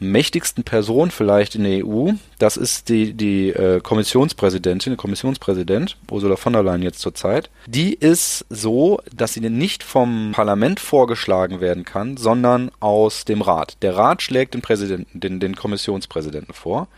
mächtigsten 0.00 0.64
Person 0.64 1.10
vielleicht 1.10 1.54
in 1.54 1.64
der 1.64 1.86
EU, 1.86 2.12
das 2.38 2.56
ist 2.56 2.88
die, 2.88 3.12
die 3.12 3.50
äh, 3.50 3.80
Kommissionspräsidentin, 3.80 4.92
der 4.92 4.96
Kommissionspräsident, 4.96 5.96
Ursula 6.10 6.36
von 6.36 6.54
der 6.54 6.62
Leyen 6.62 6.82
jetzt 6.82 7.00
zurzeit. 7.00 7.50
Die 7.66 7.94
ist 7.94 8.46
so, 8.48 9.00
dass 9.14 9.34
sie 9.34 9.40
nicht 9.40 9.82
vom 9.82 10.32
Parlament 10.32 10.80
vorgeschlagen 10.80 11.60
werden 11.60 11.84
kann, 11.84 12.16
sondern 12.16 12.70
aus 12.80 13.24
dem 13.24 13.42
Rat. 13.42 13.76
Der 13.82 13.96
Rat 13.96 14.22
schlägt 14.22 14.54
den 14.54 14.62
Präsidenten, 14.62 15.20
den, 15.20 15.38
den 15.38 15.54
Kommissionspräsidenten 15.54 16.54
vor. 16.54 16.88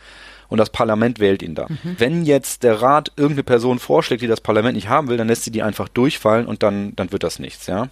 Und 0.48 0.58
das 0.58 0.68
Parlament 0.68 1.18
wählt 1.18 1.42
ihn 1.42 1.54
dann. 1.54 1.78
Wenn 1.82 2.26
jetzt 2.26 2.62
der 2.62 2.82
Rat 2.82 3.10
irgendeine 3.16 3.42
Person 3.42 3.78
vorschlägt, 3.78 4.20
die 4.20 4.26
das 4.26 4.42
Parlament 4.42 4.74
nicht 4.74 4.88
haben 4.88 5.08
will, 5.08 5.16
dann 5.16 5.28
lässt 5.28 5.44
sie 5.44 5.50
die 5.50 5.62
einfach 5.62 5.88
durchfallen 5.88 6.46
und 6.46 6.62
dann, 6.62 6.94
dann 6.94 7.10
wird 7.10 7.22
das 7.22 7.38
nichts, 7.38 7.66
ja. 7.68 7.88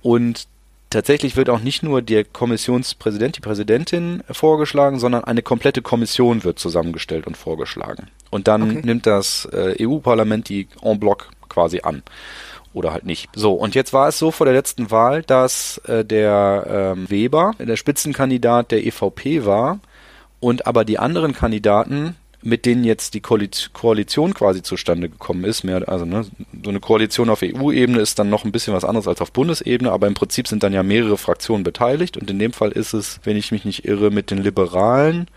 Und 0.00 0.46
tatsächlich 0.92 1.36
wird 1.36 1.50
auch 1.50 1.60
nicht 1.60 1.82
nur 1.82 2.02
der 2.02 2.24
Kommissionspräsident, 2.24 3.36
die 3.36 3.40
Präsidentin 3.40 4.22
vorgeschlagen, 4.30 4.98
sondern 4.98 5.24
eine 5.24 5.42
komplette 5.42 5.82
Kommission 5.82 6.44
wird 6.44 6.58
zusammengestellt 6.58 7.26
und 7.26 7.36
vorgeschlagen. 7.36 8.08
Und 8.30 8.48
dann 8.48 8.62
Okay. 8.62 8.80
nimmt 8.84 9.06
das 9.06 9.46
äh, 9.52 9.84
EU-Parlament 9.84 10.48
die 10.48 10.68
en 10.82 10.98
bloc 11.00 11.28
quasi 11.48 11.80
an. 11.82 12.02
Oder 12.74 12.92
halt 12.92 13.04
nicht. 13.04 13.28
So, 13.34 13.52
und 13.52 13.74
jetzt 13.74 13.92
war 13.92 14.08
es 14.08 14.18
so 14.18 14.30
vor 14.30 14.46
der 14.46 14.54
letzten 14.54 14.90
Wahl, 14.90 15.22
dass 15.22 15.78
äh, 15.86 16.04
der 16.04 16.94
ähm, 16.96 17.10
Weber 17.10 17.52
der 17.58 17.76
Spitzenkandidat 17.76 18.70
der 18.70 18.86
EVP 18.86 19.44
war 19.44 19.80
und 20.40 20.66
aber 20.66 20.84
die 20.86 20.98
anderen 20.98 21.34
Kandidaten, 21.34 22.16
mit 22.42 22.66
denen 22.66 22.84
jetzt 22.84 23.14
die 23.14 23.20
Koalition 23.20 24.34
quasi 24.34 24.62
zustande 24.62 25.08
gekommen 25.08 25.44
ist, 25.44 25.62
mehr, 25.62 25.88
also 25.88 26.04
ne, 26.04 26.26
so 26.62 26.70
eine 26.70 26.80
Koalition 26.80 27.30
auf 27.30 27.42
EU-Ebene 27.42 28.00
ist 28.00 28.18
dann 28.18 28.30
noch 28.30 28.44
ein 28.44 28.52
bisschen 28.52 28.74
was 28.74 28.84
anderes 28.84 29.06
als 29.06 29.20
auf 29.20 29.32
Bundesebene, 29.32 29.90
aber 29.90 30.08
im 30.08 30.14
Prinzip 30.14 30.48
sind 30.48 30.62
dann 30.62 30.72
ja 30.72 30.82
mehrere 30.82 31.16
Fraktionen 31.16 31.62
beteiligt 31.62 32.16
und 32.16 32.28
in 32.30 32.38
dem 32.38 32.52
Fall 32.52 32.72
ist 32.72 32.94
es, 32.94 33.20
wenn 33.24 33.36
ich 33.36 33.52
mich 33.52 33.64
nicht 33.64 33.84
irre, 33.84 34.10
mit 34.10 34.30
den 34.30 34.38
Liberalen, 34.38 35.28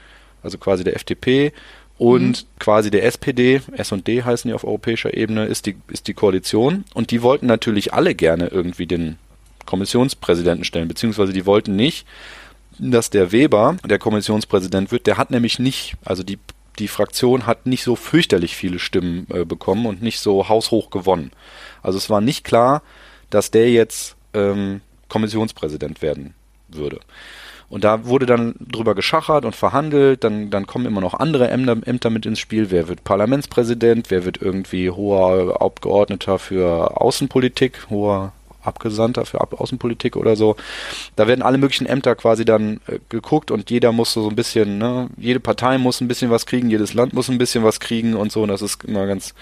also 0.41 0.57
quasi 0.57 0.83
der 0.83 0.95
FDP 0.95 1.53
und 1.97 2.45
quasi 2.59 2.91
der 2.91 3.05
SPD, 3.05 3.61
S&D 3.71 4.23
heißen 4.23 4.49
die 4.49 4.55
auf 4.55 4.65
europäischer 4.65 5.15
Ebene, 5.15 5.45
ist 5.45 5.65
die, 5.65 5.75
ist 5.87 6.07
die 6.07 6.13
Koalition 6.13 6.85
und 6.93 7.11
die 7.11 7.21
wollten 7.21 7.45
natürlich 7.45 7.93
alle 7.93 8.15
gerne 8.15 8.47
irgendwie 8.47 8.87
den 8.87 9.17
Kommissionspräsidenten 9.65 10.65
stellen, 10.65 10.87
beziehungsweise 10.87 11.33
die 11.33 11.45
wollten 11.45 11.75
nicht, 11.75 12.05
dass 12.77 13.09
der 13.09 13.31
Weber 13.31 13.77
der 13.85 13.99
Kommissionspräsident 13.99 14.91
wird. 14.91 15.07
Der 15.07 15.17
hat 15.17 15.31
nämlich 15.31 15.59
nicht, 15.59 15.95
also 16.03 16.23
die, 16.23 16.37
die 16.79 16.88
Fraktion 16.88 17.45
hat 17.45 17.65
nicht 17.65 17.83
so 17.83 17.95
fürchterlich 17.95 18.55
viele 18.55 18.79
Stimmen 18.79 19.27
äh, 19.33 19.45
bekommen 19.45 19.85
und 19.85 20.01
nicht 20.01 20.19
so 20.19 20.49
haushoch 20.49 20.89
gewonnen. 20.89 21.31
Also 21.81 21.97
es 21.97 22.09
war 22.09 22.21
nicht 22.21 22.43
klar, 22.43 22.81
dass 23.29 23.51
der 23.51 23.71
jetzt 23.71 24.15
ähm, 24.33 24.81
Kommissionspräsident 25.09 26.01
werden 26.01 26.33
würde. 26.67 26.99
Und 27.67 27.83
da 27.83 28.05
wurde 28.05 28.25
dann 28.25 28.55
drüber 28.59 28.93
geschachert 28.93 29.43
und 29.43 29.55
verhandelt, 29.55 30.23
dann, 30.23 30.51
dann 30.51 30.67
kommen 30.67 30.85
immer 30.85 31.01
noch 31.01 31.15
andere 31.15 31.49
Ämter, 31.49 31.77
Ämter 31.85 32.09
mit 32.09 32.25
ins 32.25 32.39
Spiel. 32.39 32.69
Wer 32.69 32.88
wird 32.88 33.03
Parlamentspräsident, 33.03 34.11
wer 34.11 34.23
wird 34.23 34.41
irgendwie 34.41 34.91
hoher 34.91 35.61
Abgeordneter 35.61 36.38
für 36.38 37.01
Außenpolitik, 37.01 37.88
hoher 37.89 38.34
Abgesandter 38.68 39.26
für 39.26 39.41
Außenpolitik 39.41 40.16
oder 40.16 40.36
so. 40.36 40.55
Da 41.16 41.28
werden 41.28 41.41
alle 41.41 41.57
möglichen 41.57 41.86
Ämter 41.86 42.16
quasi 42.16 42.45
dann 42.45 42.82
äh, 42.88 42.99
geguckt 43.09 43.51
und 43.51 43.70
jeder 43.70 43.91
muss 43.91 44.13
so 44.13 44.28
ein 44.30 44.36
bisschen, 44.36 44.78
ne, 44.78 45.09
jede 45.18 45.39
Partei 45.39 45.78
muss 45.78 46.01
ein 46.01 46.07
bisschen 46.07 46.32
was 46.32 46.45
kriegen, 46.45 46.70
jedes 46.70 46.93
Land 46.93 47.13
muss 47.13 47.30
ein 47.30 47.38
bisschen 47.38 47.63
was 47.63 47.80
kriegen 47.80 48.16
und 48.16 48.32
so. 48.32 48.43
Und 48.43 48.49
das 48.49 48.61
ist 48.61 48.84
immer 48.84 49.05
ganz 49.07 49.34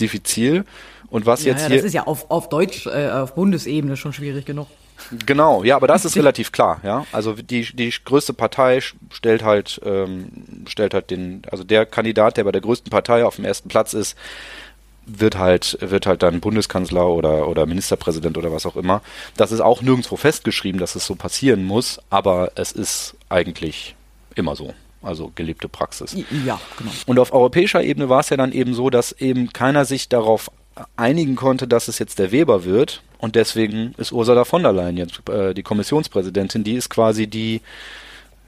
diffizil. 0.00 0.64
Und 1.10 1.26
was 1.26 1.44
Ja, 1.44 1.52
jetzt 1.52 1.62
ja, 1.62 1.68
hier. 1.68 1.76
das 1.76 1.86
ist 1.86 1.94
ja 1.94 2.06
auf, 2.06 2.30
auf 2.30 2.48
Deutsch, 2.48 2.86
äh, 2.86 3.08
auf 3.10 3.34
Bundesebene 3.34 3.96
schon 3.96 4.12
schwierig 4.12 4.44
genug. 4.44 4.66
Genau, 5.26 5.62
ja, 5.64 5.76
aber 5.76 5.86
das 5.86 6.04
ist 6.04 6.16
relativ 6.16 6.52
klar, 6.52 6.80
ja. 6.82 7.06
Also 7.12 7.34
die, 7.34 7.62
die 7.74 7.92
größte 8.04 8.34
Partei 8.34 8.80
stellt 9.10 9.42
halt, 9.42 9.80
ähm, 9.84 10.64
stellt 10.66 10.92
halt 10.94 11.10
den, 11.10 11.42
also 11.50 11.64
der 11.64 11.86
Kandidat, 11.86 12.36
der 12.36 12.44
bei 12.44 12.52
der 12.52 12.60
größten 12.60 12.90
Partei 12.90 13.24
auf 13.24 13.36
dem 13.36 13.44
ersten 13.44 13.68
Platz 13.68 13.94
ist, 13.94 14.16
wird 15.08 15.38
halt, 15.38 15.78
wird 15.80 16.06
halt 16.06 16.22
dann 16.22 16.40
Bundeskanzler 16.40 17.08
oder, 17.08 17.48
oder 17.48 17.66
Ministerpräsident 17.66 18.36
oder 18.38 18.52
was 18.52 18.66
auch 18.66 18.76
immer. 18.76 19.02
Das 19.36 19.52
ist 19.52 19.60
auch 19.60 19.82
nirgendwo 19.82 20.16
festgeschrieben, 20.16 20.80
dass 20.80 20.94
es 20.94 21.06
so 21.06 21.14
passieren 21.14 21.64
muss, 21.64 22.00
aber 22.10 22.52
es 22.54 22.72
ist 22.72 23.16
eigentlich 23.28 23.96
immer 24.34 24.54
so. 24.54 24.74
Also 25.00 25.30
gelebte 25.34 25.68
Praxis. 25.68 26.16
Ja, 26.44 26.60
genau. 26.76 26.90
Und 27.06 27.18
auf 27.18 27.32
europäischer 27.32 27.82
Ebene 27.82 28.08
war 28.08 28.20
es 28.20 28.30
ja 28.30 28.36
dann 28.36 28.52
eben 28.52 28.74
so, 28.74 28.90
dass 28.90 29.12
eben 29.12 29.52
keiner 29.52 29.84
sich 29.84 30.08
darauf 30.08 30.50
einigen 30.96 31.36
konnte, 31.36 31.68
dass 31.68 31.88
es 31.88 31.98
jetzt 31.98 32.18
der 32.18 32.32
Weber 32.32 32.64
wird. 32.64 33.02
Und 33.18 33.36
deswegen 33.36 33.94
ist 33.96 34.12
Ursula 34.12 34.44
von 34.44 34.62
der 34.62 34.72
Leyen 34.72 34.96
jetzt 34.96 35.28
äh, 35.28 35.54
die 35.54 35.62
Kommissionspräsidentin. 35.62 36.64
Die 36.64 36.74
ist 36.74 36.88
quasi 36.88 37.26
die 37.26 37.60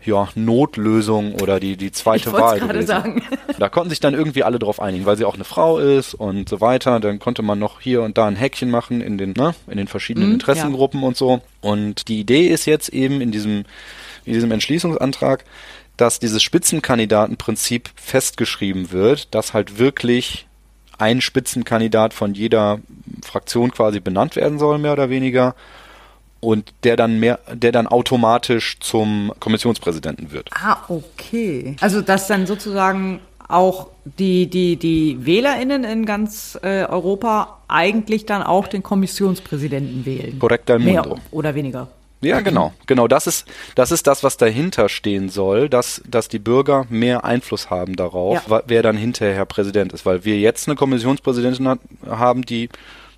ja, 0.04 0.28
Notlösung 0.34 1.34
oder 1.34 1.60
die, 1.60 1.76
die 1.76 1.92
zweite 1.92 2.30
Ich 2.30 2.32
Wahl. 2.34 2.60
gewesen. 2.60 2.86
sagen. 2.86 3.22
Da 3.58 3.68
konnten 3.68 3.90
sich 3.90 4.00
dann 4.00 4.14
irgendwie 4.14 4.42
alle 4.44 4.58
drauf 4.58 4.80
einigen, 4.80 5.06
weil 5.06 5.16
sie 5.16 5.24
auch 5.24 5.34
eine 5.34 5.44
Frau 5.44 5.78
ist 5.78 6.14
und 6.14 6.48
so 6.48 6.60
weiter. 6.60 6.98
Dann 7.00 7.18
konnte 7.18 7.42
man 7.42 7.58
noch 7.58 7.80
hier 7.80 8.02
und 8.02 8.16
da 8.18 8.26
ein 8.26 8.36
Häkchen 8.36 8.70
machen 8.70 9.00
in 9.00 9.18
den, 9.18 9.32
ne, 9.36 9.54
in 9.68 9.76
den 9.76 9.88
verschiedenen 9.88 10.28
Mhm, 10.28 10.34
Interessengruppen 10.34 11.02
und 11.02 11.16
so. 11.16 11.40
Und 11.60 12.08
die 12.08 12.20
Idee 12.20 12.46
ist 12.46 12.66
jetzt 12.66 12.88
eben 12.90 13.20
in 13.20 13.30
diesem, 13.32 13.64
in 14.24 14.32
diesem 14.32 14.50
Entschließungsantrag, 14.52 15.44
dass 15.96 16.18
dieses 16.18 16.42
Spitzenkandidatenprinzip 16.42 17.90
festgeschrieben 17.94 18.90
wird, 18.92 19.34
dass 19.34 19.52
halt 19.54 19.78
wirklich 19.78 20.46
ein 20.98 21.20
Spitzenkandidat 21.20 22.12
von 22.14 22.34
jeder 22.34 22.80
Fraktion 23.22 23.70
quasi 23.72 24.00
benannt 24.00 24.36
werden 24.36 24.58
soll, 24.58 24.78
mehr 24.78 24.92
oder 24.92 25.08
weniger. 25.10 25.54
Und 26.40 26.72
der 26.84 26.96
dann 26.96 27.20
mehr, 27.20 27.38
der 27.52 27.70
dann 27.70 27.86
automatisch 27.86 28.78
zum 28.80 29.30
Kommissionspräsidenten 29.40 30.32
wird. 30.32 30.48
Ah, 30.54 30.78
okay. 30.88 31.76
Also 31.80 32.00
dass 32.00 32.28
dann 32.28 32.46
sozusagen 32.46 33.20
auch 33.46 33.88
die, 34.04 34.48
die, 34.48 34.76
die 34.76 35.18
WählerInnen 35.26 35.84
in 35.84 36.06
ganz 36.06 36.58
äh, 36.62 36.84
Europa 36.84 37.58
eigentlich 37.68 38.24
dann 38.24 38.42
auch 38.42 38.68
den 38.68 38.82
Kommissionspräsidenten 38.82 40.06
wählen. 40.06 40.38
Korrekt, 40.38 40.68
Mehr 40.68 41.04
oder 41.30 41.54
weniger. 41.54 41.88
Ja, 42.22 42.40
genau. 42.40 42.72
Genau, 42.86 43.08
das 43.08 43.26
ist, 43.26 43.46
das 43.74 43.92
ist 43.92 44.06
das, 44.06 44.22
was 44.22 44.36
dahinter 44.36 44.88
stehen 44.90 45.30
soll, 45.30 45.68
dass, 45.70 46.02
dass 46.06 46.28
die 46.28 46.38
Bürger 46.38 46.84
mehr 46.90 47.24
Einfluss 47.24 47.70
haben 47.70 47.96
darauf, 47.96 48.46
Ja. 48.48 48.62
wer 48.66 48.82
dann 48.82 48.96
hinterher 48.96 49.46
Präsident 49.46 49.92
ist. 49.94 50.04
Weil 50.04 50.24
wir 50.24 50.38
jetzt 50.38 50.68
eine 50.68 50.76
Kommissionspräsidentin 50.76 51.66
hat, 51.66 51.78
haben, 52.06 52.42
die 52.44 52.68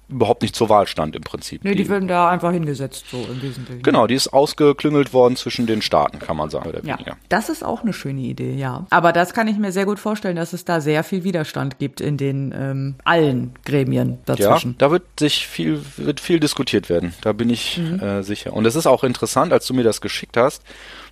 überhaupt 0.08 0.42
nicht 0.42 0.54
zur 0.54 0.68
Wahl 0.68 0.86
stand 0.86 1.16
im 1.16 1.22
Prinzip. 1.22 1.64
Nee, 1.64 1.74
die 1.74 1.88
werden 1.88 2.06
da 2.06 2.28
einfach 2.28 2.52
hingesetzt, 2.52 3.06
so 3.10 3.16
im 3.30 3.40
Wesentlichen. 3.40 3.82
genau, 3.82 4.06
die 4.06 4.14
ist 4.14 4.28
ausgeklüngelt 4.32 5.14
worden 5.14 5.36
zwischen 5.36 5.66
den 5.66 5.80
Staaten, 5.80 6.18
kann 6.18 6.36
man 6.36 6.50
sagen, 6.50 6.68
oder 6.68 6.84
Ja, 6.84 6.96
weniger. 6.96 7.16
das 7.30 7.48
ist 7.48 7.64
auch 7.64 7.82
eine 7.82 7.92
schöne 7.94 8.20
Idee, 8.20 8.54
ja. 8.54 8.86
Aber 8.90 9.12
das 9.12 9.32
kann 9.32 9.48
ich 9.48 9.56
mir 9.56 9.72
sehr 9.72 9.86
gut 9.86 9.98
vorstellen, 9.98 10.36
dass 10.36 10.52
es 10.52 10.64
da 10.66 10.80
sehr 10.82 11.02
viel 11.02 11.24
Widerstand 11.24 11.78
gibt 11.78 12.00
in 12.02 12.16
den 12.18 12.52
ähm, 12.54 12.94
allen 13.04 13.54
Gremien 13.64 14.18
Ja, 14.28 14.34
dazwischen. 14.36 14.76
da 14.78 14.90
wird 14.90 15.04
sich 15.18 15.46
viel, 15.46 15.80
wird 15.96 16.20
viel 16.20 16.40
diskutiert 16.40 16.90
werden. 16.90 17.14
Da 17.22 17.32
bin 17.32 17.48
ich 17.48 17.78
äh, 17.78 18.22
sicher. 18.22 18.52
Und 18.52 18.66
es 18.66 18.76
ist 18.76 18.86
auch 18.86 19.04
interessant, 19.04 19.52
als 19.52 19.66
du 19.66 19.72
mir 19.72 19.84
das 19.84 20.00
geschickt 20.02 20.36
hast, 20.36 20.62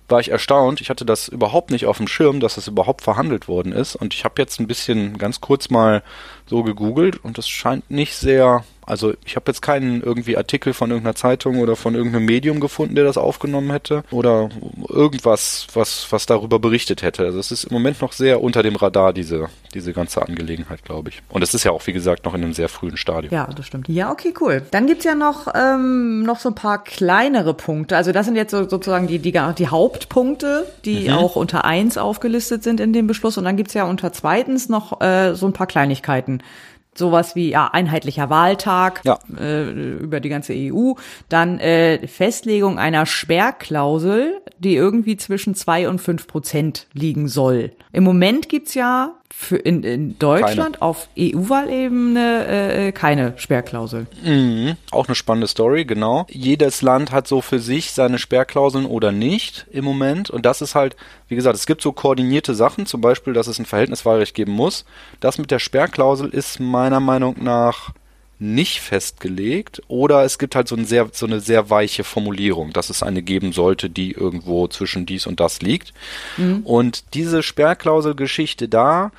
war 0.09 0.19
ich 0.19 0.29
erstaunt. 0.29 0.81
Ich 0.81 0.89
hatte 0.89 1.05
das 1.05 1.29
überhaupt 1.29 1.71
nicht 1.71 1.85
auf 1.85 1.97
dem 1.97 2.07
Schirm, 2.07 2.39
dass 2.41 2.57
es 2.57 2.67
überhaupt 2.67 3.01
verhandelt 3.01 3.47
worden 3.47 3.71
ist. 3.71 3.95
Und 3.95 4.13
ich 4.13 4.25
habe 4.25 4.41
jetzt 4.41 4.59
ein 4.59 4.67
bisschen 4.67 5.17
ganz 5.17 5.39
kurz 5.39 5.69
mal 5.69 6.03
so 6.51 6.63
gegoogelt 6.63 7.23
und 7.23 7.37
es 7.39 7.47
scheint 7.47 7.89
nicht 7.89 8.13
sehr. 8.15 8.63
Also 8.85 9.13
ich 9.25 9.35
habe 9.37 9.45
jetzt 9.47 9.61
keinen 9.61 10.01
irgendwie 10.01 10.35
Artikel 10.35 10.73
von 10.73 10.89
irgendeiner 10.89 11.15
Zeitung 11.15 11.59
oder 11.59 11.75
von 11.77 11.95
irgendeinem 11.95 12.25
Medium 12.25 12.59
gefunden, 12.59 12.95
der 12.95 13.05
das 13.05 13.17
aufgenommen 13.17 13.71
hätte 13.71 14.03
oder 14.11 14.49
irgendwas, 14.89 15.67
was 15.73 16.07
was 16.11 16.25
darüber 16.25 16.59
berichtet 16.59 17.01
hätte. 17.01 17.23
Also 17.23 17.39
es 17.39 17.51
ist 17.51 17.63
im 17.65 17.73
Moment 17.73 18.01
noch 18.01 18.11
sehr 18.11 18.41
unter 18.41 18.63
dem 18.63 18.75
Radar 18.75 19.13
diese 19.13 19.47
diese 19.73 19.93
ganze 19.93 20.21
Angelegenheit, 20.21 20.83
glaube 20.83 21.09
ich. 21.09 21.21
Und 21.29 21.41
es 21.41 21.53
ist 21.53 21.63
ja 21.63 21.71
auch 21.71 21.85
wie 21.87 21.93
gesagt 21.93 22.25
noch 22.25 22.33
in 22.33 22.43
einem 22.43 22.53
sehr 22.53 22.67
frühen 22.67 22.97
Stadium. 22.97 23.33
Ja, 23.33 23.47
das 23.55 23.65
stimmt. 23.67 23.87
Ja, 23.87 24.11
okay, 24.11 24.33
cool. 24.41 24.61
Dann 24.71 24.87
gibt's 24.87 25.05
ja 25.05 25.15
noch, 25.15 25.47
ähm, 25.55 26.23
noch 26.23 26.39
so 26.39 26.49
ein 26.49 26.55
paar 26.55 26.83
kleinere 26.83 27.53
Punkte. 27.53 27.95
Also 27.95 28.11
das 28.11 28.25
sind 28.25 28.35
jetzt 28.35 28.51
so, 28.51 28.67
sozusagen 28.67 29.07
die, 29.07 29.19
die, 29.19 29.31
die 29.31 29.67
Hauptpunkte, 29.67 30.65
die 30.83 31.07
Mhm. 31.07 31.13
auch 31.13 31.35
unter 31.37 31.63
eins 31.63 31.97
aufgelistet 31.97 32.63
sind 32.63 32.79
in 32.81 32.91
dem 32.91 33.07
Beschluss. 33.07 33.37
Und 33.37 33.45
dann 33.45 33.55
gibt's 33.55 33.73
ja 33.73 33.85
unter 33.85 34.11
zweitens 34.11 34.67
noch 34.67 34.99
äh, 35.01 35.33
so 35.35 35.45
ein 35.45 35.53
paar 35.53 35.67
Kleinigkeiten. 35.67 36.40
Sowas 36.93 37.35
wie 37.35 37.49
ja, 37.51 37.69
einheitlicher 37.71 38.29
Wahltag 38.29 39.01
Ja. 39.05 39.17
äh, 39.39 39.69
über 39.71 40.19
die 40.19 40.27
ganze 40.27 40.53
EU. 40.53 40.93
Dann 41.29 41.57
äh, 41.59 42.05
Festlegung 42.05 42.77
einer 42.79 43.05
Sperrklausel, 43.05 44.41
die 44.59 44.75
irgendwie 44.75 45.15
zwischen 45.15 45.55
zwei 45.55 45.87
und 45.87 45.99
fünf 46.01 46.27
Prozent 46.27 46.87
liegen 46.93 47.27
soll. 47.29 47.71
Im 47.93 48.03
Moment 48.03 48.49
gibt's 48.49 48.73
ja 48.73 49.13
für 49.33 49.57
in, 49.57 49.83
in 49.83 50.19
Deutschland 50.19 50.81
auf 50.81 51.07
EU-Wahlebene 51.17 52.47
äh, 52.47 52.91
keine 52.91 53.33
Sperrklausel. 53.37 54.07
Mhm. 54.23 54.75
Auch 54.91 55.07
eine 55.07 55.15
spannende 55.15 55.47
Story, 55.47 55.85
genau. 55.85 56.25
Jedes 56.29 56.81
Land 56.81 57.11
hat 57.11 57.27
so 57.27 57.41
für 57.41 57.59
sich 57.59 57.91
seine 57.91 58.19
Sperrklauseln 58.19 58.85
oder 58.85 59.11
nicht 59.11 59.65
im 59.71 59.85
Moment. 59.85 60.29
Und 60.29 60.45
das 60.45 60.61
ist 60.61 60.75
halt, 60.75 60.95
wie 61.27 61.35
gesagt, 61.35 61.55
es 61.55 61.65
gibt 61.65 61.81
so 61.81 61.91
koordinierte 61.91 62.55
Sachen, 62.55 62.85
zum 62.85 63.01
Beispiel, 63.01 63.33
dass 63.33 63.47
es 63.47 63.59
ein 63.59 63.65
Verhältniswahlrecht 63.65 64.35
geben 64.35 64.51
muss. 64.51 64.85
Das 65.19 65.37
mit 65.37 65.51
der 65.51 65.59
Sperrklausel 65.59 66.29
ist 66.29 66.59
meiner 66.59 66.99
Meinung 66.99 67.35
nach 67.41 67.91
nicht 68.41 68.81
festgelegt 68.81 69.83
oder 69.87 70.23
es 70.23 70.39
gibt 70.39 70.55
halt 70.55 70.67
so, 70.67 70.75
ein 70.75 70.85
sehr, 70.85 71.09
so 71.13 71.27
eine 71.27 71.39
sehr 71.39 71.69
weiche 71.69 72.03
Formulierung, 72.03 72.73
dass 72.73 72.89
es 72.89 73.03
eine 73.03 73.21
geben 73.21 73.53
sollte, 73.53 73.87
die 73.89 74.11
irgendwo 74.11 74.67
zwischen 74.67 75.05
dies 75.05 75.27
und 75.27 75.39
das 75.39 75.61
liegt. 75.61 75.93
Und 76.63 77.13
diese 77.13 77.43
Sperrklauselgeschichte 77.43 78.67
da, 78.67 79.11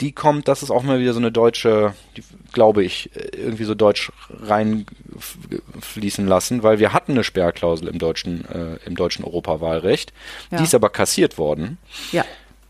die 0.00 0.12
kommt, 0.12 0.46
das 0.46 0.62
ist 0.62 0.70
auch 0.70 0.84
mal 0.84 1.00
wieder 1.00 1.12
so 1.12 1.18
eine 1.18 1.32
deutsche, 1.32 1.94
die, 2.16 2.22
glaube 2.52 2.84
ich, 2.84 3.10
irgendwie 3.36 3.64
so 3.64 3.74
deutsch 3.74 4.12
reinfließen 4.40 6.26
lassen, 6.26 6.62
weil 6.62 6.78
wir 6.78 6.92
hatten 6.92 7.12
eine 7.12 7.24
Sperrklausel 7.24 7.88
im 7.88 7.98
deutschen, 7.98 8.44
äh, 8.46 8.78
im 8.86 8.94
deutschen 8.94 9.24
Europawahlrecht. 9.24 10.12
Ja. 10.50 10.58
Die 10.58 10.64
ist 10.64 10.74
aber 10.74 10.90
kassiert 10.90 11.38
worden. 11.38 11.78
Ja. 12.12 12.24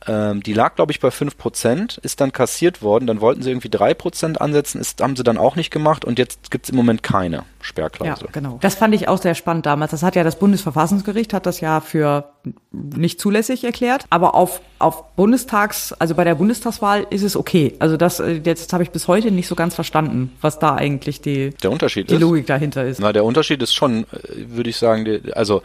Ähm, 0.07 0.43
die 0.43 0.55
lag, 0.55 0.77
glaube 0.77 0.93
ich, 0.93 1.01
bei 1.01 1.09
5%, 1.09 1.99
ist 2.03 2.21
dann 2.23 2.33
kassiert 2.33 2.81
worden. 2.81 3.07
Dann 3.07 3.21
wollten 3.21 3.43
sie 3.43 3.51
irgendwie 3.51 3.69
3% 3.69 4.39
ansetzen, 4.39 4.81
ist, 4.81 5.03
haben 5.03 5.15
sie 5.15 5.23
dann 5.25 5.37
auch 5.37 5.57
nicht 5.57 5.71
gemacht 5.71 6.07
und 6.07 6.19
jetzt 6.19 6.51
gibt's 6.51 6.71
im 6.71 6.77
Moment 6.77 7.03
keine 7.03 7.37
Ja, 7.37 7.45
Sperrklausel. 7.61 8.29
genau. 8.33 8.59
Das 8.63 8.75
fand 8.77 8.95
ich 8.95 9.09
auch 9.09 9.21
sehr 9.21 9.35
spannend 9.35 9.67
damals. 9.67 9.91
Das 9.91 10.03
hat 10.03 10.17
ja 10.17 10.25
das 10.25 10.39
Bundesverfassungsgericht 10.39 11.35
hat 11.35 11.45
das 11.45 11.61
ja 11.61 11.81
für 11.83 12.31
nicht 12.73 13.21
zulässig 13.21 13.65
erklärt, 13.65 14.05
aber 14.09 14.35
auf 14.35 14.63
auf 14.79 15.15
Bundestags, 15.17 15.93
also 15.93 16.15
bei 16.15 16.25
der 16.25 16.35
Bundestagswahl 16.37 17.07
ist 17.11 17.23
es 17.23 17.37
okay. 17.37 17.75
Also 17.81 17.99
das 17.99 18.19
äh, 18.21 18.41
jetzt 18.43 18.73
habe 18.73 18.83
ich 18.83 18.91
bis 18.91 19.07
heute 19.09 19.31
nicht 19.31 19.49
so 19.49 19.55
ganz 19.55 19.75
verstanden, 19.75 20.33
was 20.41 20.59
da 20.59 20.75
eigentlich 20.77 21.21
die 21.21 21.51
Der 21.63 21.71
Unterschied 21.71 22.09
die 22.09 22.15
ist, 22.15 22.21
Logik 22.23 22.47
dahinter 22.47 22.87
ist. 22.87 23.01
Na, 23.01 23.13
der 23.13 23.25
Unterschied 23.25 23.63
ist 23.63 23.75
schon, 23.75 24.05
äh, 24.05 24.07
würde 24.49 24.71
ich 24.71 24.79
sagen, 24.79 25.21
also 25.35 25.61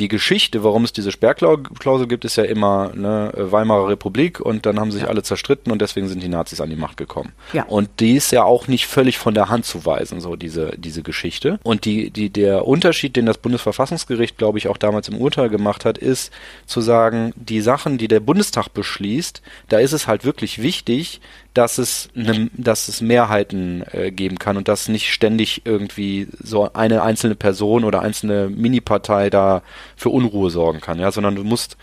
die 0.00 0.08
Geschichte, 0.08 0.64
warum 0.64 0.84
es 0.84 0.92
diese 0.92 1.12
Sperrklausel 1.12 2.08
gibt, 2.08 2.24
ist 2.24 2.36
ja 2.36 2.44
immer 2.44 2.92
ne, 2.94 3.32
Weimarer 3.36 3.88
Republik 3.88 4.40
und 4.40 4.64
dann 4.64 4.80
haben 4.80 4.90
sich 4.90 5.06
alle 5.06 5.22
zerstritten 5.22 5.70
und 5.70 5.82
deswegen 5.82 6.08
sind 6.08 6.22
die 6.22 6.28
Nazis 6.28 6.60
an 6.60 6.70
die 6.70 6.76
Macht 6.76 6.96
gekommen. 6.96 7.32
Ja. 7.52 7.64
Und 7.64 7.88
die 8.00 8.16
ist 8.16 8.32
ja 8.32 8.44
auch 8.44 8.66
nicht 8.66 8.86
völlig 8.86 9.18
von 9.18 9.34
der 9.34 9.50
Hand 9.50 9.66
zu 9.66 9.84
weisen, 9.84 10.20
so 10.20 10.36
diese, 10.36 10.72
diese 10.78 11.02
Geschichte. 11.02 11.60
Und 11.62 11.84
die, 11.84 12.10
die, 12.10 12.30
der 12.30 12.66
Unterschied, 12.66 13.14
den 13.14 13.26
das 13.26 13.38
Bundesverfassungsgericht, 13.38 14.38
glaube 14.38 14.56
ich, 14.56 14.68
auch 14.68 14.78
damals 14.78 15.08
im 15.08 15.18
Urteil 15.18 15.50
gemacht 15.50 15.84
hat, 15.84 15.98
ist 15.98 16.32
zu 16.64 16.80
sagen, 16.80 17.32
die 17.36 17.60
Sachen, 17.60 17.98
die 17.98 18.08
der 18.08 18.20
Bundestag 18.20 18.68
beschließt, 18.72 19.42
da 19.68 19.78
ist 19.78 19.92
es 19.92 20.06
halt 20.06 20.24
wirklich 20.24 20.62
wichtig, 20.62 21.20
dass 21.54 21.78
es, 21.78 22.08
ne, 22.14 22.50
dass 22.56 22.88
es 22.88 23.00
Mehrheiten 23.00 23.84
äh, 23.92 24.10
geben 24.10 24.38
kann 24.38 24.56
und 24.56 24.68
dass 24.68 24.88
nicht 24.88 25.12
ständig 25.12 25.62
irgendwie 25.64 26.28
so 26.38 26.72
eine 26.72 27.02
einzelne 27.02 27.34
Person 27.34 27.84
oder 27.84 28.02
einzelne 28.02 28.48
Minipartei 28.48 29.30
da 29.30 29.62
für 29.96 30.10
Unruhe 30.10 30.50
sorgen 30.50 30.80
kann, 30.80 30.98
ja, 31.00 31.10
sondern 31.10 31.34
du 31.34 31.44
musst, 31.44 31.76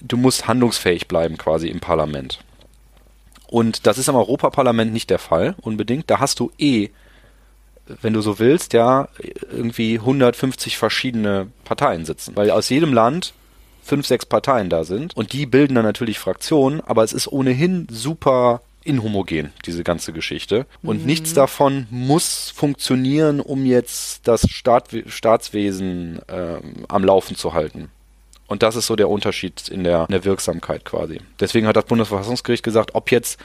du 0.00 0.16
musst 0.16 0.46
handlungsfähig 0.46 1.08
bleiben 1.08 1.38
quasi 1.38 1.68
im 1.68 1.80
Parlament. 1.80 2.40
Und 3.46 3.86
das 3.86 3.98
ist 3.98 4.08
am 4.08 4.16
Europaparlament 4.16 4.92
nicht 4.92 5.10
der 5.10 5.18
Fall, 5.18 5.54
unbedingt. 5.60 6.10
Da 6.10 6.20
hast 6.20 6.40
du 6.40 6.50
eh, 6.58 6.88
wenn 8.00 8.12
du 8.12 8.20
so 8.20 8.38
willst, 8.38 8.72
ja, 8.72 9.08
irgendwie 9.50 9.98
150 9.98 10.78
verschiedene 10.78 11.48
Parteien 11.64 12.04
sitzen, 12.04 12.36
weil 12.36 12.50
aus 12.50 12.68
jedem 12.68 12.92
Land 12.92 13.34
fünf, 13.82 14.06
sechs 14.06 14.24
Parteien 14.26 14.70
da 14.70 14.84
sind 14.84 15.16
und 15.16 15.32
die 15.32 15.46
bilden 15.46 15.74
dann 15.74 15.84
natürlich 15.84 16.18
Fraktionen, 16.18 16.80
aber 16.82 17.02
es 17.02 17.12
ist 17.12 17.26
ohnehin 17.26 17.86
super 17.90 18.62
inhomogen, 18.84 19.52
diese 19.64 19.84
ganze 19.84 20.12
Geschichte. 20.12 20.66
Und 20.82 21.06
nichts 21.06 21.34
davon 21.34 21.86
muss 21.90 22.50
funktionieren, 22.50 23.40
um 23.40 23.66
jetzt 23.66 24.26
das 24.28 24.48
Staat, 24.50 24.88
Staatswesen 25.06 26.20
ähm, 26.28 26.84
am 26.88 27.04
Laufen 27.04 27.36
zu 27.36 27.54
halten. 27.54 27.90
Und 28.46 28.62
das 28.62 28.76
ist 28.76 28.86
so 28.86 28.96
der 28.96 29.08
Unterschied 29.08 29.68
in 29.68 29.82
der, 29.82 30.04
in 30.08 30.12
der 30.12 30.24
Wirksamkeit 30.24 30.84
quasi. 30.84 31.20
Deswegen 31.40 31.66
hat 31.66 31.76
das 31.76 31.86
Bundesverfassungsgericht 31.86 32.62
gesagt, 32.62 32.94
ob 32.94 33.10
jetzt 33.10 33.38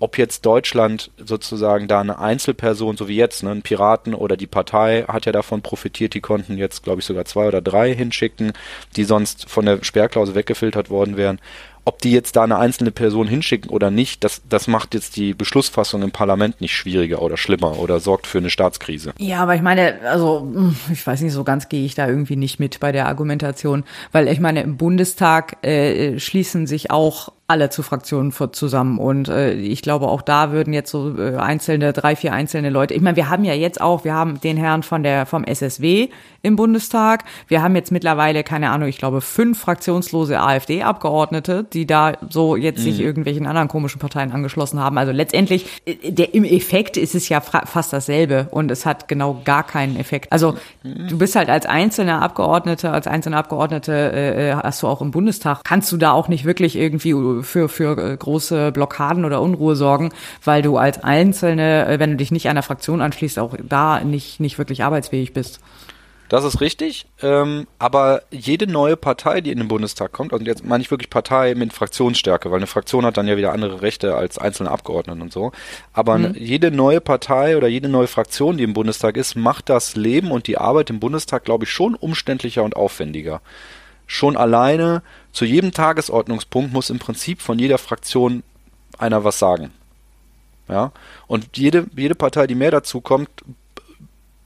ob 0.00 0.18
jetzt 0.18 0.44
Deutschland 0.44 1.10
sozusagen 1.18 1.86
da 1.86 2.00
eine 2.00 2.18
Einzelperson, 2.18 2.96
so 2.96 3.08
wie 3.08 3.16
jetzt, 3.16 3.42
ne, 3.42 3.52
ein 3.52 3.62
Piraten 3.62 4.14
oder 4.14 4.36
die 4.36 4.46
Partei 4.46 5.04
hat 5.06 5.24
ja 5.26 5.32
davon 5.32 5.62
profitiert, 5.62 6.14
die 6.14 6.20
konnten 6.20 6.58
jetzt, 6.58 6.82
glaube 6.82 7.00
ich, 7.00 7.06
sogar 7.06 7.24
zwei 7.26 7.46
oder 7.46 7.62
drei 7.62 7.94
hinschicken, 7.94 8.52
die 8.96 9.04
sonst 9.04 9.48
von 9.48 9.64
der 9.66 9.84
Sperrklausel 9.84 10.34
weggefiltert 10.34 10.90
worden 10.90 11.16
wären. 11.16 11.40
Ob 11.84 12.00
die 12.00 12.12
jetzt 12.12 12.36
da 12.36 12.44
eine 12.44 12.56
einzelne 12.56 12.90
Person 12.90 13.28
hinschicken 13.28 13.70
oder 13.70 13.90
nicht, 13.90 14.24
das, 14.24 14.42
das 14.48 14.66
macht 14.68 14.94
jetzt 14.94 15.16
die 15.16 15.34
Beschlussfassung 15.34 16.02
im 16.02 16.12
Parlament 16.12 16.60
nicht 16.60 16.74
schwieriger 16.74 17.20
oder 17.20 17.36
schlimmer 17.36 17.78
oder 17.78 18.00
sorgt 18.00 18.26
für 18.26 18.38
eine 18.38 18.48
Staatskrise. 18.48 19.12
Ja, 19.18 19.42
aber 19.42 19.54
ich 19.54 19.62
meine, 19.62 20.00
also 20.04 20.50
ich 20.90 21.06
weiß 21.06 21.20
nicht, 21.20 21.32
so 21.32 21.44
ganz 21.44 21.68
gehe 21.68 21.84
ich 21.84 21.94
da 21.94 22.08
irgendwie 22.08 22.36
nicht 22.36 22.58
mit 22.58 22.80
bei 22.80 22.90
der 22.90 23.06
Argumentation, 23.06 23.84
weil 24.12 24.28
ich 24.28 24.40
meine, 24.40 24.62
im 24.62 24.78
Bundestag 24.78 25.64
äh, 25.64 26.18
schließen 26.18 26.66
sich 26.66 26.90
auch 26.90 27.32
alle 27.46 27.68
zu 27.68 27.82
Fraktionen 27.82 28.32
zusammen. 28.52 28.98
Und 28.98 29.28
äh, 29.28 29.52
ich 29.52 29.82
glaube, 29.82 30.08
auch 30.08 30.22
da 30.22 30.50
würden 30.50 30.72
jetzt 30.72 30.90
so 30.90 31.18
äh, 31.18 31.36
einzelne, 31.36 31.92
drei, 31.92 32.16
vier 32.16 32.32
einzelne 32.32 32.70
Leute. 32.70 32.94
Ich 32.94 33.02
meine, 33.02 33.16
wir 33.16 33.28
haben 33.28 33.44
ja 33.44 33.52
jetzt 33.52 33.82
auch, 33.82 34.04
wir 34.04 34.14
haben 34.14 34.40
den 34.40 34.56
Herrn 34.56 34.82
von 34.82 35.02
der 35.02 35.26
vom 35.26 35.44
SSW 35.44 36.08
im 36.40 36.56
Bundestag. 36.56 37.24
Wir 37.46 37.62
haben 37.62 37.76
jetzt 37.76 37.92
mittlerweile, 37.92 38.44
keine 38.44 38.70
Ahnung, 38.70 38.88
ich 38.88 38.96
glaube, 38.96 39.20
fünf 39.20 39.60
fraktionslose 39.60 40.40
AfD-Abgeordnete, 40.40 41.64
die 41.64 41.86
da 41.86 42.14
so 42.30 42.56
jetzt 42.56 42.78
mhm. 42.78 42.82
sich 42.84 43.00
irgendwelchen 43.00 43.46
anderen 43.46 43.68
komischen 43.68 43.98
Parteien 43.98 44.32
angeschlossen 44.32 44.80
haben. 44.80 44.96
Also 44.96 45.12
letztendlich, 45.12 45.82
äh, 45.84 46.12
der, 46.12 46.32
im 46.32 46.44
Effekt 46.44 46.96
ist 46.96 47.14
es 47.14 47.28
ja 47.28 47.42
fast 47.42 47.92
dasselbe 47.92 48.48
und 48.52 48.70
es 48.70 48.86
hat 48.86 49.06
genau 49.06 49.42
gar 49.44 49.64
keinen 49.64 49.96
Effekt. 49.96 50.32
Also 50.32 50.56
mhm. 50.82 51.08
du 51.08 51.18
bist 51.18 51.36
halt 51.36 51.50
als 51.50 51.66
einzelner 51.66 52.22
Abgeordneter, 52.22 52.94
als 52.94 53.06
einzelner 53.06 53.36
Abgeordnete 53.36 53.92
äh, 53.92 54.54
hast 54.54 54.82
du 54.82 54.86
auch 54.86 55.02
im 55.02 55.10
Bundestag, 55.10 55.60
kannst 55.62 55.92
du 55.92 55.98
da 55.98 56.12
auch 56.12 56.28
nicht 56.28 56.46
wirklich 56.46 56.76
irgendwie 56.76 57.12
für, 57.42 57.68
für 57.68 57.98
äh, 57.98 58.16
große 58.16 58.72
Blockaden 58.72 59.24
oder 59.24 59.40
Unruhe 59.40 59.76
sorgen, 59.76 60.10
weil 60.44 60.62
du 60.62 60.76
als 60.76 61.02
Einzelne, 61.02 61.86
äh, 61.86 61.98
wenn 61.98 62.12
du 62.12 62.16
dich 62.16 62.30
nicht 62.30 62.48
einer 62.48 62.62
Fraktion 62.62 63.00
anschließt, 63.00 63.38
auch 63.38 63.54
da 63.62 64.00
nicht, 64.00 64.40
nicht 64.40 64.58
wirklich 64.58 64.84
arbeitsfähig 64.84 65.32
bist. 65.32 65.60
Das 66.30 66.42
ist 66.42 66.62
richtig, 66.62 67.06
ähm, 67.22 67.66
aber 67.78 68.22
jede 68.30 68.66
neue 68.66 68.96
Partei, 68.96 69.42
die 69.42 69.52
in 69.52 69.58
den 69.58 69.68
Bundestag 69.68 70.10
kommt, 70.12 70.32
also 70.32 70.44
jetzt 70.44 70.64
meine 70.64 70.82
ich 70.82 70.90
wirklich 70.90 71.10
Partei 71.10 71.54
mit 71.54 71.72
Fraktionsstärke, 71.72 72.50
weil 72.50 72.56
eine 72.56 72.66
Fraktion 72.66 73.04
hat 73.04 73.18
dann 73.18 73.28
ja 73.28 73.36
wieder 73.36 73.52
andere 73.52 73.82
Rechte 73.82 74.16
als 74.16 74.38
einzelne 74.38 74.70
Abgeordnete 74.70 75.20
und 75.20 75.32
so. 75.32 75.52
Aber 75.92 76.16
mhm. 76.16 76.34
jede 76.34 76.70
neue 76.70 77.02
Partei 77.02 77.58
oder 77.58 77.68
jede 77.68 77.90
neue 77.90 78.06
Fraktion, 78.06 78.56
die 78.56 78.64
im 78.64 78.72
Bundestag 78.72 79.18
ist, 79.18 79.36
macht 79.36 79.68
das 79.68 79.96
Leben 79.96 80.30
und 80.30 80.46
die 80.46 80.56
Arbeit 80.56 80.88
im 80.88 80.98
Bundestag, 80.98 81.44
glaube 81.44 81.64
ich, 81.64 81.70
schon 81.70 81.94
umständlicher 81.94 82.64
und 82.64 82.74
aufwendiger 82.74 83.42
schon 84.06 84.36
alleine 84.36 85.02
zu 85.34 85.44
jedem 85.44 85.72
Tagesordnungspunkt 85.72 86.72
muss 86.72 86.88
im 86.88 86.98
Prinzip 86.98 87.42
von 87.42 87.58
jeder 87.58 87.76
Fraktion 87.76 88.42
einer 88.96 89.24
was 89.24 89.38
sagen. 89.38 89.72
Ja, 90.68 90.92
und 91.26 91.58
jede, 91.58 91.86
jede 91.94 92.14
Partei, 92.14 92.46
die 92.46 92.54
mehr 92.54 92.70
dazu 92.70 93.02
kommt, 93.02 93.28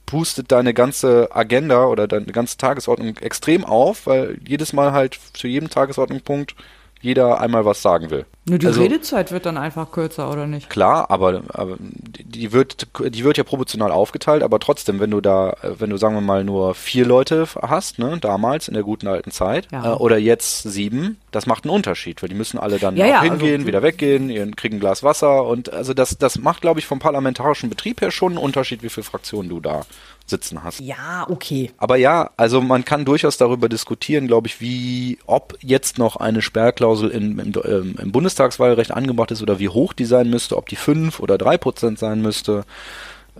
pustet 0.05 0.51
deine 0.51 0.73
ganze 0.73 1.29
Agenda 1.33 1.85
oder 1.85 2.07
deine 2.07 2.25
ganze 2.25 2.57
Tagesordnung 2.57 3.15
extrem 3.17 3.63
auf, 3.63 4.07
weil 4.07 4.39
jedes 4.45 4.73
Mal 4.73 4.91
halt 4.91 5.17
zu 5.33 5.47
jedem 5.47 5.69
Tagesordnungspunkt 5.69 6.55
jeder 7.01 7.39
einmal 7.39 7.63
was 7.63 7.81
sagen 7.81 8.09
will. 8.09 8.25
Nur 8.49 8.59
die 8.59 8.67
also, 8.67 8.81
Redezeit 8.81 9.31
wird 9.31 9.45
dann 9.45 9.57
einfach 9.57 9.91
kürzer, 9.91 10.31
oder 10.31 10.47
nicht? 10.47 10.69
Klar, 10.69 11.09
aber, 11.09 11.43
aber 11.49 11.77
die 11.79 12.51
wird, 12.51 12.87
die 12.99 13.23
wird 13.23 13.37
ja 13.37 13.43
proportional 13.43 13.91
aufgeteilt, 13.91 14.43
aber 14.43 14.59
trotzdem, 14.59 14.99
wenn 14.99 15.11
du 15.11 15.21
da, 15.21 15.55
wenn 15.61 15.89
du 15.89 15.97
sagen 15.97 16.15
wir 16.15 16.21
mal 16.21 16.43
nur 16.43 16.75
vier 16.75 17.05
Leute 17.05 17.47
hast, 17.61 17.99
ne, 17.99 18.17
damals 18.19 18.67
in 18.67 18.73
der 18.73 18.83
guten 18.83 19.07
alten 19.07 19.31
Zeit, 19.31 19.67
ja. 19.71 19.93
äh, 19.93 19.95
oder 19.97 20.17
jetzt 20.17 20.63
sieben, 20.63 21.17
das 21.31 21.45
macht 21.45 21.63
einen 21.63 21.73
Unterschied, 21.73 22.21
weil 22.21 22.29
die 22.29 22.35
müssen 22.35 22.57
alle 22.57 22.79
dann 22.79 22.97
ja, 22.97 23.05
ja, 23.05 23.21
hingehen, 23.21 23.55
also, 23.55 23.67
wieder 23.67 23.83
weggehen, 23.83 24.55
kriegen 24.55 24.77
ein 24.77 24.79
Glas 24.79 25.03
Wasser 25.03 25.45
und 25.45 25.71
also 25.71 25.93
das, 25.93 26.17
das 26.17 26.39
macht, 26.39 26.61
glaube 26.61 26.79
ich, 26.79 26.87
vom 26.87 26.99
parlamentarischen 26.99 27.69
Betrieb 27.69 28.01
her 28.01 28.11
schon 28.11 28.33
einen 28.33 28.41
Unterschied, 28.41 28.83
wie 28.83 28.89
viele 28.89 29.03
Fraktionen 29.03 29.49
du 29.49 29.59
da 29.59 29.85
sitzen 30.29 30.63
hast. 30.63 30.79
Ja, 30.79 31.25
okay. 31.29 31.71
Aber 31.77 31.97
ja, 31.97 32.31
also 32.37 32.61
man 32.61 32.85
kann 32.85 33.03
durchaus 33.03 33.37
darüber 33.37 33.67
diskutieren, 33.67 34.27
glaube 34.27 34.47
ich, 34.47 34.61
wie, 34.61 35.17
ob 35.25 35.57
jetzt 35.61 35.97
noch 35.97 36.15
eine 36.15 36.41
Sperrklausel 36.41 37.09
in, 37.09 37.39
im, 37.39 37.53
ähm, 37.65 37.95
im 38.39 38.45
Bundestagswahlrecht 38.45 38.91
angebracht 38.91 39.31
ist 39.31 39.41
oder 39.41 39.59
wie 39.59 39.69
hoch 39.69 39.93
die 39.93 40.05
sein 40.05 40.29
müsste, 40.29 40.57
ob 40.57 40.69
die 40.69 40.75
fünf 40.75 41.19
oder 41.19 41.37
drei 41.37 41.57
Prozent 41.57 41.99
sein 41.99 42.21
müsste. 42.21 42.63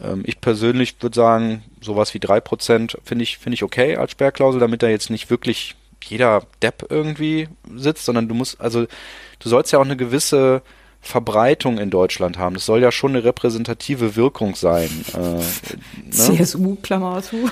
Ähm, 0.02 0.24
ich 0.26 0.41
persönlich 0.41 0.95
würde 1.02 1.16
sagen, 1.16 1.64
sowas 1.82 2.14
wie 2.14 2.20
drei 2.20 2.39
Prozent 2.39 2.97
finde 3.04 3.24
ich, 3.24 3.38
finde 3.38 3.56
ich 3.56 3.64
okay 3.64 3.95
als 3.95 4.12
Sperrklausel, 4.12 4.60
damit 4.60 4.84
da 4.84 4.88
jetzt 4.88 5.10
nicht 5.10 5.30
wirklich 5.30 5.76
jeder 6.04 6.43
Depp 6.62 6.86
irgendwie 6.89 7.47
sitzt, 7.76 8.06
sondern 8.06 8.28
du 8.28 8.36
musst, 8.36 8.60
also 8.60 8.86
du 9.39 9.50
sollst 9.50 9.72
ja 9.72 9.80
auch 9.80 9.86
eine 9.86 9.97
gewisse 9.97 10.62
Verbreitung 11.02 11.78
in 11.78 11.89
Deutschland 11.89 12.38
haben. 12.38 12.56
Das 12.56 12.66
soll 12.66 12.82
ja 12.82 12.91
schon 12.91 13.12
eine 13.12 13.24
repräsentative 13.24 14.18
Wirkung 14.18 14.56
sein. 14.56 14.89
Äh, 15.14 15.20
ne? 15.20 15.41
CSU, 16.10 16.76
Klammer 16.82 17.22
zu. 17.22 17.50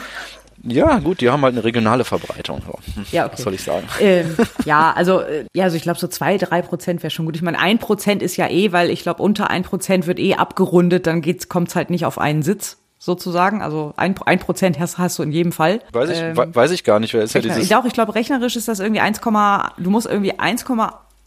Ja, 0.67 0.99
gut, 0.99 1.21
die 1.21 1.29
haben 1.29 1.41
halt 1.43 1.53
eine 1.53 1.63
regionale 1.63 2.03
Verbreitung. 2.03 2.61
Hm, 2.95 3.05
ja, 3.11 3.25
okay. 3.25 3.33
Was 3.33 3.41
soll 3.41 3.53
ich 3.53 3.63
sagen? 3.63 3.87
Ähm, 3.99 4.37
ja, 4.65 4.93
also, 4.93 5.21
äh, 5.21 5.45
ja, 5.53 5.65
also 5.65 5.75
ich 5.75 5.81
glaube, 5.81 5.99
so 5.99 6.07
zwei, 6.07 6.37
drei 6.37 6.61
Prozent 6.61 7.01
wäre 7.03 7.11
schon 7.11 7.25
gut. 7.25 7.35
Ich 7.35 7.41
meine, 7.41 7.59
ein 7.59 7.79
Prozent 7.79 8.21
ist 8.21 8.37
ja 8.37 8.47
eh, 8.47 8.71
weil 8.71 8.89
ich 8.89 9.01
glaube, 9.01 9.23
unter 9.23 9.49
ein 9.49 9.63
Prozent 9.63 10.07
wird 10.07 10.19
eh 10.19 10.35
abgerundet, 10.35 11.07
dann 11.07 11.23
kommt 11.49 11.69
es 11.69 11.75
halt 11.75 11.89
nicht 11.89 12.05
auf 12.05 12.19
einen 12.19 12.43
Sitz 12.43 12.77
sozusagen. 12.99 13.61
Also 13.61 13.93
ein, 13.97 14.15
ein 14.25 14.39
Prozent 14.39 14.79
hast, 14.79 14.97
hast 14.97 15.19
du 15.19 15.23
in 15.23 15.31
jedem 15.31 15.51
Fall. 15.51 15.81
Weiß 15.91 16.09
ich, 16.09 16.19
ähm, 16.19 16.35
weiß 16.35 16.71
ich 16.71 16.83
gar 16.83 16.99
nicht, 16.99 17.13
wer 17.13 17.23
ist 17.23 17.33
ja 17.33 17.41
dieses. 17.41 17.67
Doch, 17.69 17.85
ich 17.85 17.93
glaube, 17.93 18.15
rechnerisch 18.15 18.55
ist 18.55 18.67
das 18.67 18.79
irgendwie 18.79 19.01
1, 19.01 19.19
du 19.19 19.89
musst 19.89 20.07
irgendwie 20.07 20.37
1, 20.37 20.65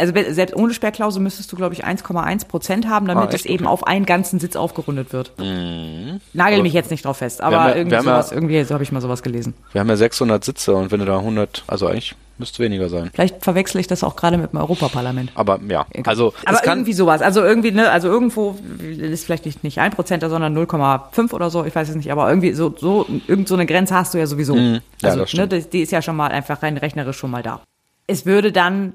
also 0.01 0.13
selbst 0.33 0.57
ohne 0.57 0.73
Sperrklausel 0.73 1.23
müsstest 1.23 1.53
du, 1.53 1.57
glaube 1.57 1.75
ich, 1.75 1.85
1,1 1.85 2.49
Prozent 2.49 2.89
haben, 2.89 3.07
damit 3.07 3.29
ah, 3.31 3.35
es 3.35 3.45
eben 3.45 3.67
auf 3.67 3.87
einen 3.87 4.07
ganzen 4.07 4.41
Sitz 4.41 4.57
aufgerundet 4.57 5.13
wird. 5.13 5.33
Mhm. 5.39 6.21
Nagel 6.33 6.55
aber 6.55 6.63
mich 6.63 6.73
jetzt 6.73 6.91
nicht 6.91 7.05
drauf 7.05 7.19
fest, 7.19 7.43
aber 7.43 7.57
ja, 7.57 7.75
irgendwie 7.77 8.01
sowas, 8.01 8.31
ja, 8.31 8.37
irgendwie 8.37 8.65
so 8.65 8.75
habe 8.75 8.83
ich 8.83 8.93
mal 8.93 9.01
sowas 9.01 9.23
gelesen. 9.23 9.55
Wir 9.73 9.81
haben 9.81 9.89
ja 9.89 9.97
600 9.97 10.43
Sitze 10.43 10.75
und 10.75 10.91
wenn 10.91 11.01
du 11.01 11.07
da 11.07 11.19
100, 11.19 11.65
also 11.67 11.87
eigentlich 11.87 12.15
müsste 12.39 12.63
weniger 12.63 12.89
sein. 12.89 13.11
Vielleicht 13.13 13.45
verwechsel 13.45 13.81
ich 13.81 13.87
das 13.87 14.03
auch 14.03 14.17
gerade 14.17 14.39
mit 14.39 14.53
dem 14.53 14.59
Europaparlament. 14.59 15.31
Aber 15.35 15.61
ja, 15.69 15.87
also 16.07 16.33
aber 16.47 16.67
irgendwie 16.67 16.95
sowas, 16.95 17.21
also 17.21 17.43
irgendwie 17.43 17.71
ne, 17.71 17.91
also 17.91 18.09
irgendwo 18.09 18.57
ist 18.79 19.27
vielleicht 19.27 19.45
nicht 19.45 19.63
nicht 19.63 19.79
1 19.79 19.95
Prozent, 19.95 20.23
sondern 20.23 20.57
0,5 20.57 21.33
oder 21.33 21.51
so, 21.51 21.65
ich 21.65 21.75
weiß 21.75 21.91
es 21.91 21.97
nicht, 21.97 22.11
aber 22.11 22.29
irgendwie 22.29 22.53
so 22.55 22.75
so 22.77 23.07
irgend 23.29 23.47
so 23.47 23.55
eine 23.55 23.67
Grenze 23.67 23.95
hast 23.95 24.15
du 24.15 24.19
ja 24.19 24.27
sowieso. 24.27 24.55
Mhm. 24.55 24.81
Ja, 25.03 25.11
also 25.11 25.37
ne, 25.37 25.47
die, 25.47 25.63
die 25.63 25.83
ist 25.83 25.93
ja 25.93 26.01
schon 26.01 26.17
mal 26.17 26.29
einfach 26.29 26.63
rein 26.63 26.79
rechnerisch 26.79 27.19
schon 27.19 27.31
mal 27.31 27.43
da 27.43 27.61
es 28.11 28.27
würde 28.27 28.51
dann 28.51 28.95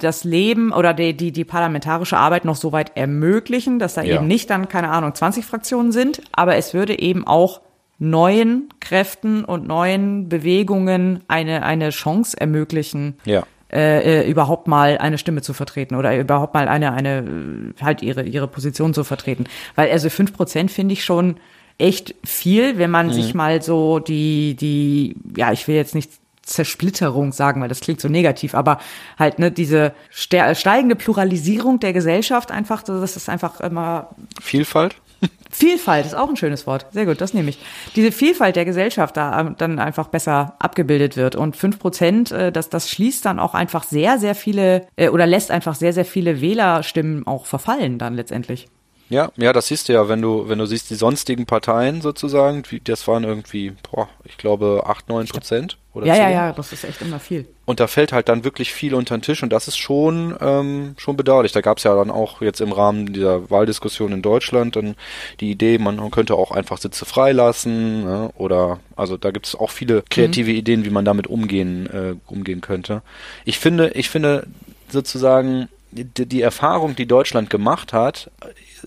das 0.00 0.24
Leben 0.24 0.72
oder 0.72 0.92
die, 0.92 1.16
die, 1.16 1.30
die 1.30 1.44
parlamentarische 1.44 2.16
Arbeit 2.16 2.44
noch 2.44 2.56
so 2.56 2.72
weit 2.72 2.96
ermöglichen, 2.96 3.78
dass 3.78 3.94
da 3.94 4.02
ja. 4.02 4.16
eben 4.16 4.26
nicht 4.26 4.50
dann, 4.50 4.68
keine 4.68 4.88
Ahnung, 4.88 5.14
20 5.14 5.44
Fraktionen 5.44 5.92
sind, 5.92 6.20
aber 6.32 6.56
es 6.56 6.74
würde 6.74 6.98
eben 6.98 7.26
auch 7.26 7.60
neuen 7.98 8.68
Kräften 8.80 9.44
und 9.44 9.66
neuen 9.66 10.28
Bewegungen 10.28 11.20
eine, 11.28 11.62
eine 11.62 11.90
Chance 11.90 12.38
ermöglichen, 12.38 13.14
ja. 13.24 13.44
äh, 13.72 14.22
äh 14.22 14.30
überhaupt 14.30 14.66
mal 14.66 14.98
eine 14.98 15.16
Stimme 15.16 15.42
zu 15.42 15.54
vertreten 15.54 15.94
oder 15.94 16.18
überhaupt 16.18 16.52
mal 16.52 16.68
eine, 16.68 16.92
eine, 16.92 17.72
halt 17.80 18.02
ihre, 18.02 18.24
ihre 18.24 18.48
Position 18.48 18.92
zu 18.92 19.04
vertreten. 19.04 19.44
Weil 19.76 19.90
also 19.90 20.10
fünf 20.10 20.34
Prozent 20.34 20.70
finde 20.70 20.92
ich 20.92 21.04
schon 21.04 21.36
echt 21.78 22.14
viel, 22.24 22.78
wenn 22.78 22.90
man 22.90 23.06
mhm. 23.06 23.12
sich 23.12 23.34
mal 23.34 23.62
so 23.62 24.00
die, 24.00 24.56
die, 24.56 25.16
ja, 25.36 25.52
ich 25.52 25.68
will 25.68 25.76
jetzt 25.76 25.94
nicht 25.94 26.10
Zersplitterung 26.46 27.32
sagen, 27.32 27.60
weil 27.60 27.68
das 27.68 27.80
klingt 27.80 28.00
so 28.00 28.08
negativ, 28.08 28.54
aber 28.54 28.78
halt 29.18 29.38
ne 29.38 29.50
diese 29.50 29.92
steigende 30.10 30.96
Pluralisierung 30.96 31.80
der 31.80 31.92
Gesellschaft 31.92 32.50
einfach, 32.50 32.82
das 32.82 33.16
ist 33.16 33.28
einfach 33.28 33.60
immer 33.60 34.10
Vielfalt. 34.40 34.96
Vielfalt 35.50 36.06
ist 36.06 36.14
auch 36.14 36.28
ein 36.28 36.36
schönes 36.36 36.66
Wort. 36.66 36.86
Sehr 36.92 37.06
gut, 37.06 37.20
das 37.20 37.34
nehme 37.34 37.50
ich. 37.50 37.58
Diese 37.94 38.12
Vielfalt 38.12 38.56
der 38.56 38.64
Gesellschaft 38.64 39.16
da 39.16 39.40
ähm, 39.40 39.54
dann 39.58 39.78
einfach 39.78 40.08
besser 40.08 40.54
abgebildet 40.58 41.16
wird. 41.16 41.36
Und 41.36 41.56
fünf 41.56 41.78
Prozent, 41.78 42.30
äh, 42.32 42.52
das, 42.52 42.68
das 42.68 42.90
schließt 42.90 43.24
dann 43.24 43.38
auch 43.38 43.54
einfach 43.54 43.84
sehr, 43.84 44.18
sehr 44.18 44.34
viele 44.34 44.86
äh, 44.96 45.08
oder 45.08 45.26
lässt 45.26 45.50
einfach 45.50 45.74
sehr, 45.74 45.92
sehr 45.92 46.04
viele 46.04 46.40
Wählerstimmen 46.40 47.26
auch 47.26 47.46
verfallen 47.46 47.98
dann 47.98 48.14
letztendlich. 48.14 48.68
Ja, 49.08 49.30
ja, 49.36 49.52
das 49.52 49.68
siehst 49.68 49.88
du 49.88 49.92
ja, 49.92 50.08
wenn 50.08 50.20
du, 50.20 50.48
wenn 50.48 50.58
du 50.58 50.66
siehst, 50.66 50.90
die 50.90 50.96
sonstigen 50.96 51.46
Parteien 51.46 52.00
sozusagen, 52.00 52.64
das 52.84 53.06
waren 53.06 53.22
irgendwie, 53.24 53.72
boah, 53.90 54.08
ich 54.24 54.36
glaube, 54.36 54.82
acht, 54.86 55.08
neun 55.08 55.26
Prozent 55.26 55.78
oder 55.94 56.06
Ja, 56.06 56.14
10. 56.14 56.22
ja, 56.22 56.30
ja, 56.30 56.52
das 56.52 56.72
ist 56.72 56.84
echt 56.84 57.02
immer 57.02 57.20
viel. 57.20 57.46
Und 57.66 57.78
da 57.78 57.86
fällt 57.86 58.12
halt 58.12 58.28
dann 58.28 58.42
wirklich 58.42 58.72
viel 58.72 58.94
unter 58.94 59.16
den 59.16 59.22
Tisch 59.22 59.42
und 59.42 59.52
das 59.52 59.68
ist 59.68 59.76
schon, 59.76 60.36
ähm, 60.40 60.94
schon 60.98 61.16
bedauerlich. 61.16 61.52
Da 61.52 61.60
gab 61.60 61.78
es 61.78 61.84
ja 61.84 61.94
dann 61.94 62.10
auch 62.10 62.42
jetzt 62.42 62.60
im 62.60 62.72
Rahmen 62.72 63.12
dieser 63.12 63.48
Wahldiskussion 63.48 64.12
in 64.12 64.22
Deutschland 64.22 64.74
dann 64.74 64.96
die 65.38 65.52
Idee, 65.52 65.78
man 65.78 66.10
könnte 66.10 66.34
auch 66.34 66.50
einfach 66.50 66.78
Sitze 66.78 67.04
freilassen, 67.04 68.04
ne? 68.04 68.30
oder, 68.36 68.80
also 68.96 69.16
da 69.16 69.30
gibt 69.30 69.46
es 69.46 69.54
auch 69.54 69.70
viele 69.70 70.02
kreative 70.10 70.50
mhm. 70.50 70.56
Ideen, 70.56 70.84
wie 70.84 70.90
man 70.90 71.04
damit 71.04 71.28
umgehen, 71.28 71.86
äh, 71.86 72.14
umgehen 72.26 72.60
könnte. 72.60 73.02
Ich 73.44 73.58
finde, 73.60 73.90
ich 73.90 74.10
finde 74.10 74.46
sozusagen, 74.88 75.68
die 75.92 76.42
Erfahrung, 76.42 76.94
die 76.94 77.06
Deutschland 77.06 77.48
gemacht 77.48 77.92
hat, 77.92 78.30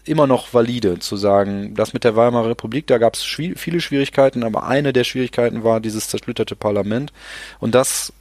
immer 0.05 0.27
noch 0.27 0.53
valide 0.53 0.99
zu 0.99 1.17
sagen, 1.17 1.73
das 1.75 1.93
mit 1.93 2.03
der 2.03 2.15
Weimarer 2.15 2.49
Republik, 2.49 2.87
da 2.87 2.97
gab 2.97 3.15
es 3.15 3.25
schwi 3.25 3.55
viele 3.55 3.81
Schwierigkeiten, 3.81 4.43
aber 4.43 4.65
eine 4.65 4.93
der 4.93 5.03
Schwierigkeiten 5.03 5.63
war 5.63 5.79
dieses 5.79 6.09
zersplitterte 6.09 6.55
Parlament 6.55 7.13
und 7.59 7.75
das 7.75 8.13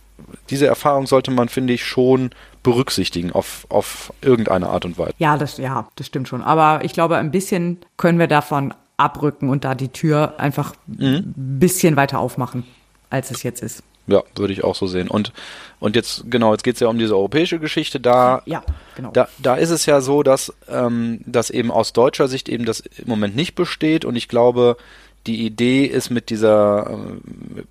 diese 0.50 0.66
Erfahrung 0.66 1.06
sollte 1.06 1.30
man, 1.30 1.48
finde 1.48 1.72
ich, 1.72 1.84
schon 1.84 2.30
berücksichtigen 2.62 3.32
auf, 3.32 3.66
auf 3.68 4.12
irgendeine 4.20 4.68
Art 4.68 4.84
und 4.84 4.98
Weise. 4.98 5.14
Ja, 5.18 5.36
das, 5.36 5.58
ja, 5.58 5.88
das 5.96 6.06
stimmt 6.06 6.28
schon. 6.28 6.42
Aber 6.42 6.84
ich 6.84 6.92
glaube, 6.92 7.16
ein 7.16 7.30
bisschen 7.30 7.78
können 7.96 8.18
wir 8.18 8.26
davon 8.26 8.74
abrücken 8.96 9.48
und 9.48 9.64
da 9.64 9.74
die 9.74 9.88
Tür 9.88 10.34
einfach 10.38 10.74
ein 10.88 11.32
bisschen 11.36 11.96
weiter 11.96 12.18
aufmachen, 12.18 12.64
als 13.10 13.30
es 13.30 13.42
jetzt 13.42 13.62
ist. 13.62 13.82
Ja, 14.08 14.22
würde 14.34 14.52
ich 14.52 14.64
auch 14.64 14.74
so 14.74 14.86
sehen. 14.86 15.08
Und, 15.08 15.32
und 15.80 15.94
jetzt, 15.94 16.24
genau, 16.30 16.52
jetzt 16.52 16.64
geht 16.64 16.74
es 16.74 16.80
ja 16.80 16.88
um 16.88 16.98
diese 16.98 17.14
europäische 17.14 17.58
Geschichte. 17.58 18.00
Da, 18.00 18.42
Ja, 18.46 18.62
genau. 18.96 19.10
da, 19.12 19.28
da 19.38 19.54
ist 19.54 19.70
es 19.70 19.86
ja 19.86 20.00
so, 20.00 20.22
dass, 20.22 20.52
ähm, 20.68 21.20
dass 21.26 21.50
eben 21.50 21.70
aus 21.70 21.92
deutscher 21.92 22.26
Sicht 22.26 22.48
eben 22.48 22.64
das 22.64 22.80
im 22.80 23.06
Moment 23.06 23.36
nicht 23.36 23.54
besteht. 23.54 24.06
Und 24.06 24.16
ich 24.16 24.28
glaube, 24.28 24.78
die 25.26 25.44
Idee 25.44 25.84
ist 25.84 26.08
mit 26.10 26.30
dieser, 26.30 26.88
äh, 26.90 27.20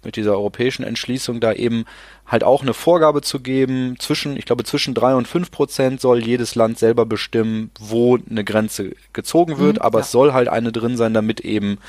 mit 0.04 0.16
dieser 0.16 0.34
europäischen 0.34 0.84
Entschließung 0.84 1.40
da 1.40 1.54
eben 1.54 1.86
halt 2.28 2.44
auch 2.44 2.62
eine 2.62 2.74
Vorgabe 2.74 3.22
zu 3.22 3.40
geben. 3.40 3.96
Zwischen, 4.00 4.38
ich 4.38 4.46
glaube, 4.46 4.64
zwischen 4.64 4.94
drei 4.94 5.16
und 5.16 5.28
fünf 5.28 5.50
Prozent 5.50 6.00
soll 6.00 6.24
jedes 6.24 6.54
Land 6.54 6.78
selber 6.78 7.06
bestimmen, 7.06 7.72
wo 7.80 8.18
eine 8.30 8.44
Grenze 8.44 8.92
gezogen 9.14 9.58
wird. 9.58 9.82
aber 9.82 10.02
es 10.02 10.12
soll 10.12 10.34
halt 10.34 10.50
eine 10.50 10.72
drin 10.72 10.98
sein, 10.98 11.14
damit 11.14 11.40
eben 11.40 11.80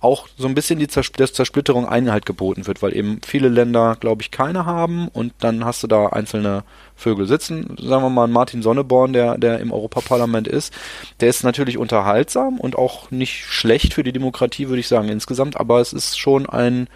auch 0.00 0.28
so 0.36 0.46
ein 0.46 0.54
bisschen 0.54 0.78
die 0.78 0.86
Zers 0.86 1.10
der 1.12 1.32
Zersplitterung 1.32 1.86
Einhalt 1.88 2.24
geboten 2.24 2.66
wird, 2.66 2.82
weil 2.82 2.94
eben 2.96 3.20
viele 3.26 3.48
Länder, 3.48 3.96
glaube 3.98 4.22
ich, 4.22 4.30
keine 4.30 4.64
haben 4.64 5.08
und 5.08 5.32
dann 5.40 5.64
hast 5.64 5.82
du 5.82 5.86
da 5.88 6.06
einzelne 6.08 6.62
Vögel 6.94 7.26
sitzen. 7.26 7.76
Sagen 7.80 8.02
wir 8.04 8.10
mal, 8.10 8.28
Martin 8.28 8.62
Sonneborn, 8.62 9.12
der, 9.12 9.38
der 9.38 9.58
im 9.58 9.72
Europaparlament 9.72 10.46
ist, 10.46 10.72
der 11.20 11.28
ist 11.28 11.42
natürlich 11.42 11.78
unterhaltsam 11.78 12.58
und 12.60 12.76
auch 12.76 13.10
nicht 13.10 13.44
schlecht 13.46 13.94
für 13.94 14.04
die 14.04 14.12
Demokratie, 14.12 14.68
würde 14.68 14.80
ich 14.80 14.88
sagen, 14.88 15.08
insgesamt, 15.08 15.56
aber 15.56 15.80
es 15.80 15.92
ist 15.92 16.18
schon 16.18 16.48
ein, 16.48 16.86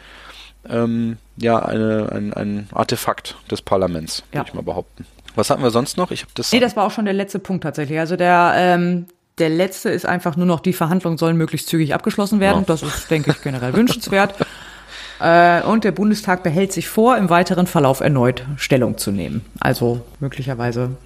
ähm, 0.68 1.18
ja, 1.36 1.58
eine, 1.58 2.08
ein, 2.12 2.32
ein 2.32 2.68
Artefakt 2.72 3.36
des 3.50 3.62
Parlaments, 3.62 4.22
würde 4.30 4.38
Ja. 4.38 4.44
ich 4.46 4.54
mal 4.54 4.62
behaupten. 4.62 5.06
Was 5.34 5.50
hatten 5.50 5.62
wir 5.62 5.70
sonst 5.70 5.96
noch? 5.96 6.10
Ich 6.10 6.20
habe 6.22 6.32
das. 6.34 6.52
Nee, 6.52 6.60
das 6.60 6.76
war 6.76 6.84
auch 6.86 6.90
schon 6.90 7.06
der 7.06 7.14
letzte 7.14 7.38
Punkt 7.38 7.62
tatsächlich. 7.64 7.98
Also 7.98 8.16
der, 8.16 8.52
ähm, 8.54 9.06
der 9.38 9.48
letzte 9.48 9.90
ist 9.90 10.06
einfach 10.06 10.36
nur 10.36 10.46
noch, 10.46 10.60
die 10.60 10.72
Verhandlungen 10.72 11.18
sollen 11.18 11.36
möglichst 11.36 11.68
zügig 11.68 11.94
abgeschlossen 11.94 12.40
werden. 12.40 12.60
Ja. 12.60 12.64
Das 12.66 12.82
ist, 12.82 13.10
denke 13.10 13.30
ich, 13.30 13.42
generell 13.42 13.74
wünschenswert. 13.74 14.34
Äh, 15.20 15.62
und 15.62 15.84
der 15.84 15.92
Bundestag 15.92 16.42
behält 16.42 16.72
sich 16.72 16.88
vor, 16.88 17.16
im 17.16 17.30
weiteren 17.30 17.68
Verlauf 17.68 18.00
erneut 18.00 18.44
Stellung 18.56 18.98
zu 18.98 19.12
nehmen. 19.12 19.44
Also 19.60 20.00
möglicherweise 20.18 20.96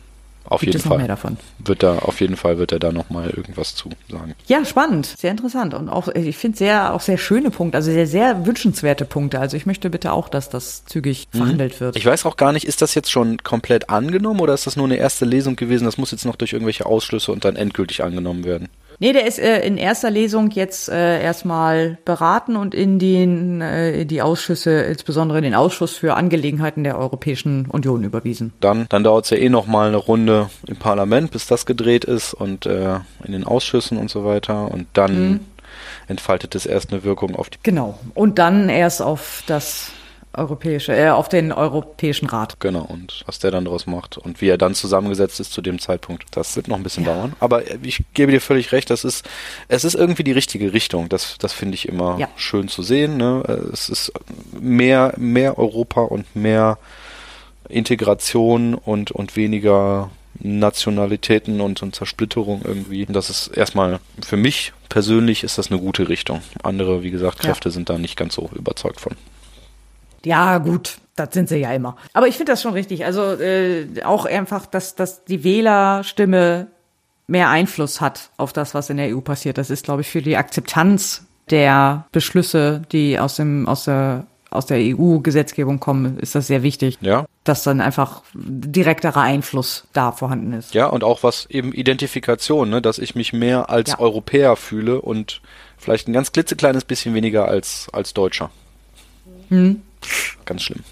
auf 0.48 0.60
gibt 0.60 0.74
jeden 0.74 0.86
Fall. 0.86 0.98
mehr 0.98 1.08
davon. 1.08 1.36
Wird 1.58 1.82
da, 1.82 1.98
auf 1.98 2.20
jeden 2.20 2.36
Fall 2.36 2.58
wird 2.58 2.72
er 2.72 2.78
da 2.78 2.92
nochmal 2.92 3.30
irgendwas 3.30 3.74
zu 3.74 3.90
sagen. 4.10 4.34
Ja, 4.46 4.64
spannend, 4.64 5.06
sehr 5.06 5.30
interessant 5.30 5.74
und 5.74 5.88
auch 5.88 6.08
äh, 6.08 6.20
ich 6.20 6.36
finde 6.36 6.58
sehr 6.58 6.94
auch 6.94 7.00
sehr 7.00 7.18
schöne 7.18 7.50
Punkte, 7.50 7.78
also 7.78 7.90
sehr 7.90 8.06
sehr 8.06 8.46
wünschenswerte 8.46 9.04
Punkte. 9.04 9.40
Also 9.40 9.56
ich 9.56 9.66
möchte 9.66 9.90
bitte 9.90 10.12
auch, 10.12 10.28
dass 10.28 10.48
das 10.48 10.84
zügig 10.84 11.28
verhandelt 11.30 11.80
wird. 11.80 11.94
Mhm. 11.94 11.98
Ich 11.98 12.06
weiß 12.06 12.26
auch 12.26 12.36
gar 12.36 12.52
nicht, 12.52 12.66
ist 12.66 12.82
das 12.82 12.94
jetzt 12.94 13.10
schon 13.10 13.38
komplett 13.38 13.90
angenommen 13.90 14.40
oder 14.40 14.54
ist 14.54 14.66
das 14.66 14.76
nur 14.76 14.86
eine 14.86 14.96
erste 14.96 15.24
Lesung 15.24 15.56
gewesen? 15.56 15.84
Das 15.84 15.98
muss 15.98 16.10
jetzt 16.10 16.24
noch 16.24 16.36
durch 16.36 16.52
irgendwelche 16.52 16.86
Ausschlüsse 16.86 17.32
und 17.32 17.44
dann 17.44 17.56
endgültig 17.56 18.02
angenommen 18.02 18.44
werden. 18.44 18.68
Nee, 18.98 19.12
der 19.12 19.26
ist 19.26 19.38
äh, 19.38 19.60
in 19.66 19.76
erster 19.76 20.10
Lesung 20.10 20.50
jetzt 20.50 20.88
äh, 20.88 21.22
erstmal 21.22 21.98
beraten 22.04 22.56
und 22.56 22.74
in 22.74 22.98
den, 22.98 23.60
äh, 23.60 24.06
die 24.06 24.22
Ausschüsse, 24.22 24.80
insbesondere 24.82 25.38
in 25.38 25.44
den 25.44 25.54
Ausschuss 25.54 25.96
für 25.96 26.14
Angelegenheiten 26.14 26.84
der 26.84 26.98
Europäischen 26.98 27.66
Union 27.66 28.04
überwiesen. 28.04 28.52
Dann, 28.60 28.86
dann 28.88 29.04
dauert 29.04 29.24
es 29.24 29.30
ja 29.30 29.36
eh 29.36 29.48
noch 29.48 29.66
mal 29.66 29.88
eine 29.88 29.96
Runde 29.98 30.48
im 30.66 30.76
Parlament, 30.76 31.30
bis 31.30 31.46
das 31.46 31.66
gedreht 31.66 32.04
ist 32.04 32.34
und 32.34 32.66
äh, 32.66 32.96
in 33.24 33.32
den 33.32 33.44
Ausschüssen 33.44 33.98
und 33.98 34.10
so 34.10 34.24
weiter. 34.24 34.70
Und 34.70 34.86
dann 34.94 35.30
Mhm. 35.30 35.40
entfaltet 36.08 36.54
es 36.54 36.66
erst 36.66 36.92
eine 36.92 37.04
Wirkung 37.04 37.34
auf 37.36 37.50
die. 37.50 37.58
Genau. 37.62 37.98
Und 38.14 38.38
dann 38.38 38.68
erst 38.68 39.02
auf 39.02 39.42
das 39.46 39.90
europäische, 40.36 40.94
äh, 40.96 41.10
auf 41.10 41.28
den 41.28 41.52
Europäischen 41.52 42.26
Rat. 42.26 42.58
Genau, 42.60 42.82
und 42.82 43.22
was 43.26 43.38
der 43.38 43.50
dann 43.50 43.64
daraus 43.64 43.86
macht 43.86 44.18
und 44.18 44.40
wie 44.40 44.48
er 44.48 44.58
dann 44.58 44.74
zusammengesetzt 44.74 45.40
ist 45.40 45.52
zu 45.52 45.62
dem 45.62 45.78
Zeitpunkt, 45.78 46.24
das 46.32 46.56
wird 46.56 46.68
noch 46.68 46.76
ein 46.76 46.82
bisschen 46.82 47.04
dauern. 47.04 47.34
Aber 47.40 47.62
ich 47.82 48.02
gebe 48.14 48.32
dir 48.32 48.40
völlig 48.40 48.72
recht, 48.72 48.90
das 48.90 49.04
ist, 49.04 49.26
es 49.68 49.84
ist 49.84 49.94
irgendwie 49.94 50.24
die 50.24 50.32
richtige 50.32 50.72
Richtung. 50.72 51.08
Das, 51.08 51.36
das 51.38 51.52
finde 51.52 51.74
ich 51.74 51.88
immer 51.88 52.18
Ja. 52.18 52.28
schön 52.36 52.68
zu 52.68 52.82
sehen. 52.82 53.16
Ne? 53.16 53.42
Es 53.72 53.88
ist 53.88 54.12
mehr, 54.52 55.14
mehr 55.16 55.58
Europa 55.58 56.02
und 56.02 56.34
mehr 56.36 56.78
Integration 57.68 58.74
und, 58.74 59.10
und 59.10 59.36
weniger 59.36 60.10
Nationalitäten 60.38 61.60
und, 61.60 61.82
und 61.82 61.94
Zersplitterung 61.94 62.62
irgendwie. 62.64 63.06
Das 63.08 63.30
ist 63.30 63.48
erstmal 63.48 64.00
für 64.24 64.36
mich 64.36 64.72
persönlich 64.88 65.42
ist 65.44 65.58
das 65.58 65.70
eine 65.70 65.80
gute 65.80 66.08
Richtung. 66.08 66.42
Andere, 66.62 67.02
wie 67.02 67.10
gesagt, 67.10 67.38
Ja. 67.42 67.50
Kräfte 67.50 67.70
sind 67.70 67.88
da 67.88 67.98
nicht 67.98 68.16
ganz 68.16 68.34
so 68.34 68.48
überzeugt 68.54 69.00
von. 69.00 69.12
Ja, 70.26 70.58
gut, 70.58 70.98
das 71.14 71.28
sind 71.32 71.48
sie 71.48 71.58
ja 71.58 71.72
immer. 71.72 71.94
Aber 72.12 72.26
ich 72.26 72.36
finde 72.36 72.50
das 72.50 72.60
schon 72.60 72.72
richtig. 72.72 73.04
Also 73.04 73.22
äh, 73.34 73.86
auch 74.04 74.26
einfach, 74.26 74.66
dass, 74.66 74.96
dass 74.96 75.24
die 75.24 75.44
Wählerstimme 75.44 76.66
mehr 77.28 77.48
Einfluss 77.48 78.00
hat 78.00 78.30
auf 78.36 78.52
das, 78.52 78.74
was 78.74 78.90
in 78.90 78.96
der 78.96 79.16
EU 79.16 79.20
passiert. 79.20 79.56
Das 79.56 79.70
ist, 79.70 79.84
glaube 79.84 80.00
ich, 80.00 80.08
für 80.08 80.22
die 80.22 80.36
Akzeptanz 80.36 81.26
der 81.48 82.06
Beschlüsse, 82.10 82.82
die 82.90 83.20
aus 83.20 83.36
dem 83.36 83.68
aus 83.68 83.84
der 83.84 84.26
aus 84.50 84.66
der 84.66 84.78
EU-Gesetzgebung 84.80 85.78
kommen, 85.80 86.18
ist 86.18 86.34
das 86.34 86.46
sehr 86.46 86.62
wichtig, 86.62 86.98
Ja, 87.02 87.26
dass 87.44 87.62
dann 87.62 87.80
einfach 87.80 88.22
direkterer 88.34 89.20
Einfluss 89.20 89.86
da 89.92 90.12
vorhanden 90.12 90.52
ist. 90.54 90.72
Ja, 90.74 90.86
und 90.86 91.04
auch 91.04 91.22
was 91.22 91.46
eben 91.50 91.72
Identifikation, 91.72 92.70
ne, 92.70 92.80
dass 92.80 92.98
ich 92.98 93.14
mich 93.14 93.32
mehr 93.32 93.70
als 93.70 93.90
Ja. 93.90 93.98
Europäer 94.00 94.56
fühle 94.56 95.00
und 95.00 95.40
vielleicht 95.76 96.08
ein 96.08 96.12
ganz 96.12 96.32
klitzekleines 96.32 96.84
bisschen 96.84 97.14
weniger 97.14 97.46
als, 97.48 97.88
als 97.92 98.14
Deutscher. 98.14 98.50
Hm. 99.50 99.82
Ganz 100.44 100.62
schlimm. 100.62 100.82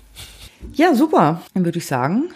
Ja, 0.73 0.95
super. 0.95 1.43
Dann 1.55 1.65
würde 1.65 1.79
ich 1.79 1.87
sagen, 1.87 2.31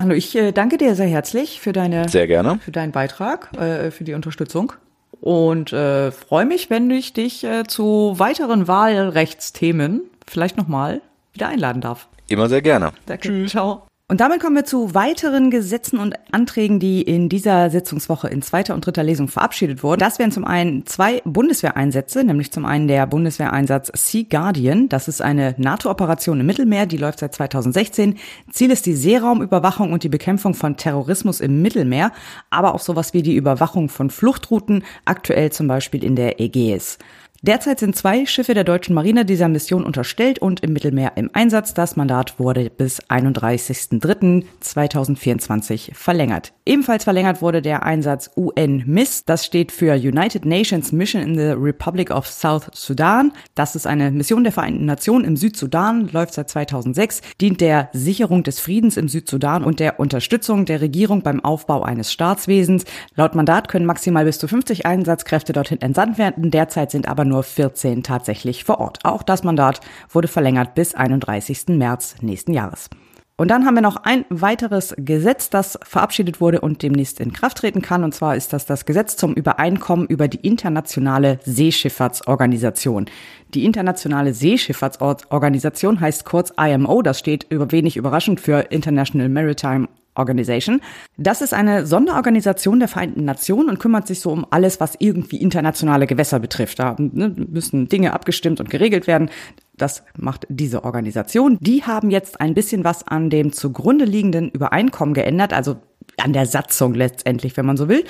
hallo, 0.00 0.14
ich 0.14 0.34
äh, 0.36 0.52
danke 0.52 0.78
dir 0.78 0.94
sehr 0.94 1.06
herzlich 1.06 1.60
für 1.60 1.72
deine 1.72 2.08
Sehr 2.08 2.26
gerne. 2.26 2.58
für 2.58 2.72
deinen 2.72 2.92
Beitrag, 2.92 3.52
äh, 3.56 3.90
für 3.90 4.04
die 4.04 4.14
Unterstützung. 4.14 4.72
Und 5.20 5.72
äh, 5.72 6.12
freue 6.12 6.46
mich, 6.46 6.70
wenn 6.70 6.90
ich 6.90 7.12
dich 7.12 7.44
äh, 7.44 7.64
zu 7.64 8.14
weiteren 8.16 8.68
Wahlrechtsthemen 8.68 10.02
vielleicht 10.26 10.56
nochmal 10.56 11.00
wieder 11.32 11.48
einladen 11.48 11.80
darf. 11.80 12.08
Immer 12.28 12.48
sehr 12.48 12.62
gerne. 12.62 12.92
Danke. 13.06 13.46
Ciao. 13.46 13.86
Und 14.08 14.20
damit 14.20 14.40
kommen 14.40 14.54
wir 14.54 14.64
zu 14.64 14.94
weiteren 14.94 15.50
Gesetzen 15.50 15.98
und 15.98 16.14
Anträgen, 16.30 16.78
die 16.78 17.02
in 17.02 17.28
dieser 17.28 17.70
Sitzungswoche 17.70 18.28
in 18.28 18.40
zweiter 18.40 18.74
und 18.74 18.86
dritter 18.86 19.02
Lesung 19.02 19.26
verabschiedet 19.26 19.82
wurden. 19.82 19.98
Das 19.98 20.20
wären 20.20 20.30
zum 20.30 20.44
einen 20.44 20.86
zwei 20.86 21.22
Bundeswehreinsätze, 21.24 22.22
nämlich 22.22 22.52
zum 22.52 22.66
einen 22.66 22.86
der 22.86 23.08
Bundeswehreinsatz 23.08 23.90
Sea 23.96 24.22
Guardian. 24.30 24.88
Das 24.88 25.08
ist 25.08 25.20
eine 25.22 25.56
NATO-Operation 25.58 26.38
im 26.38 26.46
Mittelmeer, 26.46 26.86
die 26.86 26.98
läuft 26.98 27.18
seit 27.18 27.34
2016. 27.34 28.16
Ziel 28.52 28.70
ist 28.70 28.86
die 28.86 28.94
Seeraumüberwachung 28.94 29.92
und 29.92 30.04
die 30.04 30.08
Bekämpfung 30.08 30.54
von 30.54 30.76
Terrorismus 30.76 31.40
im 31.40 31.60
Mittelmeer, 31.60 32.12
aber 32.48 32.76
auch 32.76 32.80
sowas 32.82 33.12
wie 33.12 33.22
die 33.22 33.34
Überwachung 33.34 33.88
von 33.88 34.10
Fluchtrouten, 34.10 34.84
aktuell 35.04 35.50
zum 35.50 35.66
Beispiel 35.66 36.04
in 36.04 36.14
der 36.14 36.40
Ägäis. 36.40 36.98
Derzeit 37.46 37.78
sind 37.78 37.94
zwei 37.94 38.26
Schiffe 38.26 38.54
der 38.54 38.64
deutschen 38.64 38.92
Marine 38.92 39.24
dieser 39.24 39.46
Mission 39.46 39.84
unterstellt 39.84 40.40
und 40.40 40.64
im 40.64 40.72
Mittelmeer 40.72 41.12
im 41.14 41.30
Einsatz. 41.32 41.74
Das 41.74 41.94
Mandat 41.94 42.40
wurde 42.40 42.70
bis 42.70 43.00
31.03.2024 43.02 45.94
verlängert. 45.94 46.52
Ebenfalls 46.66 47.04
verlängert 47.04 47.42
wurde 47.42 47.62
der 47.62 47.84
Einsatz 47.84 48.32
UN-MISS. 48.36 49.26
Das 49.26 49.46
steht 49.46 49.70
für 49.70 49.94
United 49.94 50.44
Nations 50.44 50.90
Mission 50.90 51.22
in 51.22 51.38
the 51.38 51.52
Republic 51.52 52.10
of 52.10 52.26
South 52.26 52.68
Sudan. 52.72 53.30
Das 53.54 53.76
ist 53.76 53.86
eine 53.86 54.10
Mission 54.10 54.42
der 54.42 54.52
Vereinten 54.52 54.84
Nationen 54.84 55.24
im 55.24 55.36
Südsudan, 55.36 56.08
läuft 56.08 56.34
seit 56.34 56.50
2006, 56.50 57.20
dient 57.40 57.60
der 57.60 57.90
Sicherung 57.92 58.42
des 58.42 58.58
Friedens 58.58 58.96
im 58.96 59.06
Südsudan 59.06 59.62
und 59.62 59.78
der 59.78 60.00
Unterstützung 60.00 60.64
der 60.64 60.80
Regierung 60.80 61.22
beim 61.22 61.44
Aufbau 61.44 61.84
eines 61.84 62.10
Staatswesens. 62.10 62.84
Laut 63.14 63.36
Mandat 63.36 63.68
können 63.68 63.86
maximal 63.86 64.24
bis 64.24 64.40
zu 64.40 64.48
50 64.48 64.84
Einsatzkräfte 64.84 65.52
dorthin 65.52 65.80
entsandt 65.80 66.18
werden. 66.18 66.50
Derzeit 66.50 66.90
sind 66.90 67.06
aber 67.06 67.24
nur 67.24 67.35
14 67.42 68.02
tatsächlich 68.02 68.64
vor 68.64 68.80
Ort. 68.80 69.00
Auch 69.04 69.22
das 69.22 69.44
Mandat 69.44 69.80
wurde 70.10 70.28
verlängert 70.28 70.74
bis 70.74 70.94
31. 70.94 71.68
März 71.68 72.16
nächsten 72.20 72.52
Jahres. 72.52 72.90
Und 73.38 73.48
dann 73.50 73.66
haben 73.66 73.74
wir 73.74 73.82
noch 73.82 73.96
ein 73.96 74.24
weiteres 74.30 74.94
Gesetz, 74.96 75.50
das 75.50 75.78
verabschiedet 75.82 76.40
wurde 76.40 76.62
und 76.62 76.82
demnächst 76.82 77.20
in 77.20 77.34
Kraft 77.34 77.58
treten 77.58 77.82
kann. 77.82 78.02
Und 78.02 78.14
zwar 78.14 78.34
ist 78.34 78.54
das 78.54 78.64
das 78.64 78.86
Gesetz 78.86 79.16
zum 79.18 79.34
Übereinkommen 79.34 80.06
über 80.06 80.26
die 80.26 80.38
internationale 80.38 81.38
Seeschifffahrtsorganisation. 81.44 83.06
Die 83.52 83.66
internationale 83.66 84.32
Seeschifffahrtsorganisation 84.32 86.00
heißt 86.00 86.24
kurz 86.24 86.50
IMO. 86.58 87.02
Das 87.02 87.18
steht 87.18 87.44
über 87.50 87.70
wenig 87.72 87.98
überraschend 87.98 88.40
für 88.40 88.60
International 88.70 89.28
Maritime 89.28 89.88
Organization. 90.16 90.80
Das 91.16 91.40
ist 91.40 91.54
eine 91.54 91.86
Sonderorganisation 91.86 92.78
der 92.78 92.88
Vereinten 92.88 93.24
Nationen 93.24 93.68
und 93.68 93.78
kümmert 93.78 94.06
sich 94.06 94.20
so 94.20 94.30
um 94.30 94.46
alles, 94.50 94.80
was 94.80 94.94
irgendwie 94.98 95.36
internationale 95.36 96.06
Gewässer 96.06 96.38
betrifft. 96.38 96.78
Da 96.78 96.96
ne, 96.98 97.34
müssen 97.36 97.88
Dinge 97.88 98.12
abgestimmt 98.12 98.60
und 98.60 98.70
geregelt 98.70 99.06
werden. 99.06 99.30
Das 99.76 100.04
macht 100.16 100.46
diese 100.48 100.84
Organisation. 100.84 101.58
Die 101.60 101.82
haben 101.84 102.10
jetzt 102.10 102.40
ein 102.40 102.54
bisschen 102.54 102.84
was 102.84 103.06
an 103.06 103.30
dem 103.30 103.52
zugrunde 103.52 104.04
liegenden 104.04 104.50
Übereinkommen 104.50 105.14
geändert. 105.14 105.52
Also 105.52 105.76
an 106.18 106.32
der 106.32 106.46
Satzung 106.46 106.94
letztendlich, 106.94 107.56
wenn 107.56 107.66
man 107.66 107.76
so 107.76 107.88
will. 107.88 108.04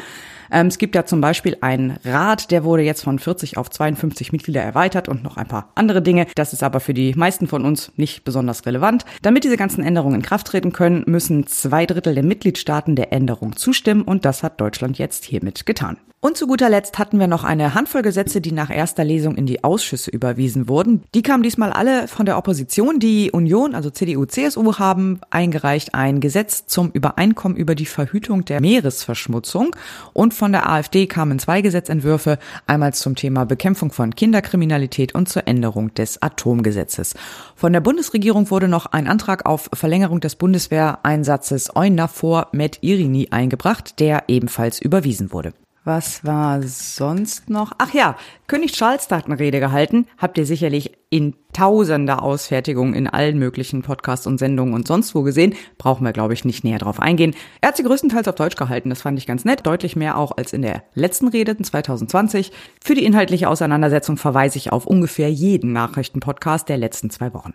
Ähm, 0.51 0.69
es 0.69 0.79
gibt 0.79 0.95
ja 0.95 1.05
zum 1.05 1.21
Beispiel 1.21 1.57
einen 1.61 1.99
Rat, 2.05 2.51
der 2.51 2.65
wurde 2.65 2.83
jetzt 2.83 3.05
von 3.05 3.19
40 3.19 3.57
auf 3.57 3.71
52 3.71 4.33
Mitglieder 4.33 4.63
erweitert 4.63 5.09
und 5.09 5.23
noch 5.23 5.37
ein 5.37 5.49
paar 5.49 5.71
andere 5.75 6.03
Dinge. 6.03 6.27
Das 6.35 6.53
ist 6.53 6.63
aber 6.63 6.81
für 6.81 6.95
die 6.95 7.15
meisten 7.15 7.47
von 7.47 7.65
uns 7.65 7.93
nicht 7.97 8.25
besonders 8.25 8.67
relevant. 8.67 9.05
Damit 9.23 9.45
diese 9.45 9.57
ganzen 9.57 9.85
Änderungen 9.85 10.17
in 10.17 10.23
Kraft 10.23 10.47
treten 10.49 10.73
können, 10.73 11.05
müssen 11.07 11.47
zwei 11.47 11.87
Drittel 11.87 12.15
der 12.15 12.25
Mitgliedstaaten 12.25 12.97
der 12.97 13.13
Änderung 13.13 13.57
zustimmen 13.57 14.03
und 14.03 14.25
das 14.25 14.43
hat 14.43 14.61
Deutschland 14.61 14.99
jetzt 14.99 15.25
hiermit 15.25 15.67
getan. 15.67 15.99
Und 16.27 16.37
zu 16.37 16.49
guter 16.49 16.69
Letzt 16.69 16.99
hatten 16.99 17.21
wir 17.21 17.29
noch 17.29 17.45
eine 17.45 17.75
Handvoll 17.75 18.03
Gesetze, 18.03 18.41
die 18.41 18.51
nach 18.51 18.69
erster 18.69 19.05
Lesung 19.05 19.37
in 19.37 19.47
die 19.47 19.63
Ausschüsse 19.63 20.11
überwiesen 20.11 20.67
wurden. 20.67 21.05
Die 21.15 21.23
kamen 21.23 21.45
diesmal 21.45 21.73
alle 21.73 22.09
von 22.09 22.27
der 22.27 22.37
Opposition. 22.37 22.99
Die 22.99 23.31
Union, 23.31 23.77
also 23.77 23.91
CDU, 23.91 24.25
CSU, 24.25 24.79
haben 24.79 25.21
eingereicht 25.31 25.95
ein 25.95 26.19
Gesetz 26.21 26.67
zum 26.67 26.91
Übereinkommen 26.91 27.57
über 27.57 27.77
die 27.77 27.87
Verhütung 27.87 28.45
der 28.45 28.61
Meeresverschmutzung. 28.61 29.77
Und 30.15 30.35
von 30.37 30.53
der 30.53 30.69
AfD 30.69 31.07
kamen 31.07 31.39
zwei 31.39 31.61
Gesetzentwürfe, 31.63 32.39
einmal 32.67 32.95
zum 32.95 33.17
Thema 33.17 33.45
Bekämpfung 33.45 33.91
von 33.91 34.15
Kinderkriminalität 34.15 35.15
und 35.15 35.29
zur 35.29 35.49
Änderung 35.49 35.93
des 35.95 36.23
Atomgesetzes. 36.23 37.15
Von 37.57 37.73
der 37.73 37.81
Bundesregierung 37.81 38.51
wurde 38.51 38.69
noch 38.69 38.87
ein 38.87 39.09
Antrag 39.09 39.47
auf 39.47 39.69
Verlängerung 39.73 40.21
des 40.21 40.37
Bundeswehreinsatzes 40.37 41.75
EUNAVFOR 41.75 42.49
Med 42.53 42.79
Irini 42.83 43.29
eingebracht, 43.31 43.99
der 43.99 44.25
ebenfalls 44.29 44.81
überwiesen 44.81 45.33
wurde. 45.33 45.53
Was 45.87 46.25
war 46.25 46.65
sonst 46.65 47.49
noch? 47.49 47.71
Ach 47.79 47.95
ja, 47.95 48.17
König 48.49 48.73
Charles 48.73 49.09
hat 49.09 49.27
eine 49.27 49.39
Rede 49.39 49.61
gehalten. 49.61 50.09
Habt 50.19 50.37
ihr 50.37 50.45
sicherlich 50.45 50.99
in 51.11 51.37
tausender 51.53 52.25
Ausfertigungen 52.25 52.93
in 52.93 53.07
allen 53.07 53.39
möglichen 53.39 53.83
Podcasts 53.83 54.27
und 54.27 54.39
Sendungen 54.39 54.75
und 54.75 54.89
sonst 54.89 55.15
wo 55.15 55.23
gesehen. 55.23 55.55
Brauchen 55.79 56.05
wir, 56.05 56.13
glaube 56.13 56.35
ich, 56.35 56.45
nicht 56.45 56.65
näher 56.65 56.81
drauf 56.81 56.99
eingehen. 56.99 57.37
Er 57.61 57.69
hat 57.69 57.77
sie 57.77 57.85
größtenteils 57.85 58.27
auf 58.27 58.35
Deutsch 58.35 58.57
gehalten. 58.57 58.89
Das 58.91 59.03
fand 59.03 59.17
ich 59.17 59.29
ganz 59.29 59.45
nett. 59.45 59.65
Deutlich 59.65 59.95
mehr 59.95 60.19
auch 60.19 60.37
als 60.37 60.53
in 60.53 60.63
der 60.63 60.83
letzten 60.95 61.29
Rede 61.29 61.53
in 61.53 61.63
2020. 61.63 62.51
Für 62.83 62.97
die 62.97 63.05
inhaltliche 63.05 63.49
Auseinandersetzung 63.49 64.17
verweise 64.17 64.59
ich 64.59 64.73
auf 64.73 64.89
ungefähr 64.89 65.31
jeden 65.31 65.73
Nachrichtenpodcast 65.73 66.69
der 66.69 66.79
letzten 66.79 67.11
zwei 67.11 67.33
Wochen. 67.33 67.55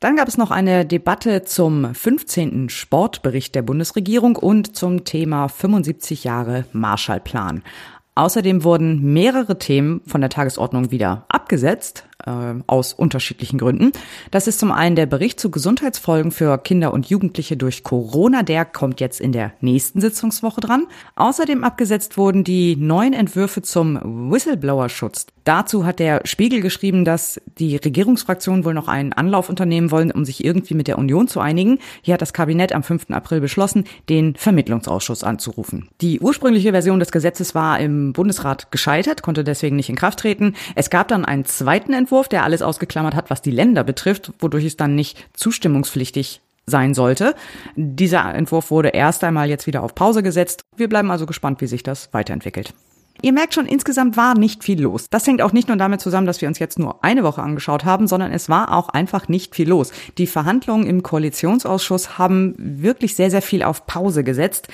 Dann 0.00 0.16
gab 0.16 0.28
es 0.28 0.38
noch 0.38 0.50
eine 0.50 0.86
Debatte 0.86 1.44
zum 1.44 1.94
15. 1.94 2.70
Sportbericht 2.70 3.54
der 3.54 3.60
Bundesregierung 3.60 4.36
und 4.36 4.74
zum 4.74 5.04
Thema 5.04 5.48
75 5.48 6.24
Jahre 6.24 6.64
Marshallplan. 6.72 7.62
Außerdem 8.14 8.64
wurden 8.64 9.12
mehrere 9.12 9.58
Themen 9.58 10.00
von 10.06 10.22
der 10.22 10.30
Tagesordnung 10.30 10.90
wieder 10.90 11.26
abgesetzt 11.28 12.08
äh, 12.26 12.62
aus 12.66 12.92
unterschiedlichen 12.92 13.58
Gründen. 13.58 13.92
Das 14.30 14.46
ist 14.46 14.58
zum 14.58 14.72
einen 14.72 14.96
der 14.96 15.06
Bericht 15.06 15.40
zu 15.40 15.50
Gesundheitsfolgen 15.50 16.32
für 16.32 16.58
Kinder 16.58 16.92
und 16.92 17.06
Jugendliche 17.06 17.56
durch 17.56 17.82
Corona. 17.82 18.42
Der 18.42 18.64
kommt 18.64 19.00
jetzt 19.00 19.20
in 19.20 19.32
der 19.32 19.52
nächsten 19.60 20.00
Sitzungswoche 20.00 20.60
dran. 20.60 20.86
Außerdem 21.16 21.64
abgesetzt 21.64 22.16
wurden 22.16 22.44
die 22.44 22.76
neuen 22.76 23.12
Entwürfe 23.12 23.62
zum 23.62 24.30
Whistleblower-Schutz. 24.30 25.26
Dazu 25.44 25.86
hat 25.86 25.98
der 25.98 26.20
Spiegel 26.24 26.60
geschrieben, 26.60 27.04
dass 27.04 27.40
die 27.58 27.76
Regierungsfraktionen 27.76 28.64
wohl 28.64 28.74
noch 28.74 28.88
einen 28.88 29.12
Anlauf 29.12 29.48
unternehmen 29.48 29.90
wollen, 29.90 30.10
um 30.10 30.24
sich 30.24 30.44
irgendwie 30.44 30.74
mit 30.74 30.86
der 30.86 30.98
Union 30.98 31.28
zu 31.28 31.40
einigen. 31.40 31.78
Hier 32.02 32.14
hat 32.14 32.22
das 32.22 32.32
Kabinett 32.32 32.72
am 32.72 32.82
5. 32.82 33.10
April 33.10 33.40
beschlossen, 33.40 33.84
den 34.08 34.34
Vermittlungsausschuss 34.36 35.24
anzurufen. 35.24 35.88
Die 36.02 36.20
ursprüngliche 36.20 36.72
Version 36.72 37.00
des 37.00 37.10
Gesetzes 37.10 37.54
war 37.54 37.80
im 37.80 38.12
Bundesrat 38.12 38.70
gescheitert, 38.70 39.22
konnte 39.22 39.42
deswegen 39.42 39.76
nicht 39.76 39.88
in 39.88 39.96
Kraft 39.96 40.20
treten. 40.20 40.54
Es 40.74 40.90
gab 40.90 41.08
dann 41.08 41.24
einen 41.24 41.46
zweiten 41.46 41.94
Entwurf 41.94 42.09
Entwurf, 42.10 42.28
der 42.28 42.42
alles 42.42 42.60
ausgeklammert 42.60 43.14
hat, 43.14 43.30
was 43.30 43.40
die 43.40 43.52
Länder 43.52 43.84
betrifft, 43.84 44.32
wodurch 44.40 44.64
es 44.64 44.76
dann 44.76 44.96
nicht 44.96 45.28
zustimmungspflichtig 45.32 46.40
sein 46.66 46.92
sollte. 46.92 47.36
Dieser 47.76 48.34
Entwurf 48.34 48.72
wurde 48.72 48.88
erst 48.88 49.22
einmal 49.22 49.48
jetzt 49.48 49.68
wieder 49.68 49.84
auf 49.84 49.94
Pause 49.94 50.24
gesetzt. 50.24 50.62
Wir 50.76 50.88
bleiben 50.88 51.12
also 51.12 51.24
gespannt, 51.24 51.60
wie 51.60 51.68
sich 51.68 51.84
das 51.84 52.12
weiterentwickelt. 52.12 52.74
Ihr 53.22 53.32
merkt 53.32 53.54
schon, 53.54 53.66
insgesamt 53.66 54.16
war 54.16 54.36
nicht 54.36 54.64
viel 54.64 54.82
los. 54.82 55.06
Das 55.08 55.24
hängt 55.24 55.40
auch 55.40 55.52
nicht 55.52 55.68
nur 55.68 55.76
damit 55.76 56.00
zusammen, 56.00 56.26
dass 56.26 56.40
wir 56.40 56.48
uns 56.48 56.58
jetzt 56.58 56.80
nur 56.80 57.04
eine 57.04 57.22
Woche 57.22 57.42
angeschaut 57.42 57.84
haben, 57.84 58.08
sondern 58.08 58.32
es 58.32 58.48
war 58.48 58.74
auch 58.74 58.88
einfach 58.88 59.28
nicht 59.28 59.54
viel 59.54 59.68
los. 59.68 59.92
Die 60.18 60.26
Verhandlungen 60.26 60.86
im 60.86 61.04
Koalitionsausschuss 61.04 62.18
haben 62.18 62.56
wirklich 62.58 63.14
sehr, 63.14 63.30
sehr 63.30 63.42
viel 63.42 63.62
auf 63.62 63.86
Pause 63.86 64.24
gesetzt. 64.24 64.66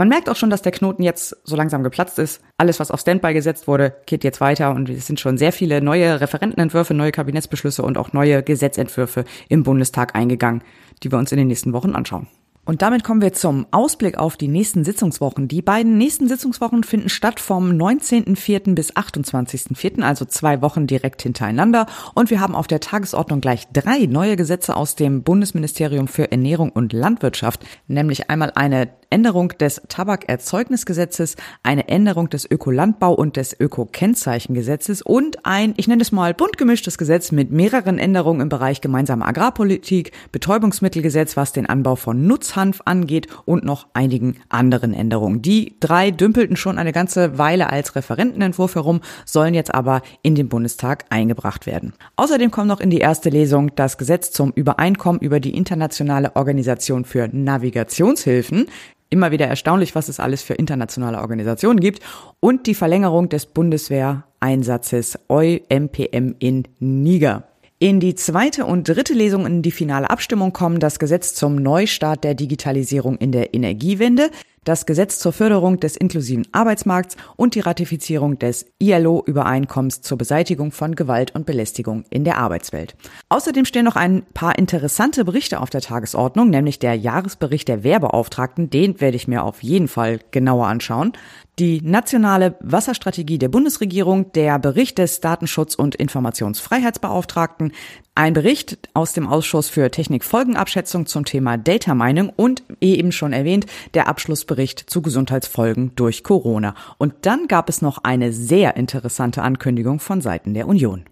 Man 0.00 0.08
merkt 0.08 0.30
auch 0.30 0.36
schon, 0.36 0.48
dass 0.48 0.62
der 0.62 0.72
Knoten 0.72 1.02
jetzt 1.02 1.36
so 1.44 1.56
langsam 1.56 1.82
geplatzt 1.82 2.18
ist. 2.18 2.40
Alles, 2.56 2.80
was 2.80 2.90
auf 2.90 3.00
Standby 3.00 3.34
gesetzt 3.34 3.68
wurde, 3.68 3.94
geht 4.06 4.24
jetzt 4.24 4.40
weiter 4.40 4.70
und 4.70 4.88
es 4.88 5.06
sind 5.06 5.20
schon 5.20 5.36
sehr 5.36 5.52
viele 5.52 5.82
neue 5.82 6.22
Referentenentwürfe, 6.22 6.94
neue 6.94 7.12
Kabinettsbeschlüsse 7.12 7.82
und 7.82 7.98
auch 7.98 8.14
neue 8.14 8.42
Gesetzentwürfe 8.42 9.26
im 9.50 9.62
Bundestag 9.62 10.14
eingegangen, 10.14 10.62
die 11.02 11.12
wir 11.12 11.18
uns 11.18 11.32
in 11.32 11.36
den 11.36 11.48
nächsten 11.48 11.74
Wochen 11.74 11.94
anschauen. 11.94 12.28
Und 12.66 12.82
damit 12.82 13.04
kommen 13.04 13.22
wir 13.22 13.32
zum 13.32 13.66
Ausblick 13.70 14.18
auf 14.18 14.36
die 14.36 14.46
nächsten 14.46 14.84
Sitzungswochen. 14.84 15.48
Die 15.48 15.62
beiden 15.62 15.96
nächsten 15.96 16.28
Sitzungswochen 16.28 16.84
finden 16.84 17.08
statt 17.08 17.40
vom 17.40 17.70
19.04. 17.70 18.74
bis 18.74 18.92
28.04., 18.92 20.02
also 20.02 20.26
zwei 20.26 20.60
Wochen 20.60 20.86
direkt 20.86 21.22
hintereinander. 21.22 21.86
Und 22.14 22.30
wir 22.30 22.38
haben 22.38 22.54
auf 22.54 22.66
der 22.66 22.80
Tagesordnung 22.80 23.40
gleich 23.40 23.66
drei 23.72 24.06
neue 24.06 24.36
Gesetze 24.36 24.76
aus 24.76 24.94
dem 24.94 25.22
Bundesministerium 25.22 26.06
für 26.06 26.30
Ernährung 26.30 26.70
und 26.70 26.92
Landwirtschaft, 26.92 27.64
nämlich 27.88 28.28
einmal 28.28 28.52
eine 28.54 28.90
Änderung 29.10 29.48
des 29.58 29.82
Tabakerzeugnisgesetzes, 29.88 31.34
eine 31.64 31.88
Änderung 31.88 32.30
des 32.30 32.48
Ökolandbau- 32.48 33.14
und 33.14 33.36
des 33.36 33.58
Ökokennzeichengesetzes 33.58 35.02
und 35.02 35.44
ein, 35.44 35.74
ich 35.76 35.88
nenne 35.88 36.02
es 36.02 36.12
mal 36.12 36.32
bunt 36.32 36.56
gemischtes 36.56 36.96
Gesetz 36.96 37.32
mit 37.32 37.50
mehreren 37.50 37.98
Änderungen 37.98 38.40
im 38.42 38.48
Bereich 38.48 38.80
gemeinsame 38.80 39.26
Agrarpolitik, 39.26 40.12
Betäubungsmittelgesetz, 40.30 41.36
was 41.36 41.52
den 41.52 41.66
Anbau 41.66 41.96
von 41.96 42.26
Nutzhanf 42.50 42.82
angeht 42.84 43.28
und 43.44 43.64
noch 43.64 43.86
einigen 43.94 44.36
anderen 44.48 44.92
Änderungen. 44.92 45.40
Die 45.42 45.76
drei 45.78 46.10
dümpelten 46.10 46.56
schon 46.56 46.78
eine 46.78 46.92
ganze 46.92 47.38
Weile 47.38 47.70
als 47.70 47.94
Referentenentwurf 47.94 48.74
herum, 48.74 49.00
sollen 49.24 49.54
jetzt 49.54 49.72
aber 49.72 50.02
in 50.22 50.34
den 50.34 50.48
Bundestag 50.48 51.04
eingebracht 51.10 51.66
werden. 51.66 51.92
Außerdem 52.16 52.50
kommt 52.50 52.68
noch 52.68 52.80
in 52.80 52.90
die 52.90 52.98
erste 52.98 53.30
Lesung 53.30 53.74
das 53.76 53.98
Gesetz 53.98 54.32
zum 54.32 54.52
Übereinkommen 54.52 55.20
über 55.20 55.38
die 55.38 55.54
internationale 55.54 56.34
Organisation 56.34 57.04
für 57.04 57.28
Navigationshilfen 57.32 58.66
immer 59.12 59.32
wieder 59.32 59.48
erstaunlich, 59.48 59.96
was 59.96 60.08
es 60.08 60.20
alles 60.20 60.42
für 60.42 60.54
internationale 60.54 61.18
Organisationen 61.18 61.80
gibt 61.80 62.00
und 62.38 62.68
die 62.68 62.76
Verlängerung 62.76 63.28
des 63.28 63.46
Bundeswehreinsatzes 63.46 65.18
EUMPM 65.28 66.36
in 66.38 66.68
Niger. 66.78 67.49
In 67.82 67.98
die 67.98 68.14
zweite 68.14 68.66
und 68.66 68.86
dritte 68.86 69.14
Lesung 69.14 69.46
in 69.46 69.62
die 69.62 69.70
finale 69.70 70.10
Abstimmung 70.10 70.52
kommen 70.52 70.80
das 70.80 70.98
Gesetz 70.98 71.32
zum 71.32 71.56
Neustart 71.56 72.24
der 72.24 72.34
Digitalisierung 72.34 73.16
in 73.16 73.32
der 73.32 73.54
Energiewende, 73.54 74.30
das 74.64 74.86
Gesetz 74.86 75.18
zur 75.18 75.32
Förderung 75.32 75.80
des 75.80 75.96
inklusiven 75.96 76.46
Arbeitsmarkts 76.52 77.16
und 77.36 77.54
die 77.54 77.60
Ratifizierung 77.60 78.38
des 78.38 78.66
ILO-Übereinkommens 78.78 80.02
zur 80.02 80.18
Beseitigung 80.18 80.72
von 80.72 80.94
Gewalt 80.94 81.34
und 81.34 81.46
Belästigung 81.46 82.04
in 82.10 82.24
der 82.24 82.38
Arbeitswelt. 82.38 82.94
Außerdem 83.28 83.64
stehen 83.64 83.84
noch 83.84 83.96
ein 83.96 84.22
paar 84.34 84.58
interessante 84.58 85.24
Berichte 85.24 85.60
auf 85.60 85.70
der 85.70 85.80
Tagesordnung, 85.80 86.50
nämlich 86.50 86.78
der 86.78 86.94
Jahresbericht 86.94 87.68
der 87.68 87.82
Wehrbeauftragten, 87.82 88.70
den 88.70 89.00
werde 89.00 89.16
ich 89.16 89.28
mir 89.28 89.44
auf 89.44 89.62
jeden 89.62 89.88
Fall 89.88 90.20
genauer 90.30 90.66
anschauen 90.66 91.12
die 91.60 91.82
nationale 91.82 92.56
Wasserstrategie 92.60 93.38
der 93.38 93.50
Bundesregierung, 93.50 94.32
der 94.32 94.58
Bericht 94.58 94.96
des 94.96 95.20
Datenschutz- 95.20 95.74
und 95.74 95.94
Informationsfreiheitsbeauftragten, 95.94 97.72
ein 98.14 98.34
Bericht 98.34 98.78
aus 98.92 99.12
dem 99.12 99.26
Ausschuss 99.26 99.68
für 99.68 99.90
Technikfolgenabschätzung 99.90 101.06
zum 101.06 101.24
Thema 101.24 101.56
Data 101.56 101.94
Mining 101.94 102.30
und, 102.34 102.62
eben 102.80 103.12
schon 103.12 103.32
erwähnt, 103.32 103.66
der 103.94 104.08
Abschlussbericht 104.08 104.90
zu 104.90 105.02
Gesundheitsfolgen 105.02 105.92
durch 105.96 106.24
Corona. 106.24 106.74
Und 106.98 107.14
dann 107.22 107.48
gab 107.48 107.68
es 107.68 107.82
noch 107.82 107.98
eine 108.04 108.32
sehr 108.32 108.76
interessante 108.76 109.42
Ankündigung 109.42 110.00
von 110.00 110.20
Seiten 110.20 110.54
der 110.54 110.68
Union. 110.68 111.04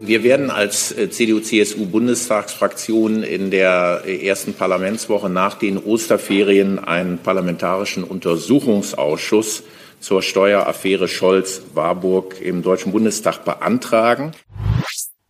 Wir 0.00 0.22
werden 0.22 0.50
als 0.50 0.92
äh, 0.92 1.10
CDU-CSU-Bundestagsfraktion 1.10 3.24
in 3.24 3.50
der 3.50 4.02
äh, 4.06 4.24
ersten 4.24 4.54
Parlamentswoche 4.54 5.28
nach 5.28 5.58
den 5.58 5.76
Osterferien 5.76 6.78
einen 6.78 7.18
parlamentarischen 7.18 8.04
Untersuchungsausschuss 8.04 9.64
zur 9.98 10.22
Steueraffäre 10.22 11.08
Scholz-Warburg 11.08 12.40
im 12.40 12.62
Deutschen 12.62 12.92
Bundestag 12.92 13.44
beantragen. 13.44 14.30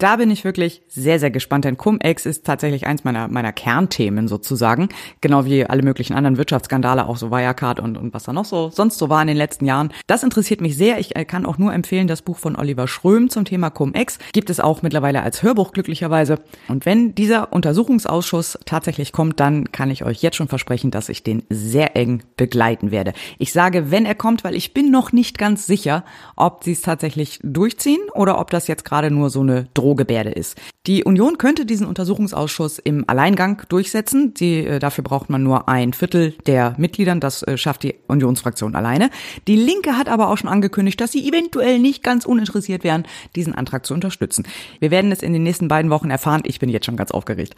Da 0.01 0.14
bin 0.14 0.30
ich 0.30 0.44
wirklich 0.44 0.82
sehr, 0.86 1.18
sehr 1.18 1.32
gespannt, 1.32 1.64
denn 1.64 1.76
Cum-Ex 1.76 2.24
ist 2.24 2.46
tatsächlich 2.46 2.86
eins 2.86 3.03
meiner, 3.03 3.26
meiner 3.26 3.53
Kernthemen 3.53 4.28
sozusagen. 4.28 4.90
Genau 5.20 5.44
wie 5.44 5.66
alle 5.66 5.82
möglichen 5.82 6.14
anderen 6.14 6.36
Wirtschaftsskandale, 6.36 7.05
auch 7.09 7.16
so 7.16 7.32
Wirecard 7.32 7.80
und, 7.80 7.99
und 7.99 8.14
was 8.14 8.22
da 8.22 8.32
noch 8.32 8.44
so 8.44 8.70
sonst 8.70 8.99
so 8.99 9.09
war 9.09 9.20
in 9.22 9.26
den 9.26 9.36
letzten 9.36 9.64
Jahren. 9.64 9.92
Das 10.07 10.22
interessiert 10.22 10.61
mich 10.61 10.76
sehr. 10.76 11.01
Ich 11.01 11.16
äh, 11.16 11.24
kann 11.24 11.44
auch 11.44 11.59
nur 11.59 11.74
empfehlen, 11.74 12.07
das 12.07 12.22
Buch 12.22 12.38
von 12.38 12.55
Oliver 12.55 12.86
Schröm 12.86 13.28
zum 13.28 13.44
Thema 13.44 13.70
Cum-Ex. 13.70 14.20
Gibt 14.32 14.51
es 14.51 14.61
auch 14.61 14.82
mittlerweile 14.82 15.20
als 15.20 15.42
Hörbuch 15.42 15.72
glücklicherweise. 15.72 16.38
Und 16.68 16.86
wenn 16.86 17.16
dieser 17.16 17.53
Untersuchungsausschuss 17.53 18.57
tatsächlich 18.66 19.11
kommt, 19.11 19.40
dann 19.40 19.72
kann 19.72 19.90
ich 19.90 20.05
euch 20.05 20.22
jetzt 20.22 20.36
schon 20.36 20.46
versprechen, 20.46 20.92
dass 20.92 21.09
ich 21.09 21.24
den 21.24 21.42
sehr 21.51 21.96
eng 21.96 22.22
begleiten 22.36 22.92
werde. 22.92 23.14
Ich 23.38 23.53
sage, 23.53 23.90
wenn 23.90 24.07
er 24.07 24.14
kommt, 24.14 24.44
weil 24.44 24.55
ich 24.55 24.72
bin 24.72 24.92
noch 24.92 25.11
nicht 25.11 25.38
ganz 25.38 25.66
sicher, 25.66 26.05
ob 26.36 26.62
sie 26.62 26.70
es 26.70 26.82
tatsächlich 26.82 27.40
durchziehen 27.42 27.99
oder 28.14 28.38
ob 28.38 28.51
das 28.51 28.68
jetzt 28.68 28.84
gerade 28.84 29.11
nur 29.11 29.28
so 29.28 29.40
eine 29.40 29.66
Drohung 29.74 29.88
Drohgebärde 29.89 30.30
ist. 30.30 30.57
Die 30.86 31.05
Union 31.05 31.39
könnte 31.39 31.64
diesen 31.64 31.86
Untersuchungsausschuss 31.86 32.78
im 32.78 33.05
Alleingang 33.09 33.62
durchsetzen. 33.68 34.34
Die, 34.34 34.59
äh, 34.59 34.78
dafür 34.78 35.03
braucht 35.03 35.30
man 35.30 35.43
nur 35.43 35.68
ein 35.68 35.95
Viertel 35.95 36.34
der 36.47 36.74
Mitgliedern. 36.76 37.20
Das 37.20 37.43
äh, 37.43 37.57
schafft 37.57 37.82
die 37.84 37.95
Unionsfraktion 38.07 38.74
alleine. 38.74 39.11
Die 39.47 39.57
Linke 39.57 39.97
hat 39.97 40.09
aber 40.09 40.28
auch 40.28 40.36
schon 40.36 40.51
angekündigt, 40.51 41.01
dass 41.01 41.12
sie 41.12 41.26
eventuell 41.26 41.78
nicht 41.78 42.03
ganz 42.03 42.26
uninteressiert 42.26 42.84
wären, 42.84 43.07
diesen 43.34 43.55
Antrag 43.55 43.86
zu 43.86 43.95
unterstützen. 43.95 44.47
Wir 44.78 44.91
werden 44.91 45.11
es 45.11 45.22
in 45.22 45.32
den 45.32 45.43
nächsten 45.43 45.68
beiden 45.68 45.91
Wochen 45.91 46.11
erfahren. 46.11 46.43
Ich 46.45 46.59
bin 46.59 46.68
jetzt 46.68 46.86
schon 46.86 46.97
ganz 46.97 47.11
aufgeregt. 47.11 47.55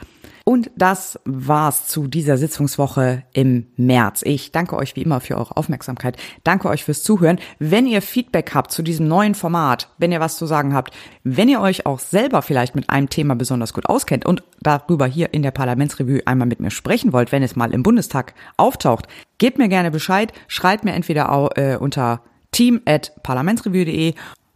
Und 0.51 0.73
das 0.75 1.17
war's 1.25 1.87
zu 1.87 2.09
dieser 2.09 2.37
Sitzungswoche 2.37 3.23
im 3.33 3.69
März. 3.77 4.23
Ich 4.25 4.51
danke 4.51 4.75
euch 4.75 4.97
wie 4.97 5.03
immer 5.03 5.21
für 5.21 5.37
eure 5.37 5.57
Aufmerksamkeit. 5.57 6.17
Danke 6.43 6.69
euch 6.69 6.83
fürs 6.83 7.05
Zuhören. 7.05 7.39
Wenn 7.61 7.87
ihr 7.87 8.03
Feedback 8.03 8.53
habt 8.53 8.73
zu 8.73 8.83
diesem 8.83 9.07
neuen 9.07 9.37
Format, 9.37 9.91
wenn 9.99 10.11
ihr 10.11 10.19
was 10.19 10.37
zu 10.37 10.47
sagen 10.47 10.75
habt, 10.75 10.93
wenn 11.23 11.49
ihr 11.49 11.61
euch 11.61 11.87
auch 11.87 12.01
selber 12.01 12.43
vielleicht 12.43 12.75
mit 12.75 12.91
einem 12.91 13.09
Thema 13.09 13.37
besonders 13.37 13.73
gut 13.73 13.87
auskennt 13.87 14.27
und 14.27 14.43
darüber 14.61 15.07
hier 15.07 15.33
in 15.33 15.43
der 15.43 15.53
Parlamentsrevue 15.53 16.27
einmal 16.27 16.49
mit 16.49 16.59
mir 16.59 16.73
sprechen 16.73 17.13
wollt, 17.13 17.31
wenn 17.31 17.45
es 17.45 17.55
mal 17.55 17.73
im 17.73 17.85
Bundestag 17.85 18.35
auftaucht, 18.57 19.07
gebt 19.39 19.57
mir 19.57 19.69
gerne 19.69 19.93
Bescheid. 19.93 20.33
Schreibt 20.49 20.83
mir 20.83 20.95
entweder 20.95 21.31
auch, 21.31 21.51
äh, 21.55 21.77
unter 21.79 22.23
team@parlamentsrevue.de 22.51 24.15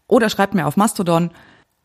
oder 0.09 0.29
schreibt 0.29 0.55
mir 0.55 0.67
auf 0.67 0.77
Mastodon 0.77 1.31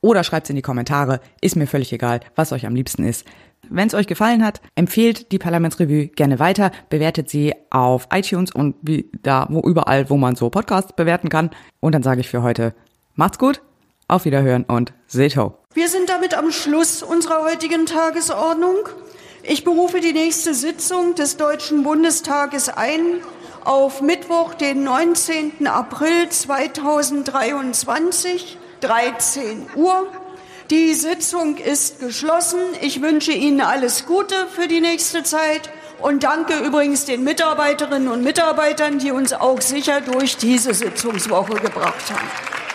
oder 0.02 0.24
schreibt 0.24 0.46
es 0.46 0.50
in 0.50 0.56
die 0.56 0.62
Kommentare. 0.62 1.20
Ist 1.42 1.56
mir 1.56 1.68
völlig 1.68 1.94
egal, 1.94 2.22
was 2.36 2.52
euch 2.52 2.66
am 2.66 2.74
liebsten 2.74 3.04
ist. 3.04 3.28
Wenn 3.70 3.88
es 3.88 3.94
euch 3.94 4.08
gefallen 4.08 4.44
hat, 4.44 4.62
empfehlt 4.76 5.32
die 5.32 5.40
Parlamentsrevue 5.40 6.08
gerne 6.08 6.40
weiter, 6.40 6.72
bewertet 6.90 7.30
sie 7.30 7.54
auf 7.70 8.08
iTunes 8.12 8.52
und 8.52 8.76
wie 8.82 9.10
da, 9.22 9.48
wo 9.50 9.62
überall, 9.62 10.10
wo 10.10 10.18
man 10.18 10.36
so 10.36 10.50
Podcasts 10.50 10.94
bewerten 10.94 11.30
kann. 11.30 11.52
Und 11.80 11.94
dann 11.94 12.04
sage 12.04 12.22
ich 12.22 12.30
für 12.30 12.42
heute, 12.42 12.74
macht's 13.16 13.38
gut, 13.38 13.62
auf 14.08 14.26
Wiederhören 14.26 14.64
und 14.64 14.94
seht 15.08 15.38
ho. 15.38 15.56
Wir 15.74 15.88
sind 15.88 16.10
damit 16.10 16.36
am 16.36 16.52
Schluss 16.52 17.04
unserer 17.04 17.44
heutigen 17.44 17.86
Tagesordnung. 17.86 18.90
Ich 19.44 19.64
berufe 19.64 20.02
die 20.02 20.14
nächste 20.14 20.54
Sitzung 20.54 21.16
des 21.16 21.38
Deutschen 21.38 21.84
Bundestages 21.84 22.70
ein 22.70 23.02
auf 23.64 24.02
Mittwoch, 24.02 24.56
den 24.56 24.84
19. 24.84 25.68
April 25.68 26.30
2023, 26.30 28.58
13 28.82 29.68
Uhr. 29.76 30.08
Die 30.70 30.94
Sitzung 30.94 31.58
ist 31.58 32.00
geschlossen. 32.00 32.60
Ich 32.82 33.02
wünsche 33.02 33.32
Ihnen 33.32 33.60
alles 33.60 34.06
Gute 34.06 34.36
für 34.54 34.68
die 34.68 34.82
nächste 34.82 35.24
Zeit 35.24 35.72
und 36.00 36.24
danke 36.24 36.60
übrigens 36.60 37.06
den 37.06 37.24
Mitarbeiterinnen 37.24 38.08
und 38.08 38.24
Mitarbeitern, 38.24 39.00
die 39.00 39.12
uns 39.12 39.34
auch 39.34 39.62
sicher 39.62 40.00
durch 40.02 40.38
diese 40.38 40.76
Sitzungswoche 40.76 41.56
gebracht 41.56 42.14
haben. 42.14 42.69